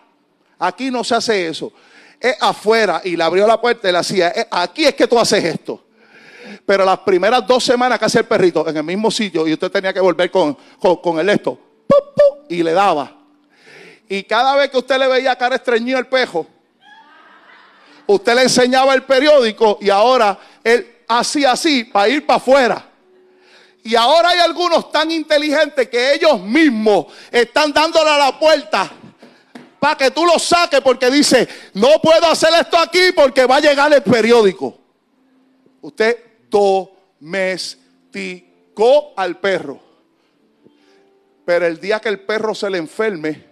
Aquí 0.60 0.92
no 0.92 1.02
se 1.02 1.16
hace 1.16 1.48
eso. 1.48 1.72
Es 2.20 2.36
afuera 2.40 3.00
y 3.02 3.16
le 3.16 3.24
abrió 3.24 3.48
la 3.48 3.60
puerta 3.60 3.88
y 3.88 3.90
le 3.92 3.98
hacía. 3.98 4.32
Aquí 4.48 4.84
es 4.84 4.94
que 4.94 5.08
tú 5.08 5.18
haces 5.18 5.44
esto. 5.44 5.84
Pero 6.64 6.84
las 6.84 7.00
primeras 7.00 7.44
dos 7.44 7.64
semanas 7.64 7.98
que 7.98 8.04
hace 8.04 8.20
el 8.20 8.26
perrito 8.26 8.68
en 8.68 8.76
el 8.76 8.84
mismo 8.84 9.10
sitio 9.10 9.44
y 9.44 9.54
usted 9.54 9.72
tenía 9.72 9.92
que 9.92 9.98
volver 9.98 10.30
con, 10.30 10.56
con, 11.02 11.18
el 11.18 11.30
esto. 11.30 11.58
¡Pum, 11.88 12.14
pum! 12.14 12.46
y 12.48 12.62
le 12.62 12.74
daba. 12.74 13.12
Y 14.08 14.22
cada 14.22 14.54
vez 14.54 14.70
que 14.70 14.78
usted 14.78 15.00
le 15.00 15.08
veía 15.08 15.34
cara 15.34 15.56
estreñida 15.56 15.98
al 15.98 16.06
pejo, 16.06 16.46
usted 18.07 18.34
le 18.34 18.42
enseñaba 18.42 18.94
el 18.94 19.02
periódico 19.05 19.78
y 19.80 19.90
ahora 19.90 20.38
él 20.62 21.02
hacía 21.09 21.52
así 21.52 21.84
para 21.84 22.09
ir 22.09 22.26
para 22.26 22.36
afuera. 22.38 22.90
Y 23.82 23.94
ahora 23.96 24.30
hay 24.30 24.40
algunos 24.40 24.90
tan 24.90 25.11
inteligentes 25.11 25.88
que 25.88 26.14
ellos 26.14 26.40
mismos 26.40 27.07
están 27.30 27.72
dándole 27.72 28.11
a 28.11 28.18
la 28.18 28.38
puerta 28.38 28.90
para 29.78 29.96
que 29.96 30.11
tú 30.11 30.24
lo 30.24 30.38
saques 30.38 30.80
porque 30.80 31.11
dice, 31.11 31.46
no 31.74 32.00
puedo 32.02 32.26
hacer 32.26 32.48
esto 32.59 32.78
aquí 32.78 33.12
porque 33.14 33.44
va 33.44 33.57
a 33.57 33.61
llegar 33.61 33.92
el 33.92 34.02
periódico. 34.02 34.78
Usted 35.82 36.16
domesticó 37.20 37.82
al 39.14 39.38
perro. 39.38 39.78
Pero 41.44 41.66
el 41.66 41.78
día 41.78 42.00
que 42.00 42.09
el 42.09 42.20
perro 42.20 42.55
se 42.55 42.70
le 42.70 42.78
enferme, 42.78 43.44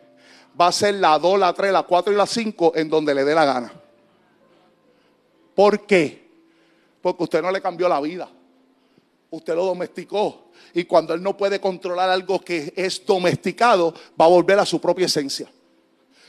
va 0.59 0.69
a 0.69 0.73
ser 0.73 0.95
la 0.95 1.19
2, 1.19 1.39
la 1.39 1.53
3, 1.53 1.71
la 1.71 1.83
4 1.83 2.11
y 2.11 2.17
la 2.17 2.25
5 2.27 2.73
en 2.77 2.89
donde 2.89 3.15
le 3.15 3.25
dé 3.25 3.35
la 3.35 3.45
gana. 3.45 3.71
¿Por 5.55 5.87
qué? 5.87 6.29
Porque 7.01 7.25
usted 7.25 7.43
no 7.43 7.51
le 7.51 7.61
cambió 7.61 7.89
la 7.89 8.01
vida. 8.01 8.29
Usted 9.31 9.55
lo 9.55 9.65
domesticó. 9.65 10.51
Y 10.75 10.85
cuando 10.85 11.15
él 11.15 11.23
no 11.23 11.37
puede 11.37 11.61
controlar 11.61 12.09
algo 12.11 12.41
que 12.41 12.73
es 12.77 13.05
domesticado, 13.05 13.95
va 14.21 14.27
a 14.27 14.29
volver 14.29 14.59
a 14.59 14.67
su 14.67 14.81
propia 14.81 15.07
esencia. 15.07 15.51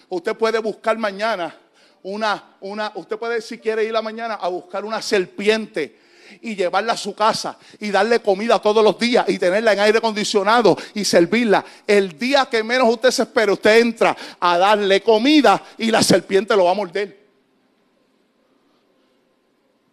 Usted 0.10 0.36
puede 0.36 0.60
buscar 0.60 0.98
mañana 0.98 1.58
una, 2.04 2.56
una, 2.62 2.92
usted 2.96 3.18
puede 3.18 3.42
si 3.42 3.58
quiere 3.58 3.86
ir 3.86 3.96
a 3.96 4.02
mañana 4.02 4.36
a 4.36 4.48
buscar 4.50 4.84
una 4.84 5.02
serpiente 5.02 6.00
y 6.42 6.56
llevarla 6.56 6.94
a 6.94 6.98
su 6.98 7.14
casa 7.14 7.58
y 7.80 7.92
darle 7.92 8.20
comida 8.20 8.60
todos 8.62 8.84
los 8.84 8.98
días 8.98 9.26
y 9.30 9.38
tenerla 9.38 9.74
en 9.74 9.80
aire 9.80 9.98
acondicionado 10.00 10.78
y 10.94 11.06
servirla. 11.06 11.64
El 11.88 12.18
día 12.18 12.48
que 12.50 12.64
menos 12.64 12.90
usted 12.90 13.12
se 13.12 13.24
espere, 13.24 13.52
usted 13.52 13.80
entra 13.80 14.16
a 14.40 14.58
darle 14.58 15.02
comida 15.02 15.62
y 15.78 15.92
la 15.92 16.04
serpiente 16.04 16.56
lo 16.56 16.66
va 16.66 16.72
a 16.72 16.76
morder. 16.76 17.23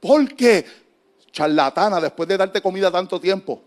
¿Por 0.01 0.35
qué? 0.35 0.65
Charlatana, 1.31 2.01
después 2.01 2.29
de 2.29 2.37
darte 2.37 2.61
comida 2.61 2.91
tanto 2.91 3.21
tiempo. 3.21 3.63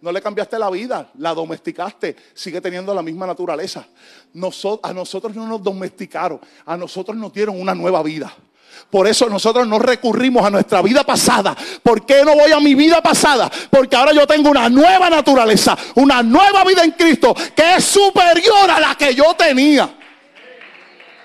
No 0.00 0.12
le 0.12 0.20
cambiaste 0.20 0.58
la 0.58 0.70
vida, 0.70 1.10
la 1.18 1.34
domesticaste, 1.34 2.16
sigue 2.34 2.60
teniendo 2.60 2.94
la 2.94 3.02
misma 3.02 3.26
naturaleza. 3.26 3.80
a 3.80 4.92
nosotros 4.92 5.34
no 5.34 5.46
nos 5.46 5.62
domesticaron, 5.62 6.40
a 6.64 6.76
nosotros 6.76 7.16
nos 7.16 7.32
dieron 7.32 7.60
una 7.60 7.74
nueva 7.74 8.02
vida. 8.02 8.32
Por 8.90 9.06
eso 9.06 9.28
nosotros 9.28 9.66
no 9.66 9.78
recurrimos 9.78 10.44
a 10.44 10.50
nuestra 10.50 10.82
vida 10.82 11.02
pasada. 11.02 11.56
¿Por 11.82 12.04
qué 12.04 12.24
no 12.24 12.34
voy 12.34 12.52
a 12.52 12.60
mi 12.60 12.74
vida 12.74 13.02
pasada? 13.02 13.50
Porque 13.70 13.96
ahora 13.96 14.12
yo 14.12 14.26
tengo 14.26 14.50
una 14.50 14.68
nueva 14.68 15.10
naturaleza, 15.10 15.76
una 15.96 16.22
nueva 16.22 16.62
vida 16.64 16.84
en 16.84 16.92
Cristo 16.92 17.34
que 17.54 17.76
es 17.76 17.84
superior 17.84 18.70
a 18.70 18.78
la 18.78 18.94
que 18.94 19.14
yo 19.14 19.34
tenía. 19.34 19.95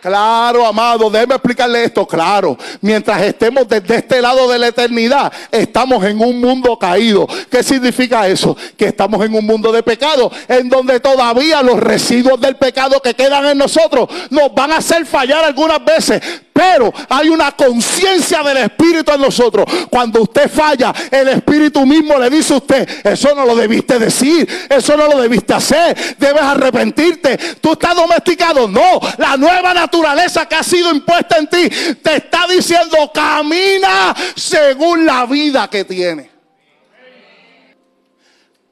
Claro, 0.02 0.66
amado, 0.66 1.12
déjeme 1.12 1.36
explicarle 1.36 1.84
esto. 1.84 2.08
Claro, 2.08 2.58
mientras 2.82 3.22
estemos 3.22 3.68
desde 3.68 3.98
este 3.98 4.20
lado 4.20 4.50
de 4.50 4.58
la 4.58 4.68
eternidad, 4.68 5.32
estamos 5.52 6.04
en 6.04 6.20
un 6.20 6.42
mundo 6.42 6.78
caído. 6.78 7.28
¿Qué 7.50 7.62
significa 7.62 8.28
eso? 8.28 8.58
Que 8.76 8.86
estamos 8.86 9.24
en 9.24 9.36
un 9.36 9.46
mundo 9.46 9.72
de 9.72 9.84
pecado, 9.84 10.32
en 10.48 10.70
donde 10.70 11.00
todavía 11.00 11.62
los 11.62 11.80
residuos 11.80 12.42
del 12.42 12.56
pecado 12.56 13.00
que 13.00 13.14
quedan 13.14 13.46
en 13.46 13.60
nosotros 13.60 14.10
nos 14.32 14.52
van 14.56 14.72
a 14.72 14.78
hacer 14.78 15.06
fallar 15.06 15.46
algunas 15.46 15.86
veces. 15.86 16.20
Pero 16.54 16.94
hay 17.10 17.30
una 17.30 17.52
conciencia 17.52 18.44
del 18.44 18.58
Espíritu 18.58 19.12
en 19.12 19.22
nosotros. 19.22 19.66
Cuando 19.90 20.22
usted 20.22 20.50
falla, 20.50 20.94
el 21.10 21.30
Espíritu 21.30 21.86
mismo 21.86 22.18
le 22.20 22.30
dice 22.30 22.54
a 22.54 22.58
usted, 22.58 22.88
eso 23.06 23.34
no 23.34 23.46
lo 23.46 23.56
debiste 23.56 23.98
decir, 23.98 24.48
eso 24.70 24.98
no 24.98 25.08
lo 25.08 25.22
debiste 25.22 25.54
hacer, 25.54 26.18
debes 26.18 26.42
arrepentirte. 26.42 27.38
Tú 27.62 27.74
estás 27.74 27.96
domesticado. 27.96 28.68
No, 28.68 29.00
la 29.18 29.38
nueva 29.38 29.74
naturaleza 29.74 30.48
que 30.48 30.56
ha 30.56 30.64
sido 30.64 30.92
impuesta 30.92 31.38
en 31.38 31.48
ti 31.48 31.70
te 32.02 32.18
está 32.18 32.48
diciendo, 32.48 33.12
camina 33.14 34.14
según 34.36 35.06
la 35.06 35.26
vida 35.26 35.70
que 35.70 35.86
tiene. 35.86 36.30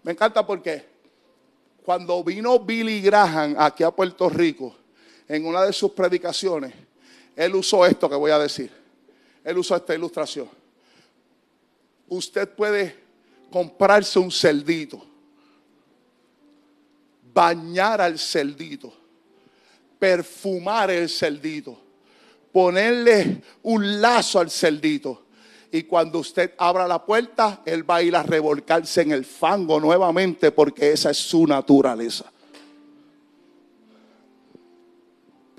Me 0.04 0.12
encanta 0.12 0.46
porque 0.46 0.88
cuando 1.84 2.24
vino 2.24 2.60
Billy 2.60 3.02
Graham 3.02 3.56
aquí 3.58 3.84
a 3.84 3.92
Puerto 3.92 4.30
Rico, 4.30 4.76
en 5.28 5.46
una 5.46 5.64
de 5.64 5.74
sus 5.74 5.92
predicaciones, 5.92 6.74
él 7.40 7.56
usó 7.56 7.86
esto 7.86 8.10
que 8.10 8.18
voy 8.18 8.32
a 8.32 8.38
decir. 8.38 8.70
Él 9.46 9.58
usó 9.58 9.74
esta 9.74 9.96
ilustración. 9.96 10.50
Usted 12.10 12.50
puede 12.50 12.94
comprarse 13.50 14.20
un 14.20 14.30
celdito, 14.30 15.02
bañar 17.34 18.02
al 18.02 18.20
celdito, 18.20 18.92
perfumar 19.98 20.92
el 20.92 21.08
celdito, 21.08 21.80
ponerle 22.52 23.42
un 23.64 24.02
lazo 24.02 24.42
al 24.42 24.52
celdito. 24.52 25.28
Y 25.72 25.84
cuando 25.84 26.20
usted 26.20 26.56
abra 26.58 26.90
la 26.90 27.06
puerta, 27.06 27.62
él 27.66 27.90
va 27.90 27.98
a 27.98 28.04
ir 28.04 28.18
a 28.18 28.24
revolcarse 28.24 29.02
en 29.04 29.14
el 29.14 29.24
fango 29.24 29.80
nuevamente 29.80 30.52
porque 30.52 30.92
esa 30.92 31.12
es 31.12 31.18
su 31.18 31.48
naturaleza. 31.48 32.30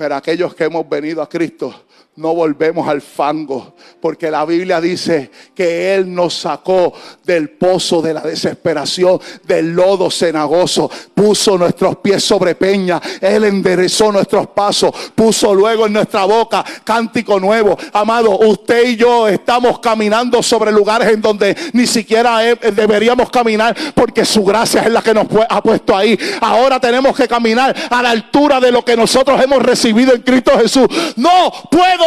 Pero 0.00 0.14
aquellos 0.14 0.54
que 0.54 0.64
hemos 0.64 0.88
venido 0.88 1.20
a 1.20 1.28
Cristo, 1.28 1.84
no 2.16 2.34
volvemos 2.34 2.86
al 2.88 3.00
fango, 3.00 3.74
porque 4.00 4.30
la 4.30 4.44
Biblia 4.44 4.80
dice 4.80 5.30
que 5.54 5.94
Él 5.94 6.12
nos 6.12 6.34
sacó 6.34 6.92
del 7.24 7.50
pozo 7.50 8.02
de 8.02 8.12
la 8.12 8.20
desesperación, 8.20 9.20
del 9.44 9.72
lodo 9.72 10.10
cenagoso, 10.10 10.90
puso 11.14 11.56
nuestros 11.56 11.96
pies 11.98 12.22
sobre 12.22 12.56
peña, 12.56 13.00
Él 13.20 13.44
enderezó 13.44 14.10
nuestros 14.10 14.48
pasos, 14.48 14.90
puso 15.14 15.54
luego 15.54 15.86
en 15.86 15.92
nuestra 15.92 16.24
boca 16.24 16.64
cántico 16.84 17.38
nuevo. 17.38 17.78
Amado, 17.92 18.38
usted 18.40 18.88
y 18.88 18.96
yo 18.96 19.28
estamos 19.28 19.78
caminando 19.78 20.42
sobre 20.42 20.72
lugares 20.72 21.08
en 21.08 21.22
donde 21.22 21.56
ni 21.72 21.86
siquiera 21.86 22.40
deberíamos 22.40 23.30
caminar, 23.30 23.74
porque 23.94 24.24
su 24.24 24.44
gracia 24.44 24.82
es 24.82 24.90
la 24.90 25.00
que 25.00 25.14
nos 25.14 25.26
ha 25.48 25.62
puesto 25.62 25.96
ahí. 25.96 26.18
Ahora 26.40 26.80
tenemos 26.80 27.16
que 27.16 27.28
caminar 27.28 27.74
a 27.88 28.02
la 28.02 28.10
altura 28.10 28.60
de 28.60 28.72
lo 28.72 28.84
que 28.84 28.96
nosotros 28.96 29.40
hemos 29.42 29.62
recibido 29.62 30.12
en 30.12 30.22
Cristo 30.22 30.58
Jesús. 30.58 30.88
No 31.16 31.52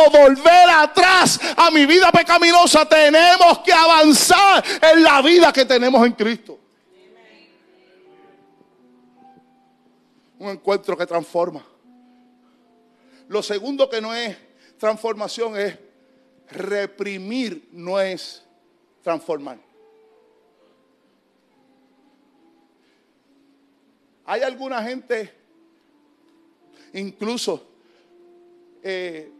volver 0.09 0.69
atrás 0.69 1.39
a 1.55 1.71
mi 1.71 1.85
vida 1.85 2.11
pecaminosa. 2.11 2.87
Tenemos 2.87 3.59
que 3.59 3.73
avanzar 3.73 4.63
en 4.81 5.03
la 5.03 5.21
vida 5.21 5.51
que 5.51 5.65
tenemos 5.65 6.05
en 6.05 6.13
Cristo. 6.13 6.59
Un 10.39 10.49
encuentro 10.49 10.97
que 10.97 11.05
transforma. 11.05 11.63
Lo 13.27 13.41
segundo 13.41 13.89
que 13.89 14.01
no 14.01 14.13
es 14.13 14.37
transformación 14.77 15.57
es 15.57 15.77
reprimir, 16.49 17.69
no 17.71 17.99
es 17.99 18.43
transformar. 19.01 19.57
Hay 24.25 24.41
alguna 24.41 24.81
gente, 24.83 25.33
incluso 26.93 27.65
eh, 28.81 29.32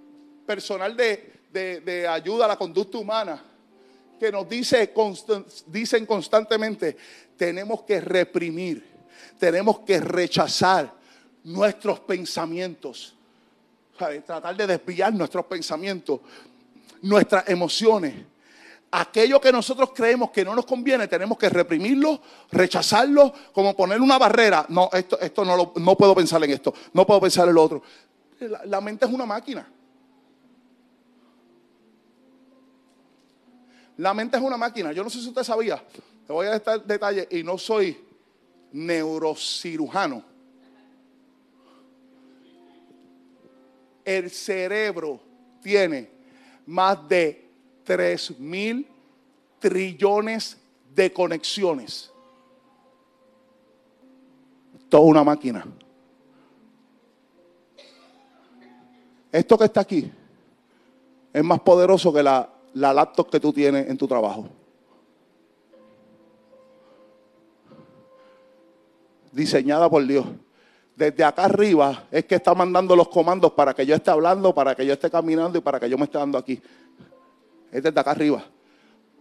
personal 0.46 0.96
de, 0.96 2.08
ayuda 2.08 2.46
a 2.46 2.50
la 2.50 2.58
conducta 2.58 2.98
humana 2.98 3.42
que 4.20 4.32
nos 4.32 4.48
dice, 4.48 4.94
dicen 5.68 6.06
constantemente, 6.06 6.96
tenemos 7.36 7.84
que 7.84 8.00
reprimir, 8.00 8.86
tenemos 9.40 9.80
que 9.80 10.00
rechazar 10.00 10.94
nuestros 11.44 12.00
pensamientos, 12.02 13.16
tratar 13.98 14.56
de 14.56 14.68
desviar 14.68 15.14
nuestros 15.14 15.46
pensamientos, 15.46 16.22
nuestras 17.02 17.48
emociones. 17.50 18.14
Aquello 18.92 19.42
que 19.42 19.52
nosotros 19.52 19.90
creemos 19.94 20.30
que 20.30 20.46
no 20.46 20.56
nos 20.56 20.66
conviene, 20.66 21.08
tenemos 21.08 21.38
que 21.38 21.50
reprimirlo, 21.50 22.22
rechazarlo, 22.52 23.34
como 23.52 23.76
poner 23.76 24.00
una 24.00 24.20
barrera. 24.20 24.68
No, 24.70 24.90
esto, 24.94 25.20
esto 25.20 25.44
no, 25.44 25.74
no 25.76 25.98
puedo 25.98 26.14
pensar 26.14 26.44
en 26.44 26.52
esto, 26.52 26.74
no 26.94 27.06
puedo 27.06 27.20
pensar 27.20 27.48
en 27.48 27.56
lo 27.56 27.64
otro. 27.64 27.82
la 28.66 28.80
mente 28.82 29.06
es 29.06 29.12
una 29.12 29.26
máquina. 29.26 29.68
La 33.98 34.14
mente 34.14 34.38
es 34.38 34.44
una 34.44 34.58
máquina. 34.58 34.92
Yo 34.92 35.04
no 35.04 35.10
sé 35.10 35.20
si 35.20 35.28
usted 35.28 35.44
sabía. 35.44 35.84
Te 36.26 36.34
voy 36.34 36.48
a 36.48 36.60
dar 36.60 36.84
detalle 36.84 37.28
y 37.30 37.44
no 37.44 37.58
soy 37.58 37.98
neurocirujano. 38.72 40.24
El 44.04 44.30
cerebro 44.32 45.20
tiene 45.62 46.10
más 46.66 47.08
de 47.08 47.50
3 47.84 48.40
mil 48.40 48.88
trillones 49.60 50.58
de 50.94 51.14
conexiones. 51.14 52.12
Toda 54.90 55.04
una 55.04 55.24
máquina. 55.24 55.66
Esto 59.32 59.58
que 59.58 59.66
está 59.66 59.82
aquí 59.82 60.12
es 61.32 61.44
más 61.44 61.60
poderoso 61.62 62.14
que 62.14 62.22
la 62.22 62.53
la 62.74 62.94
laptop 62.94 63.30
que 63.30 63.40
tú 63.40 63.54
tienes 63.54 63.90
en 63.90 63.98
tu 63.98 64.08
trabajo. 64.08 64.48
Diseñada 69.32 69.90
por 69.90 70.06
Dios. 70.06 70.26
desde 70.96 71.24
acá 71.24 71.46
arriba 71.46 72.06
es 72.12 72.26
que 72.26 72.36
está 72.36 72.54
mandando 72.54 72.96
los 72.96 73.08
comandos 73.08 73.52
para 73.54 73.74
que 73.74 73.86
yo 73.86 73.96
esté 73.96 74.12
hablando, 74.12 74.54
para 74.54 74.76
que 74.76 74.86
yo 74.86 74.94
esté 74.94 75.10
caminando 75.10 75.58
y 75.58 75.62
para 75.62 75.80
que 75.80 75.90
yo 75.90 75.98
me 75.98 76.06
esté 76.06 76.18
dando 76.18 76.38
aquí. 76.38 76.62
Es 77.72 77.82
desde 77.82 78.00
acá 78.00 78.12
arriba. 78.12 78.44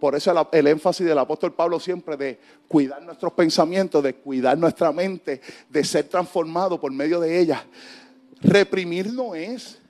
Por 0.02 0.16
eso 0.16 0.48
el, 0.50 0.66
énfasis 0.66 1.06
del 1.06 1.18
apóstol 1.18 1.54
Pablo 1.54 1.78
siempre 1.78 2.16
de 2.16 2.36
cuidar 2.66 3.00
nuestros 3.02 3.32
pensamientos, 3.34 4.02
de 4.02 4.16
cuidar 4.16 4.58
nuestra 4.58 4.90
mente, 4.90 5.40
de 5.68 5.84
ser 5.84 6.08
transformado 6.08 6.80
por 6.80 6.90
medio 6.90 7.20
de 7.20 7.38
ella. 7.38 7.64
Reprimir 8.40 9.12
no 9.12 9.36
es, 9.36 9.80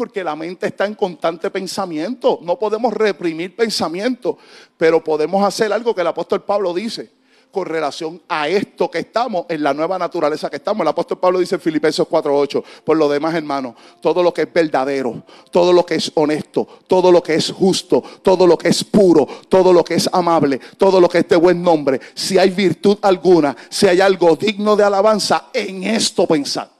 porque 0.00 0.24
la 0.24 0.34
mente 0.34 0.66
está 0.66 0.86
en 0.86 0.94
constante 0.94 1.50
pensamiento. 1.50 2.38
No 2.40 2.58
podemos 2.58 2.90
reprimir 2.90 3.54
pensamiento, 3.54 4.38
pero 4.78 5.04
podemos 5.04 5.44
hacer 5.44 5.70
algo 5.74 5.94
que 5.94 6.00
el 6.00 6.06
apóstol 6.06 6.42
Pablo 6.42 6.72
dice 6.72 7.10
con 7.50 7.66
relación 7.66 8.22
a 8.26 8.48
esto 8.48 8.90
que 8.90 9.00
estamos, 9.00 9.44
en 9.50 9.62
la 9.62 9.74
nueva 9.74 9.98
naturaleza 9.98 10.48
que 10.48 10.56
estamos. 10.56 10.80
El 10.80 10.88
apóstol 10.88 11.18
Pablo 11.18 11.38
dice 11.38 11.56
en 11.56 11.60
Filipenses 11.60 12.06
4:8, 12.08 12.64
por 12.82 12.96
lo 12.96 13.10
demás, 13.10 13.34
hermanos, 13.34 13.74
todo 14.00 14.22
lo 14.22 14.32
que 14.32 14.42
es 14.42 14.50
verdadero, 14.50 15.22
todo 15.50 15.70
lo 15.70 15.84
que 15.84 15.96
es 15.96 16.10
honesto, 16.14 16.66
todo 16.86 17.12
lo 17.12 17.22
que 17.22 17.34
es 17.34 17.52
justo, 17.52 18.02
todo 18.22 18.46
lo 18.46 18.56
que 18.56 18.68
es 18.68 18.82
puro, 18.82 19.28
todo 19.50 19.70
lo 19.70 19.84
que 19.84 19.96
es 19.96 20.08
amable, 20.10 20.62
todo 20.78 20.98
lo 20.98 21.10
que 21.10 21.18
es 21.18 21.28
de 21.28 21.36
buen 21.36 21.62
nombre, 21.62 22.00
si 22.14 22.38
hay 22.38 22.48
virtud 22.48 22.96
alguna, 23.02 23.54
si 23.68 23.86
hay 23.86 24.00
algo 24.00 24.34
digno 24.34 24.76
de 24.76 24.84
alabanza, 24.84 25.50
en 25.52 25.82
esto 25.84 26.26
pensar. 26.26 26.79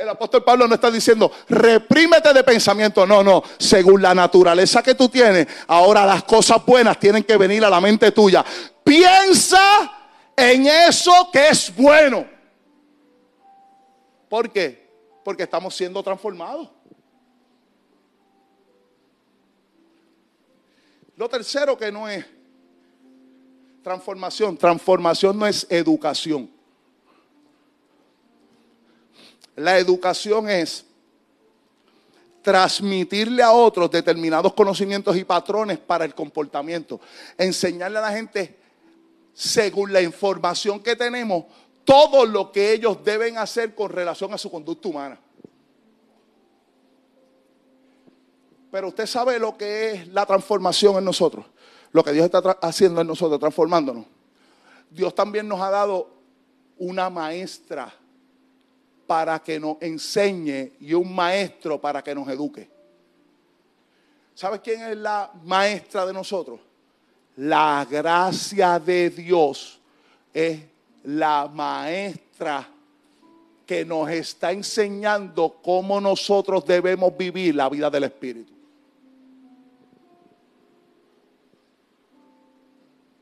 El 0.00 0.08
apóstol 0.08 0.42
Pablo 0.42 0.66
no 0.66 0.76
está 0.76 0.90
diciendo, 0.90 1.30
reprímete 1.46 2.32
de 2.32 2.42
pensamiento. 2.42 3.06
No, 3.06 3.22
no. 3.22 3.42
Según 3.58 4.00
la 4.00 4.14
naturaleza 4.14 4.82
que 4.82 4.94
tú 4.94 5.10
tienes, 5.10 5.46
ahora 5.66 6.06
las 6.06 6.24
cosas 6.24 6.64
buenas 6.64 6.98
tienen 6.98 7.22
que 7.22 7.36
venir 7.36 7.62
a 7.66 7.68
la 7.68 7.82
mente 7.82 8.10
tuya. 8.10 8.42
Piensa 8.82 9.92
en 10.34 10.66
eso 10.66 11.28
que 11.30 11.48
es 11.48 11.76
bueno. 11.76 12.26
¿Por 14.26 14.50
qué? 14.50 14.90
Porque 15.22 15.42
estamos 15.42 15.76
siendo 15.76 16.02
transformados. 16.02 16.70
Lo 21.14 21.28
tercero 21.28 21.76
que 21.76 21.92
no 21.92 22.08
es 22.08 22.24
transformación. 23.82 24.56
Transformación 24.56 25.38
no 25.38 25.46
es 25.46 25.66
educación. 25.68 26.59
La 29.60 29.76
educación 29.76 30.48
es 30.48 30.86
transmitirle 32.40 33.42
a 33.42 33.52
otros 33.52 33.90
determinados 33.90 34.54
conocimientos 34.54 35.14
y 35.18 35.24
patrones 35.24 35.78
para 35.78 36.06
el 36.06 36.14
comportamiento. 36.14 36.98
Enseñarle 37.36 37.98
a 37.98 38.00
la 38.00 38.12
gente, 38.12 38.56
según 39.34 39.92
la 39.92 40.00
información 40.00 40.80
que 40.80 40.96
tenemos, 40.96 41.44
todo 41.84 42.24
lo 42.24 42.50
que 42.50 42.72
ellos 42.72 43.04
deben 43.04 43.36
hacer 43.36 43.74
con 43.74 43.90
relación 43.90 44.32
a 44.32 44.38
su 44.38 44.50
conducta 44.50 44.88
humana. 44.88 45.20
Pero 48.70 48.88
usted 48.88 49.06
sabe 49.06 49.38
lo 49.38 49.58
que 49.58 49.92
es 49.92 50.08
la 50.08 50.24
transformación 50.24 50.96
en 50.96 51.04
nosotros, 51.04 51.44
lo 51.92 52.02
que 52.02 52.12
Dios 52.12 52.24
está 52.24 52.38
haciendo 52.62 53.02
en 53.02 53.06
nosotros, 53.06 53.38
transformándonos. 53.38 54.06
Dios 54.88 55.14
también 55.14 55.46
nos 55.46 55.60
ha 55.60 55.68
dado 55.68 56.08
una 56.78 57.10
maestra 57.10 57.99
para 59.10 59.42
que 59.42 59.58
nos 59.58 59.76
enseñe 59.80 60.74
y 60.78 60.94
un 60.94 61.12
maestro 61.12 61.80
para 61.80 62.00
que 62.00 62.14
nos 62.14 62.28
eduque. 62.28 62.70
¿Sabes 64.36 64.60
quién 64.60 64.82
es 64.82 64.96
la 64.98 65.32
maestra 65.42 66.06
de 66.06 66.12
nosotros? 66.12 66.60
La 67.38 67.84
gracia 67.90 68.78
de 68.78 69.10
Dios 69.10 69.80
es 70.32 70.60
la 71.02 71.50
maestra 71.52 72.68
que 73.66 73.84
nos 73.84 74.08
está 74.10 74.52
enseñando 74.52 75.56
cómo 75.60 76.00
nosotros 76.00 76.64
debemos 76.64 77.16
vivir 77.16 77.56
la 77.56 77.68
vida 77.68 77.90
del 77.90 78.04
Espíritu. 78.04 78.52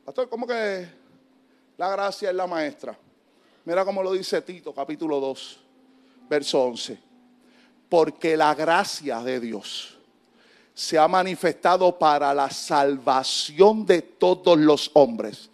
Pastor, 0.05 0.29
¿cómo 0.29 0.45
que 0.45 0.87
la 1.77 1.89
gracia 1.89 2.29
es 2.29 2.35
la 2.35 2.45
maestra? 2.45 2.95
Mira 3.65 3.83
cómo 3.83 4.03
lo 4.03 4.11
dice 4.11 4.39
Tito, 4.43 4.71
capítulo 4.71 5.19
2 5.19 5.68
verso 6.29 6.61
11. 6.61 6.99
Porque 7.89 8.37
la 8.37 8.53
gracia 8.53 9.19
de 9.21 9.39
Dios 9.39 9.97
se 10.73 10.97
ha 10.97 11.07
manifestado 11.07 11.97
para 11.97 12.33
la 12.33 12.49
salvación 12.49 13.85
de 13.85 14.01
todos 14.01 14.57
los 14.57 14.91
hombres. 14.93 15.49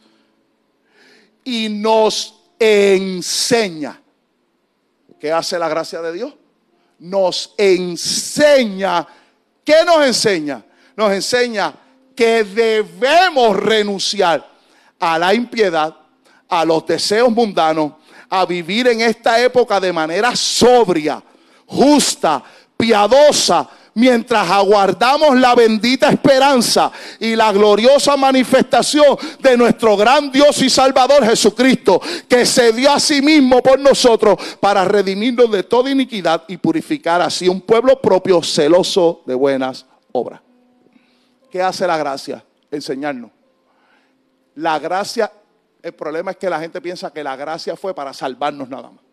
Y 1.43 1.69
nos 1.69 2.41
enseña. 2.59 3.99
¿Qué 5.19 5.31
hace 5.31 5.57
la 5.57 5.69
gracia 5.69 6.01
de 6.01 6.13
Dios? 6.13 6.33
Nos 6.99 7.53
enseña. 7.57 9.07
¿Qué 9.63 9.83
nos 9.85 10.05
enseña? 10.05 10.63
Nos 10.95 11.11
enseña 11.11 11.73
que 12.15 12.43
debemos 12.43 13.55
renunciar 13.57 14.47
a 14.99 15.17
la 15.17 15.33
impiedad, 15.33 15.95
a 16.47 16.65
los 16.65 16.85
deseos 16.85 17.31
mundanos 17.31 17.93
a 18.29 18.45
vivir 18.45 18.87
en 18.87 19.01
esta 19.01 19.39
época 19.41 19.79
de 19.79 19.93
manera 19.93 20.35
sobria, 20.35 21.21
justa, 21.65 22.43
piadosa, 22.77 23.69
mientras 23.95 24.49
aguardamos 24.49 25.39
la 25.39 25.55
bendita 25.55 26.09
esperanza 26.09 26.91
y 27.19 27.35
la 27.35 27.51
gloriosa 27.51 28.15
manifestación 28.17 29.17
de 29.39 29.57
nuestro 29.57 29.97
gran 29.97 30.31
Dios 30.31 30.61
y 30.61 30.69
Salvador 30.69 31.25
Jesucristo, 31.25 32.01
que 32.27 32.45
se 32.45 32.73
dio 32.73 32.91
a 32.91 32.99
sí 32.99 33.21
mismo 33.21 33.61
por 33.61 33.79
nosotros 33.79 34.37
para 34.59 34.85
redimirnos 34.85 35.49
de 35.49 35.63
toda 35.63 35.89
iniquidad 35.89 36.43
y 36.47 36.57
purificar 36.57 37.21
así 37.21 37.47
un 37.47 37.61
pueblo 37.61 37.99
propio 37.99 38.43
celoso 38.43 39.21
de 39.25 39.33
buenas 39.33 39.85
obras. 40.11 40.41
¿Qué 41.49 41.61
hace 41.61 41.87
la 41.87 41.97
gracia? 41.97 42.43
Enseñarnos. 42.69 43.31
La 44.55 44.77
gracia 44.79 45.31
el 45.85 45.93
problema 45.93 46.31
es 46.31 46.37
que 46.37 46.49
la 46.49 46.59
gente 46.59 46.81
piensa 46.81 47.13
que 47.13 47.23
la 47.23 47.35
gracia 47.35 47.75
fue 47.75 47.93
para 47.93 48.11
salvarnos 48.11 48.67
nada 48.67 48.89
más. 48.89 49.03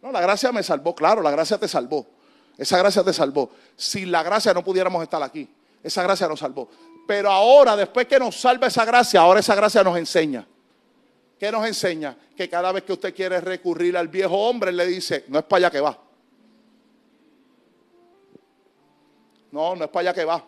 No, 0.00 0.10
la 0.10 0.22
gracia 0.22 0.50
me 0.50 0.62
salvó, 0.62 0.94
claro, 0.94 1.20
la 1.20 1.30
gracia 1.30 1.58
te 1.58 1.68
salvó. 1.68 2.06
Esa 2.56 2.78
gracia 2.78 3.04
te 3.04 3.12
salvó. 3.12 3.50
Sin 3.76 4.10
la 4.10 4.22
gracia 4.22 4.54
no 4.54 4.64
pudiéramos 4.64 5.02
estar 5.02 5.22
aquí. 5.22 5.46
Esa 5.82 6.02
gracia 6.02 6.26
nos 6.26 6.40
salvó. 6.40 6.70
Pero 7.06 7.30
ahora, 7.30 7.76
después 7.76 8.06
que 8.06 8.18
nos 8.18 8.40
salva 8.40 8.68
esa 8.68 8.86
gracia, 8.86 9.20
ahora 9.20 9.40
esa 9.40 9.54
gracia 9.54 9.84
nos 9.84 9.98
enseña. 9.98 10.46
¿Qué 11.38 11.52
nos 11.52 11.66
enseña? 11.66 12.16
Que 12.34 12.48
cada 12.48 12.72
vez 12.72 12.84
que 12.84 12.94
usted 12.94 13.14
quiere 13.14 13.42
recurrir 13.42 13.94
al 13.94 14.08
viejo 14.08 14.38
hombre, 14.38 14.72
le 14.72 14.86
dice, 14.86 15.26
no 15.28 15.38
es 15.38 15.44
para 15.44 15.66
allá 15.66 15.70
que 15.70 15.80
va. 15.80 15.98
No, 19.50 19.76
no 19.76 19.84
es 19.84 19.90
para 19.90 20.08
allá 20.08 20.14
que 20.14 20.24
va. 20.24 20.42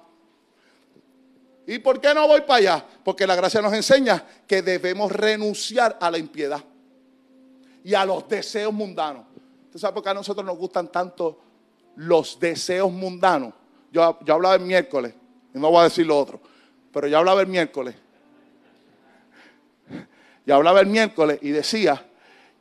¿Y 1.71 1.79
por 1.79 2.01
qué 2.01 2.13
no 2.13 2.27
voy 2.27 2.41
para 2.41 2.57
allá? 2.57 2.85
Porque 3.05 3.25
la 3.25 3.37
gracia 3.37 3.63
nos 3.63 3.73
enseña 3.73 4.27
que 4.45 4.61
debemos 4.61 5.13
renunciar 5.13 5.97
a 6.01 6.11
la 6.11 6.19
impiedad 6.19 6.65
y 7.85 7.95
a 7.95 8.05
los 8.05 8.29
deseos 8.29 8.73
mundanos. 8.73 9.25
¿Usted 9.67 9.79
sabe 9.79 9.95
por 9.95 10.03
qué 10.03 10.09
a 10.09 10.15
nosotros 10.15 10.45
nos 10.45 10.59
gustan 10.59 10.89
tanto 10.89 11.39
los 11.95 12.41
deseos 12.41 12.91
mundanos? 12.91 13.55
Yo, 13.93 14.19
yo 14.25 14.35
hablaba 14.35 14.57
el 14.57 14.63
miércoles, 14.63 15.15
y 15.55 15.61
no 15.61 15.71
voy 15.71 15.83
a 15.83 15.85
decir 15.85 16.05
lo 16.05 16.19
otro, 16.19 16.41
pero 16.93 17.07
yo 17.07 17.19
hablaba 17.19 17.41
el 17.41 17.47
miércoles. 17.47 17.95
Yo 20.45 20.57
hablaba 20.57 20.81
el 20.81 20.87
miércoles 20.87 21.39
y 21.41 21.51
decía 21.51 22.05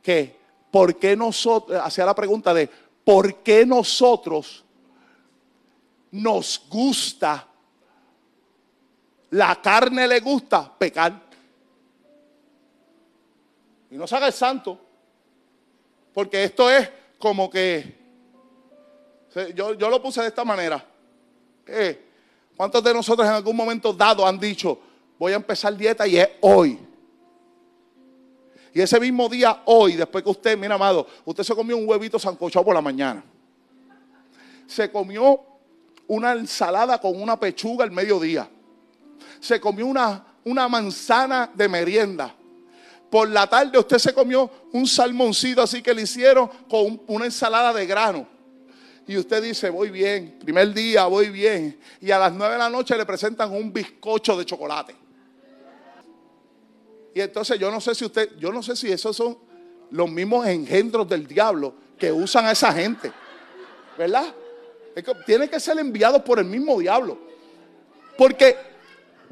que, 0.00 0.36
¿por 0.70 0.96
nosotros, 1.16 1.80
hacía 1.82 2.06
la 2.06 2.14
pregunta 2.14 2.54
de, 2.54 2.70
¿por 3.04 3.42
qué 3.42 3.66
nosotros 3.66 4.64
nos 6.12 6.64
gusta 6.70 7.49
la 9.30 9.60
carne 9.60 10.08
le 10.08 10.20
gusta 10.20 10.72
pecar. 10.76 11.20
Y 13.90 13.96
no 13.96 14.06
se 14.06 14.16
haga 14.16 14.26
el 14.26 14.32
santo. 14.32 14.78
Porque 16.12 16.44
esto 16.44 16.70
es 16.70 16.88
como 17.18 17.48
que. 17.48 17.98
Yo, 19.54 19.74
yo 19.74 19.88
lo 19.88 20.02
puse 20.02 20.20
de 20.22 20.28
esta 20.28 20.44
manera. 20.44 20.84
Eh, 21.66 22.06
¿Cuántos 22.56 22.82
de 22.82 22.92
nosotros 22.92 23.26
en 23.26 23.34
algún 23.34 23.56
momento 23.56 23.92
dado 23.92 24.26
han 24.26 24.38
dicho, 24.38 24.78
voy 25.18 25.32
a 25.32 25.36
empezar 25.36 25.76
dieta 25.76 26.06
y 26.06 26.18
es 26.18 26.28
hoy? 26.40 26.78
Y 28.74 28.80
ese 28.80 28.98
mismo 29.00 29.28
día, 29.28 29.62
hoy, 29.66 29.96
después 29.96 30.22
que 30.22 30.30
usted, 30.30 30.58
mira, 30.58 30.74
amado, 30.74 31.06
usted 31.24 31.44
se 31.44 31.54
comió 31.54 31.76
un 31.76 31.88
huevito 31.88 32.18
sancochado 32.18 32.64
por 32.64 32.74
la 32.74 32.80
mañana. 32.80 33.22
Se 34.66 34.90
comió 34.90 35.40
una 36.08 36.32
ensalada 36.32 37.00
con 37.00 37.20
una 37.20 37.38
pechuga 37.38 37.84
al 37.84 37.90
mediodía 37.92 38.48
se 39.40 39.60
comió 39.60 39.86
una, 39.86 40.24
una 40.44 40.68
manzana 40.68 41.50
de 41.54 41.68
merienda. 41.68 42.34
Por 43.10 43.28
la 43.28 43.46
tarde 43.48 43.76
usted 43.78 43.98
se 43.98 44.14
comió 44.14 44.48
un 44.72 44.86
salmoncito 44.86 45.62
así 45.62 45.82
que 45.82 45.92
le 45.92 46.02
hicieron 46.02 46.48
con 46.68 47.02
una 47.08 47.24
ensalada 47.24 47.72
de 47.72 47.86
grano. 47.86 48.26
Y 49.06 49.16
usted 49.16 49.42
dice, 49.42 49.70
voy 49.70 49.90
bien, 49.90 50.38
primer 50.38 50.72
día, 50.72 51.06
voy 51.06 51.30
bien. 51.30 51.80
Y 52.00 52.12
a 52.12 52.18
las 52.18 52.32
nueve 52.32 52.52
de 52.52 52.58
la 52.60 52.70
noche 52.70 52.96
le 52.96 53.04
presentan 53.04 53.50
un 53.50 53.72
bizcocho 53.72 54.36
de 54.36 54.44
chocolate. 54.44 54.94
Y 57.12 57.20
entonces 57.20 57.58
yo 57.58 57.70
no 57.72 57.80
sé 57.80 57.94
si 57.94 58.04
usted, 58.04 58.36
yo 58.38 58.52
no 58.52 58.62
sé 58.62 58.76
si 58.76 58.92
esos 58.92 59.16
son 59.16 59.36
los 59.90 60.08
mismos 60.08 60.46
engendros 60.46 61.08
del 61.08 61.26
diablo 61.26 61.74
que 61.98 62.12
usan 62.12 62.46
a 62.46 62.52
esa 62.52 62.72
gente. 62.72 63.10
¿Verdad? 63.98 64.32
Que 64.94 65.02
tiene 65.26 65.48
que 65.48 65.58
ser 65.58 65.78
enviado 65.78 66.22
por 66.22 66.38
el 66.38 66.44
mismo 66.44 66.78
diablo. 66.78 67.18
Porque, 68.16 68.56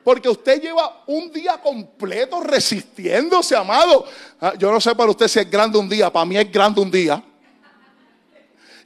porque 0.09 0.30
usted 0.30 0.62
lleva 0.62 1.02
un 1.06 1.30
día 1.30 1.61
completo 1.61 2.40
resistiéndose, 2.40 3.54
amado. 3.54 4.06
Ah, 4.40 4.54
Yo 4.56 4.72
no 4.72 4.80
sé 4.80 4.94
para 4.94 5.11
usted 5.11 5.28
si 5.28 5.38
es 5.38 5.50
grande 5.50 5.76
un 5.76 5.86
día, 5.86 6.11
para 6.11 6.24
mí 6.24 6.34
es 6.38 6.50
grande 6.50 6.80
un 6.80 6.90
día. 6.90 7.22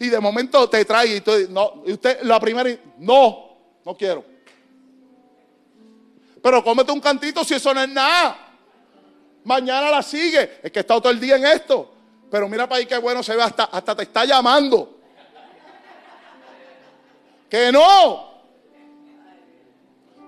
Y 0.01 0.09
de 0.09 0.19
momento 0.19 0.69
te 0.69 0.85
trae 0.85 1.15
y 1.15 1.21
tú, 1.21 1.31
no, 1.49 1.85
y 1.87 1.93
usted 1.93 2.23
la 2.23 2.41
primera, 2.41 2.69
no, 2.99 3.57
no 3.85 3.97
quiero. 3.97 4.25
Pero 6.43 6.65
cómete 6.65 6.91
un 6.91 7.01
cantito 7.01 7.45
si 7.45 7.55
eso 7.55 7.73
no 7.73 7.81
es 7.81 7.89
nada. 7.89 8.37
Mañana 9.45 9.93
la 9.93 10.03
sigue. 10.03 10.59
Es 10.61 10.73
que 10.73 10.81
he 10.81 10.83
estado 10.83 11.03
todo 11.03 11.13
el 11.13 11.21
día 11.21 11.37
en 11.37 11.47
esto. 11.47 11.95
Pero 12.33 12.49
mira 12.49 12.69
para 12.69 12.81
ahí 12.81 12.87
qué 12.87 12.99
bueno 12.99 13.23
se 13.23 13.37
ve, 13.37 13.45
hasta, 13.45 13.63
hasta 13.63 13.95
te 13.95 14.03
está 14.03 14.25
llamando. 14.25 14.99
Que 17.49 17.71
no. 17.71 18.32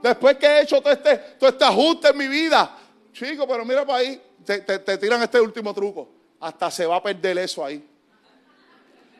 Después 0.04 0.36
que 0.36 0.46
he 0.46 0.60
hecho 0.62 0.82
todo 0.82 0.92
este, 0.92 1.16
todo 1.38 1.48
este 1.48 1.64
ajuste 1.64 2.08
en 2.08 2.18
mi 2.18 2.28
vida. 2.28 2.76
Chico, 3.12 3.46
pero 3.48 3.64
mira 3.64 3.86
para 3.86 4.00
ahí. 4.00 4.20
Te, 4.44 4.58
te- 4.58 4.78
te 4.80 4.98
tiran 4.98 5.22
este 5.22 5.40
último 5.40 5.72
truco. 5.72 6.10
Hasta 6.40 6.70
se 6.70 6.84
va 6.84 6.96
a 6.96 7.02
perder 7.02 7.38
eso 7.38 7.64
ahí. 7.64 7.82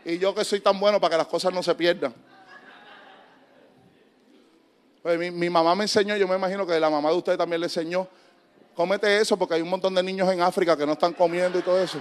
Y 0.05 0.19
yo 0.19 0.35
que 0.35 0.45
soy 0.45 0.61
tan 0.61 0.79
bueno 0.79 1.01
para 1.01 1.13
que 1.13 1.17
las 1.17 1.27
cosas 1.27 1.55
no 1.55 1.63
se 1.63 1.75
pierdan. 1.75 2.15
Pues 5.03 5.19
mi, 5.19 5.31
mi 5.31 5.49
mamá 5.49 5.75
me 5.75 5.85
enseñó, 5.85 6.17
yo 6.17 6.29
me 6.29 6.37
imagino 6.37 6.67
que 6.67 6.79
la 6.79 6.91
mamá 6.91 7.09
de 7.11 7.17
usted 7.17 7.37
también 7.39 7.61
le 7.61 7.67
enseñó. 7.67 8.07
Cómete 8.75 9.19
eso 9.21 9.39
porque 9.39 9.55
hay 9.55 9.63
un 9.63 9.71
montón 9.71 9.95
de 9.95 10.03
niños 10.03 10.31
en 10.31 10.43
África 10.43 10.77
que 10.77 10.85
no 10.85 10.93
están 10.93 11.15
comiendo 11.15 11.59
y 11.59 11.63
todo 11.63 11.83
eso. 11.83 11.99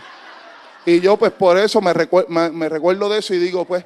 Y 0.85 0.99
yo 0.99 1.15
pues 1.15 1.31
por 1.31 1.57
eso 1.57 1.79
me, 1.79 1.93
recuer- 1.93 2.27
me- 2.27 2.49
me 2.49 2.67
recuerdo 2.67 3.07
de 3.07 3.19
eso 3.19 3.33
y 3.33 3.37
digo 3.39 3.63
pues, 3.63 3.85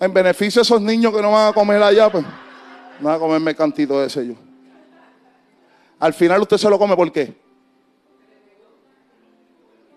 en 0.00 0.12
beneficio 0.12 0.60
de 0.60 0.64
esos 0.64 0.80
niños 0.80 1.14
que 1.14 1.22
no 1.22 1.30
van 1.30 1.48
a 1.48 1.52
comer 1.52 1.80
allá, 1.80 2.10
pues, 2.10 2.24
no 3.00 3.06
van 3.06 3.16
a 3.16 3.18
comerme 3.18 3.54
cantito 3.54 4.02
ese 4.02 4.26
yo. 4.26 4.34
Al 5.98 6.14
final 6.14 6.42
usted 6.42 6.56
se 6.56 6.70
lo 6.70 6.78
come, 6.78 6.96
¿por 6.96 7.10
qué? 7.10 7.34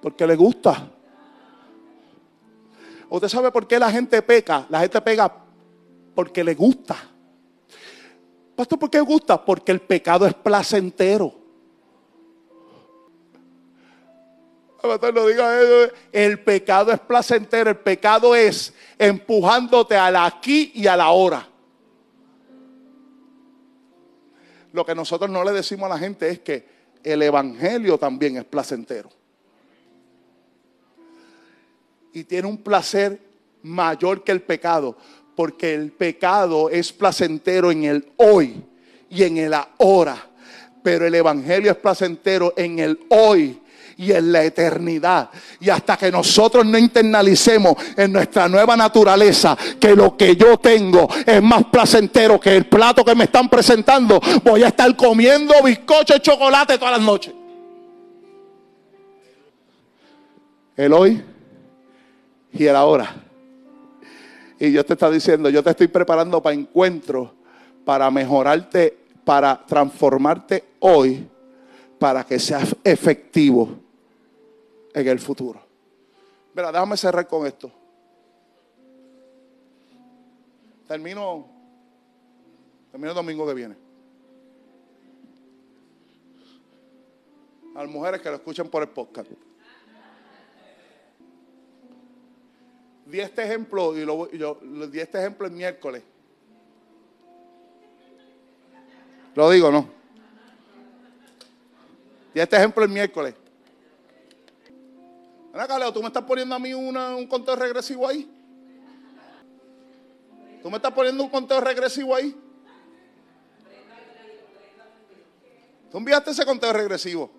Porque 0.01 0.25
le 0.25 0.35
gusta. 0.35 0.89
¿Usted 3.09 3.27
sabe 3.27 3.51
por 3.51 3.67
qué 3.67 3.77
la 3.77 3.91
gente 3.91 4.21
peca? 4.21 4.65
La 4.69 4.79
gente 4.79 4.99
pega 5.01 5.31
porque 6.15 6.43
le 6.43 6.55
gusta. 6.55 6.95
Pastor, 8.55 8.79
¿por 8.79 8.89
qué 8.89 8.99
gusta? 8.99 9.43
Porque 9.43 9.71
el 9.71 9.81
pecado 9.81 10.25
es 10.25 10.33
placentero. 10.33 11.35
No 14.83 15.27
diga. 15.27 15.89
El 16.11 16.43
pecado 16.43 16.91
es 16.91 16.99
placentero. 16.99 17.69
El 17.69 17.77
pecado 17.77 18.35
es 18.35 18.73
empujándote 18.97 19.95
al 19.95 20.15
aquí 20.15 20.71
y 20.73 20.87
a 20.87 20.97
la 20.97 21.09
hora. 21.11 21.50
Lo 24.73 24.85
que 24.85 24.95
nosotros 24.95 25.29
no 25.29 25.43
le 25.43 25.51
decimos 25.51 25.85
a 25.87 25.93
la 25.93 25.99
gente 25.99 26.29
es 26.29 26.39
que 26.39 26.65
el 27.03 27.21
evangelio 27.21 27.97
también 27.97 28.37
es 28.37 28.45
placentero. 28.45 29.09
Y 32.13 32.23
tiene 32.23 32.47
un 32.47 32.57
placer 32.57 33.19
mayor 33.63 34.23
que 34.23 34.31
el 34.31 34.41
pecado, 34.41 34.97
porque 35.35 35.73
el 35.73 35.91
pecado 35.91 36.69
es 36.69 36.91
placentero 36.91 37.71
en 37.71 37.83
el 37.85 38.11
hoy 38.17 38.63
y 39.09 39.23
en 39.23 39.37
el 39.37 39.53
ahora, 39.53 40.29
pero 40.83 41.05
el 41.05 41.15
evangelio 41.15 41.71
es 41.71 41.77
placentero 41.77 42.53
en 42.57 42.79
el 42.79 42.99
hoy 43.09 43.61
y 44.01 44.11
en 44.11 44.31
la 44.31 44.43
eternidad. 44.43 45.29
Y 45.59 45.69
hasta 45.69 45.95
que 45.95 46.11
nosotros 46.11 46.65
no 46.65 46.75
internalicemos 46.75 47.75
en 47.95 48.11
nuestra 48.11 48.49
nueva 48.49 48.75
naturaleza 48.75 49.55
que 49.79 49.95
lo 49.95 50.17
que 50.17 50.35
yo 50.35 50.57
tengo 50.57 51.07
es 51.23 51.41
más 51.43 51.65
placentero 51.65 52.39
que 52.39 52.57
el 52.57 52.65
plato 52.65 53.05
que 53.05 53.13
me 53.13 53.25
están 53.25 53.47
presentando, 53.47 54.19
voy 54.43 54.63
a 54.63 54.69
estar 54.69 54.95
comiendo 54.95 55.53
bizcocho 55.63 56.15
y 56.15 56.19
chocolate 56.19 56.79
todas 56.79 56.97
las 56.97 57.05
noches. 57.05 57.31
El 60.75 60.93
hoy 60.93 61.23
y 62.53 62.65
el 62.65 62.75
ahora. 62.75 63.15
Y 64.59 64.69
Dios 64.69 64.83
te 64.83 64.93
está 64.93 65.11
diciendo, 65.11 65.47
yo 65.49 65.61
te 65.61 65.69
estoy 65.69 65.87
preparando 65.89 66.41
para 66.41 66.55
encuentros, 66.55 67.29
para 67.85 68.09
mejorarte, 68.09 68.97
para 69.23 69.63
transformarte 69.63 70.63
hoy, 70.79 71.27
para 71.99 72.23
que 72.23 72.39
seas 72.39 72.75
efectivo 72.83 73.90
en 74.93 75.07
el 75.07 75.19
futuro. 75.19 75.61
Mira, 76.53 76.71
déjame 76.71 76.97
cerrar 76.97 77.27
con 77.27 77.45
esto. 77.45 77.71
Termino, 80.87 81.47
termino 82.91 83.11
el 83.11 83.15
domingo 83.15 83.47
que 83.47 83.53
viene. 83.53 83.75
A 87.75 87.83
las 87.83 87.89
mujeres 87.89 88.21
que 88.21 88.29
lo 88.29 88.35
escuchan 88.35 88.67
por 88.67 88.83
el 88.83 88.89
podcast. 88.89 89.31
Di 93.05 93.19
este 93.19 93.43
ejemplo 93.43 93.97
y 93.97 94.05
lo, 94.05 94.29
yo 94.31 94.59
di 94.89 94.99
este 94.99 95.19
ejemplo 95.19 95.47
el 95.47 95.53
miércoles. 95.53 96.03
Lo 99.35 99.49
digo, 99.49 99.71
¿no? 99.71 99.87
Di 102.33 102.41
este 102.41 102.57
ejemplo 102.57 102.83
el 102.83 102.89
miércoles. 102.89 103.35
Ven 105.51 105.61
acá, 105.61 105.77
Leo, 105.77 105.91
tú 105.91 106.01
me 106.01 106.07
estás 106.07 106.23
poniendo 106.23 106.55
a 106.55 106.59
mí 106.59 106.73
un 106.73 107.27
conteo 107.27 107.55
regresivo 107.55 108.07
ahí. 108.07 108.29
Tú 110.61 110.69
me 110.69 110.77
estás 110.77 110.91
poniendo 110.93 111.23
un 111.23 111.29
conteo 111.29 111.59
regresivo 111.59 112.15
ahí. 112.15 112.35
Tú 115.91 115.97
enviaste 115.97 116.31
ese 116.31 116.45
conteo 116.45 116.71
regresivo. 116.71 117.29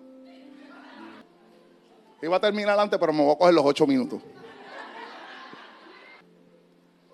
Iba 2.21 2.37
a 2.37 2.39
terminar 2.39 2.79
antes, 2.79 2.99
pero 2.99 3.11
me 3.11 3.23
voy 3.23 3.33
a 3.33 3.37
coger 3.37 3.53
los 3.53 3.65
ocho 3.65 3.87
minutos. 3.87 4.21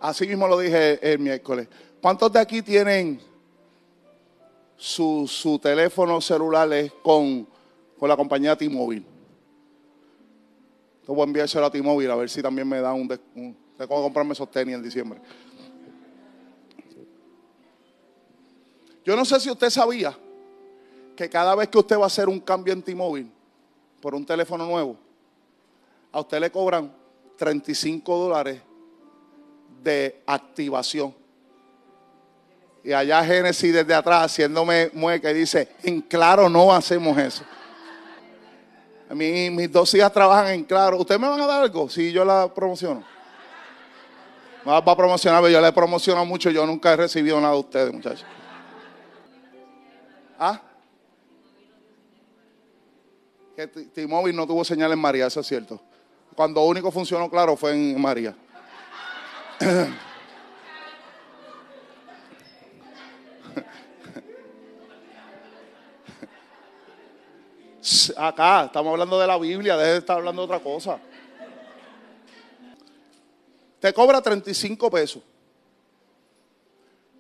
Así 0.02 0.28
mismo 0.28 0.48
lo 0.48 0.60
dije 0.60 1.00
el 1.02 1.20
miércoles. 1.20 1.68
¿Cuántos 2.02 2.32
de 2.32 2.40
aquí 2.40 2.62
tienen 2.62 3.22
su, 4.76 5.28
su 5.28 5.60
teléfono 5.60 6.20
celulares 6.22 6.92
con, 7.02 7.48
con 7.98 8.10
la 8.10 8.18
compañía 8.18 8.56
T-Mobile? 8.56 9.19
Yo 11.10 11.16
voy 11.16 11.24
a 11.24 11.26
enviárselo 11.26 11.66
a 11.66 11.72
T-Mobile 11.72 12.12
a 12.12 12.16
ver 12.16 12.30
si 12.30 12.40
también 12.40 12.70
me 12.70 12.80
da 12.80 12.94
un... 12.94 13.08
des- 13.08 13.20
un 13.34 13.58
comprarme 13.88 14.34
esos 14.34 14.52
tenis 14.52 14.76
en 14.76 14.84
diciembre. 14.84 15.20
Yo 19.04 19.16
no 19.16 19.26
sé 19.26 19.40
si 19.40 19.50
usted 19.50 19.72
sabía 19.72 20.16
que 21.16 21.28
cada 21.28 21.56
vez 21.56 21.68
que 21.70 21.80
usted 21.80 21.98
va 21.98 22.04
a 22.04 22.08
hacer 22.08 22.30
un 22.30 22.40
cambio 22.40 22.74
en 22.74 22.84
T-Mobile 22.84 23.28
por 24.00 24.14
un 24.14 24.24
teléfono 24.24 24.68
nuevo, 24.68 24.98
a 26.12 26.20
usted 26.20 26.40
le 26.42 26.52
cobran 26.52 26.94
35 27.38 28.16
dólares 28.16 28.62
de 29.82 30.22
activación. 30.28 31.16
Y 32.84 32.92
allá 32.94 33.26
Génesis 33.26 33.74
desde 33.74 33.96
atrás 33.96 34.26
haciéndome 34.26 34.92
mueca 34.94 35.32
y 35.32 35.34
dice, 35.34 35.70
en 35.82 36.02
claro 36.02 36.48
no 36.50 36.72
hacemos 36.72 37.18
eso. 37.18 37.44
Mi- 39.10 39.50
mis 39.50 39.72
dos 39.72 39.94
hijas 39.94 40.12
trabajan 40.12 40.48
en 40.54 40.64
claro. 40.64 40.98
¿Ustedes 40.98 41.20
me 41.20 41.28
van 41.28 41.42
a 41.42 41.48
dar 41.48 41.62
algo 41.64 41.90
si 41.90 42.12
yo 42.12 42.24
la 42.24 42.54
promociono? 42.54 43.04
Me 44.66 44.72
va 44.72 44.78
a 44.78 44.96
promocionar, 44.96 45.42
pero 45.42 45.52
yo 45.54 45.62
le 45.62 45.72
promociono 45.72 46.24
mucho. 46.26 46.50
Yo 46.52 46.66
nunca 46.66 46.94
he 46.94 46.96
recibido 46.98 47.40
nada 47.42 47.54
de 47.54 47.60
ustedes, 47.60 47.94
muchachos. 47.94 48.26
¿Ah? 50.38 50.62
Que 53.56 53.68
T-Mobile 53.68 54.36
no 54.36 54.46
tuvo 54.48 54.64
señal 54.64 54.92
en 54.92 55.00
María, 55.00 55.28
eso 55.28 55.40
es 55.40 55.48
cierto. 55.48 55.82
Cuando 56.36 56.62
único 56.64 56.92
funcionó 56.92 57.30
claro 57.30 57.58
fue 57.58 57.72
en 57.72 58.00
María. 58.00 58.36
Acá, 68.18 68.66
estamos 68.66 68.92
hablando 68.92 69.20
de 69.20 69.28
la 69.28 69.38
Biblia, 69.38 69.76
deje 69.78 69.92
de 69.92 69.98
estar 69.98 70.18
hablando 70.18 70.42
de 70.42 70.46
otra 70.46 70.60
cosa. 70.60 71.00
Te 73.80 73.94
cobra 73.94 74.22
35 74.22 74.92
pesos 74.92 75.24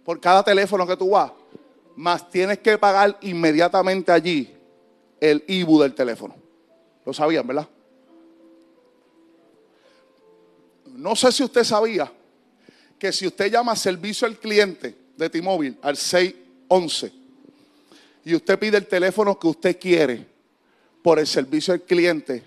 por 0.04 0.20
cada 0.20 0.44
teléfono 0.44 0.86
que 0.86 0.98
tú 0.98 1.12
vas, 1.12 1.32
más 1.96 2.30
tienes 2.30 2.60
que 2.60 2.78
pagar 2.78 3.18
inmediatamente 3.22 4.12
allí 4.12 4.56
el 5.20 5.44
IBU 5.48 5.82
del 5.82 5.94
teléfono. 5.94 6.36
Lo 7.06 7.14
sabían, 7.14 7.46
¿verdad? 7.48 7.68
No 10.86 11.16
sé 11.16 11.32
si 11.32 11.44
usted 11.44 11.64
sabía 11.64 12.12
que 12.98 13.12
si 13.12 13.26
usted 13.26 13.52
llama 13.52 13.76
servicio 13.76 14.28
al 14.28 14.38
cliente 14.38 14.96
de 15.16 15.30
T-Mobile 15.30 15.78
al 15.82 15.96
611 15.96 17.14
y 18.26 18.36
usted 18.36 18.60
pide 18.60 18.78
el 18.78 18.88
teléfono 18.88 19.40
que 19.40 19.48
usted 19.48 19.80
quiere, 19.80 20.29
por 21.02 21.20
el 21.20 21.28
servicio 21.28 21.74
al 21.74 21.82
cliente, 21.82 22.43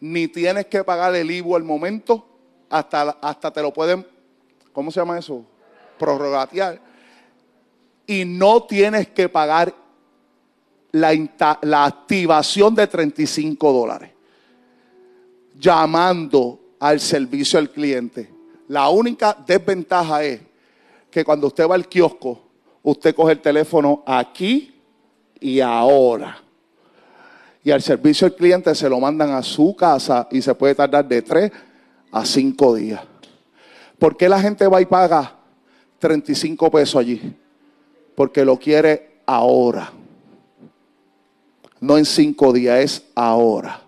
ni 0.00 0.28
tienes 0.28 0.66
que 0.66 0.84
pagar 0.84 1.14
el 1.14 1.30
IVU 1.30 1.56
al 1.56 1.64
momento, 1.64 2.26
hasta, 2.68 3.10
hasta 3.20 3.50
te 3.50 3.62
lo 3.62 3.72
pueden, 3.72 4.06
¿cómo 4.72 4.90
se 4.90 5.00
llama 5.00 5.18
eso? 5.18 5.44
Prorrogatear. 5.98 6.80
Y 8.06 8.24
no 8.24 8.64
tienes 8.64 9.08
que 9.08 9.28
pagar 9.28 9.74
la, 10.92 11.58
la 11.62 11.84
activación 11.86 12.74
de 12.74 12.86
35 12.86 13.72
dólares. 13.72 14.10
Llamando 15.58 16.60
al 16.80 17.00
servicio 17.00 17.58
al 17.58 17.70
cliente. 17.70 18.30
La 18.68 18.88
única 18.88 19.36
desventaja 19.46 20.22
es 20.22 20.40
que 21.10 21.24
cuando 21.24 21.46
usted 21.46 21.68
va 21.68 21.76
al 21.76 21.88
kiosco, 21.88 22.40
usted 22.82 23.14
coge 23.14 23.32
el 23.32 23.40
teléfono 23.40 24.02
aquí 24.06 24.74
y 25.40 25.60
ahora. 25.60 26.43
Y 27.64 27.70
al 27.70 27.80
servicio 27.80 28.26
al 28.26 28.34
cliente 28.34 28.74
se 28.74 28.90
lo 28.90 29.00
mandan 29.00 29.30
a 29.30 29.42
su 29.42 29.74
casa 29.74 30.28
y 30.30 30.42
se 30.42 30.54
puede 30.54 30.74
tardar 30.74 31.08
de 31.08 31.22
3 31.22 31.50
a 32.12 32.26
5 32.26 32.74
días. 32.74 33.00
¿Por 33.98 34.18
qué 34.18 34.28
la 34.28 34.38
gente 34.38 34.68
va 34.68 34.82
y 34.82 34.86
paga 34.86 35.34
35 35.98 36.70
pesos 36.70 36.96
allí? 36.96 37.34
Porque 38.14 38.44
lo 38.44 38.58
quiere 38.58 39.22
ahora. 39.24 39.90
No 41.80 41.96
en 41.96 42.04
5 42.04 42.52
días, 42.52 42.78
es 42.80 43.04
ahora. 43.14 43.80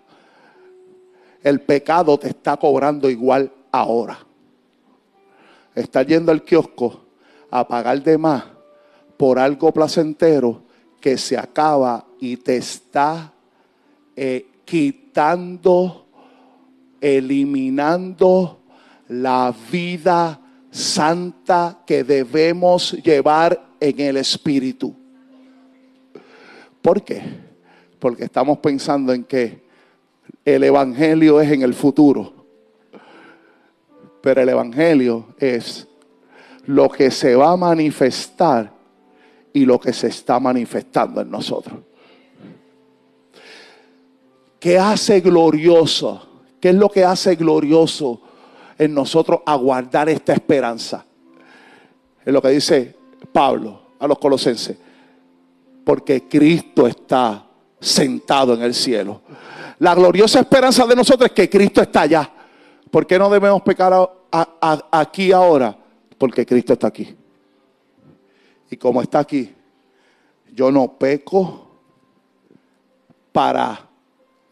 El 1.43 1.61
pecado 1.61 2.17
te 2.17 2.29
está 2.29 2.57
cobrando 2.57 3.11
igual 3.11 3.51
ahora. 3.71 4.17
Está 5.75 6.01
yendo 6.01 6.31
al 6.31 6.43
kiosco 6.43 7.01
a 7.51 7.67
pagar 7.67 8.01
de 8.01 8.17
más 8.17 8.43
por 9.17 9.37
algo 9.37 9.71
placentero 9.71 10.63
que 10.99 11.15
se 11.15 11.37
acaba 11.37 12.05
y 12.19 12.37
te 12.37 12.57
está 12.57 13.33
eh, 14.19 14.47
quitando, 14.65 16.07
eliminando 16.99 18.63
la 19.09 19.53
vida 19.71 20.41
santa 20.71 21.83
que 21.85 22.03
debemos 22.03 22.93
llevar 22.93 23.75
en 23.79 23.99
el 23.99 24.17
Espíritu. 24.17 24.95
¿Por 26.81 27.03
qué? 27.03 27.21
Porque 27.99 28.23
estamos 28.23 28.57
pensando 28.57 29.13
en 29.13 29.23
que 29.23 29.61
el 30.43 30.63
Evangelio 30.63 31.39
es 31.39 31.51
en 31.51 31.61
el 31.61 31.75
futuro. 31.75 32.33
Pero 34.21 34.41
el 34.41 34.49
Evangelio 34.49 35.35
es 35.37 35.87
lo 36.65 36.89
que 36.89 37.11
se 37.11 37.35
va 37.35 37.51
a 37.51 37.57
manifestar 37.57 38.73
y 39.53 39.63
lo 39.63 39.79
que 39.79 39.93
se 39.93 40.07
está 40.07 40.39
manifestando 40.39 41.21
en 41.21 41.29
nosotros. 41.29 41.79
¿Qué 44.59 44.77
hace 44.79 45.21
glorioso? 45.21 46.27
¿Qué 46.59 46.69
es 46.69 46.75
lo 46.75 46.89
que 46.89 47.03
hace 47.03 47.35
glorioso 47.35 48.21
en 48.77 48.93
nosotros 48.93 49.41
aguardar 49.45 50.09
esta 50.09 50.33
esperanza? 50.33 51.05
Es 52.25 52.33
lo 52.33 52.41
que 52.41 52.49
dice 52.49 52.95
Pablo 53.31 53.81
a 53.99 54.07
los 54.07 54.17
colosenses. 54.17 54.77
Porque 55.83 56.27
Cristo 56.27 56.87
está 56.87 57.45
sentado 57.79 58.53
en 58.53 58.61
el 58.61 58.73
cielo. 58.73 59.21
La 59.79 59.93
gloriosa 59.93 60.39
esperanza 60.39 60.85
de 60.85 60.95
nosotros 60.95 61.29
es 61.29 61.35
que 61.35 61.49
Cristo 61.49 61.81
está 61.81 62.01
allá. 62.01 62.29
¿Por 62.89 63.05
qué 63.05 63.19
no 63.19 63.29
debemos 63.29 63.61
pecar 63.61 63.93
aquí 64.91 65.31
ahora? 65.31 65.77
Porque 66.17 66.45
Cristo 66.45 66.73
está 66.73 66.87
aquí. 66.87 67.15
Y 68.69 68.77
como 68.77 69.01
está 69.01 69.19
aquí, 69.19 69.53
yo 70.53 70.71
no 70.71 70.97
peco 70.97 71.67
para, 73.31 73.79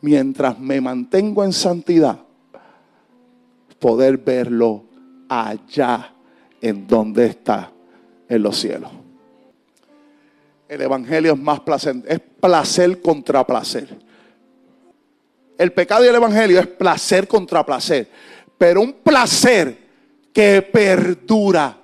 mientras 0.06 0.60
me 0.60 0.80
mantengo 0.80 1.44
en 1.44 1.52
santidad, 1.52 2.20
poder 3.80 4.18
verlo 4.20 4.84
allá 5.28 6.14
en 6.62 6.86
donde 6.86 7.26
está, 7.26 7.72
en 8.30 8.44
los 8.44 8.56
cielos. 8.56 8.92
El 10.70 10.82
Evangelio 10.82 11.34
es 11.34 11.40
más 11.40 11.60
placentero, 11.62 12.14
es 12.14 12.22
placer 12.40 13.02
contra 13.02 13.44
placer. 13.48 13.98
El 15.58 15.74
pecado 15.74 16.06
y 16.06 16.08
el 16.08 16.16
Evangelio 16.16 16.60
es 16.60 16.68
placer 16.68 17.28
contra 17.28 17.66
placer, 17.66 18.08
pero 18.60 18.82
un 18.82 18.94
placer 18.94 19.76
que 20.32 20.62
perdura 20.62 21.76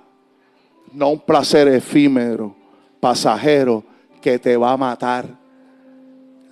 no 0.92 1.08
un 1.08 1.20
placer 1.20 1.66
efímero, 1.66 2.54
pasajero, 3.00 3.82
que 4.20 4.38
te 4.38 4.56
va 4.56 4.70
a 4.70 4.76
matar 4.76 5.41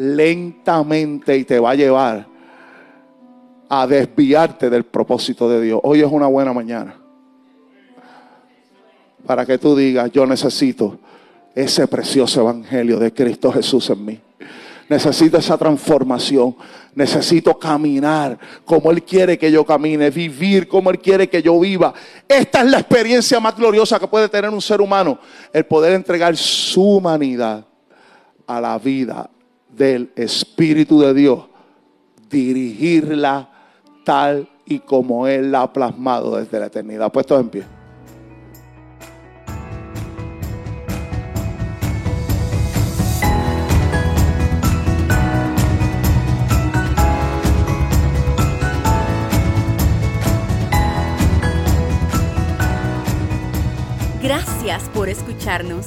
lentamente 0.00 1.36
y 1.36 1.44
te 1.44 1.60
va 1.60 1.72
a 1.72 1.74
llevar 1.74 2.26
a 3.68 3.86
desviarte 3.86 4.70
del 4.70 4.84
propósito 4.84 5.46
de 5.46 5.60
Dios. 5.60 5.80
Hoy 5.82 6.00
es 6.00 6.06
una 6.10 6.26
buena 6.26 6.54
mañana. 6.54 6.96
Para 9.26 9.44
que 9.44 9.58
tú 9.58 9.76
digas, 9.76 10.10
yo 10.10 10.24
necesito 10.24 10.98
ese 11.54 11.86
precioso 11.86 12.40
evangelio 12.40 12.98
de 12.98 13.12
Cristo 13.12 13.52
Jesús 13.52 13.90
en 13.90 14.04
mí. 14.06 14.20
Necesito 14.88 15.36
esa 15.36 15.58
transformación. 15.58 16.56
Necesito 16.94 17.58
caminar 17.58 18.38
como 18.64 18.90
Él 18.90 19.02
quiere 19.02 19.38
que 19.38 19.52
yo 19.52 19.66
camine, 19.66 20.08
vivir 20.08 20.66
como 20.66 20.90
Él 20.90 20.98
quiere 20.98 21.28
que 21.28 21.42
yo 21.42 21.60
viva. 21.60 21.92
Esta 22.26 22.62
es 22.62 22.70
la 22.70 22.78
experiencia 22.78 23.38
más 23.38 23.54
gloriosa 23.54 24.00
que 24.00 24.08
puede 24.08 24.30
tener 24.30 24.48
un 24.48 24.62
ser 24.62 24.80
humano. 24.80 25.18
El 25.52 25.66
poder 25.66 25.92
entregar 25.92 26.34
su 26.38 26.96
humanidad 26.96 27.66
a 28.46 28.60
la 28.62 28.78
vida 28.78 29.28
del 29.76 30.12
Espíritu 30.16 31.00
de 31.00 31.14
Dios. 31.14 31.44
Dirigirla 32.28 33.50
tal 34.04 34.48
y 34.66 34.78
como 34.78 35.26
Él 35.26 35.52
la 35.52 35.62
ha 35.62 35.72
plasmado 35.72 36.36
desde 36.36 36.60
la 36.60 36.66
eternidad. 36.66 37.12
Puestos 37.12 37.40
en 37.40 37.48
pie. 37.48 37.64
Gracias 54.22 54.88
por 54.90 55.08
escucharnos. 55.08 55.86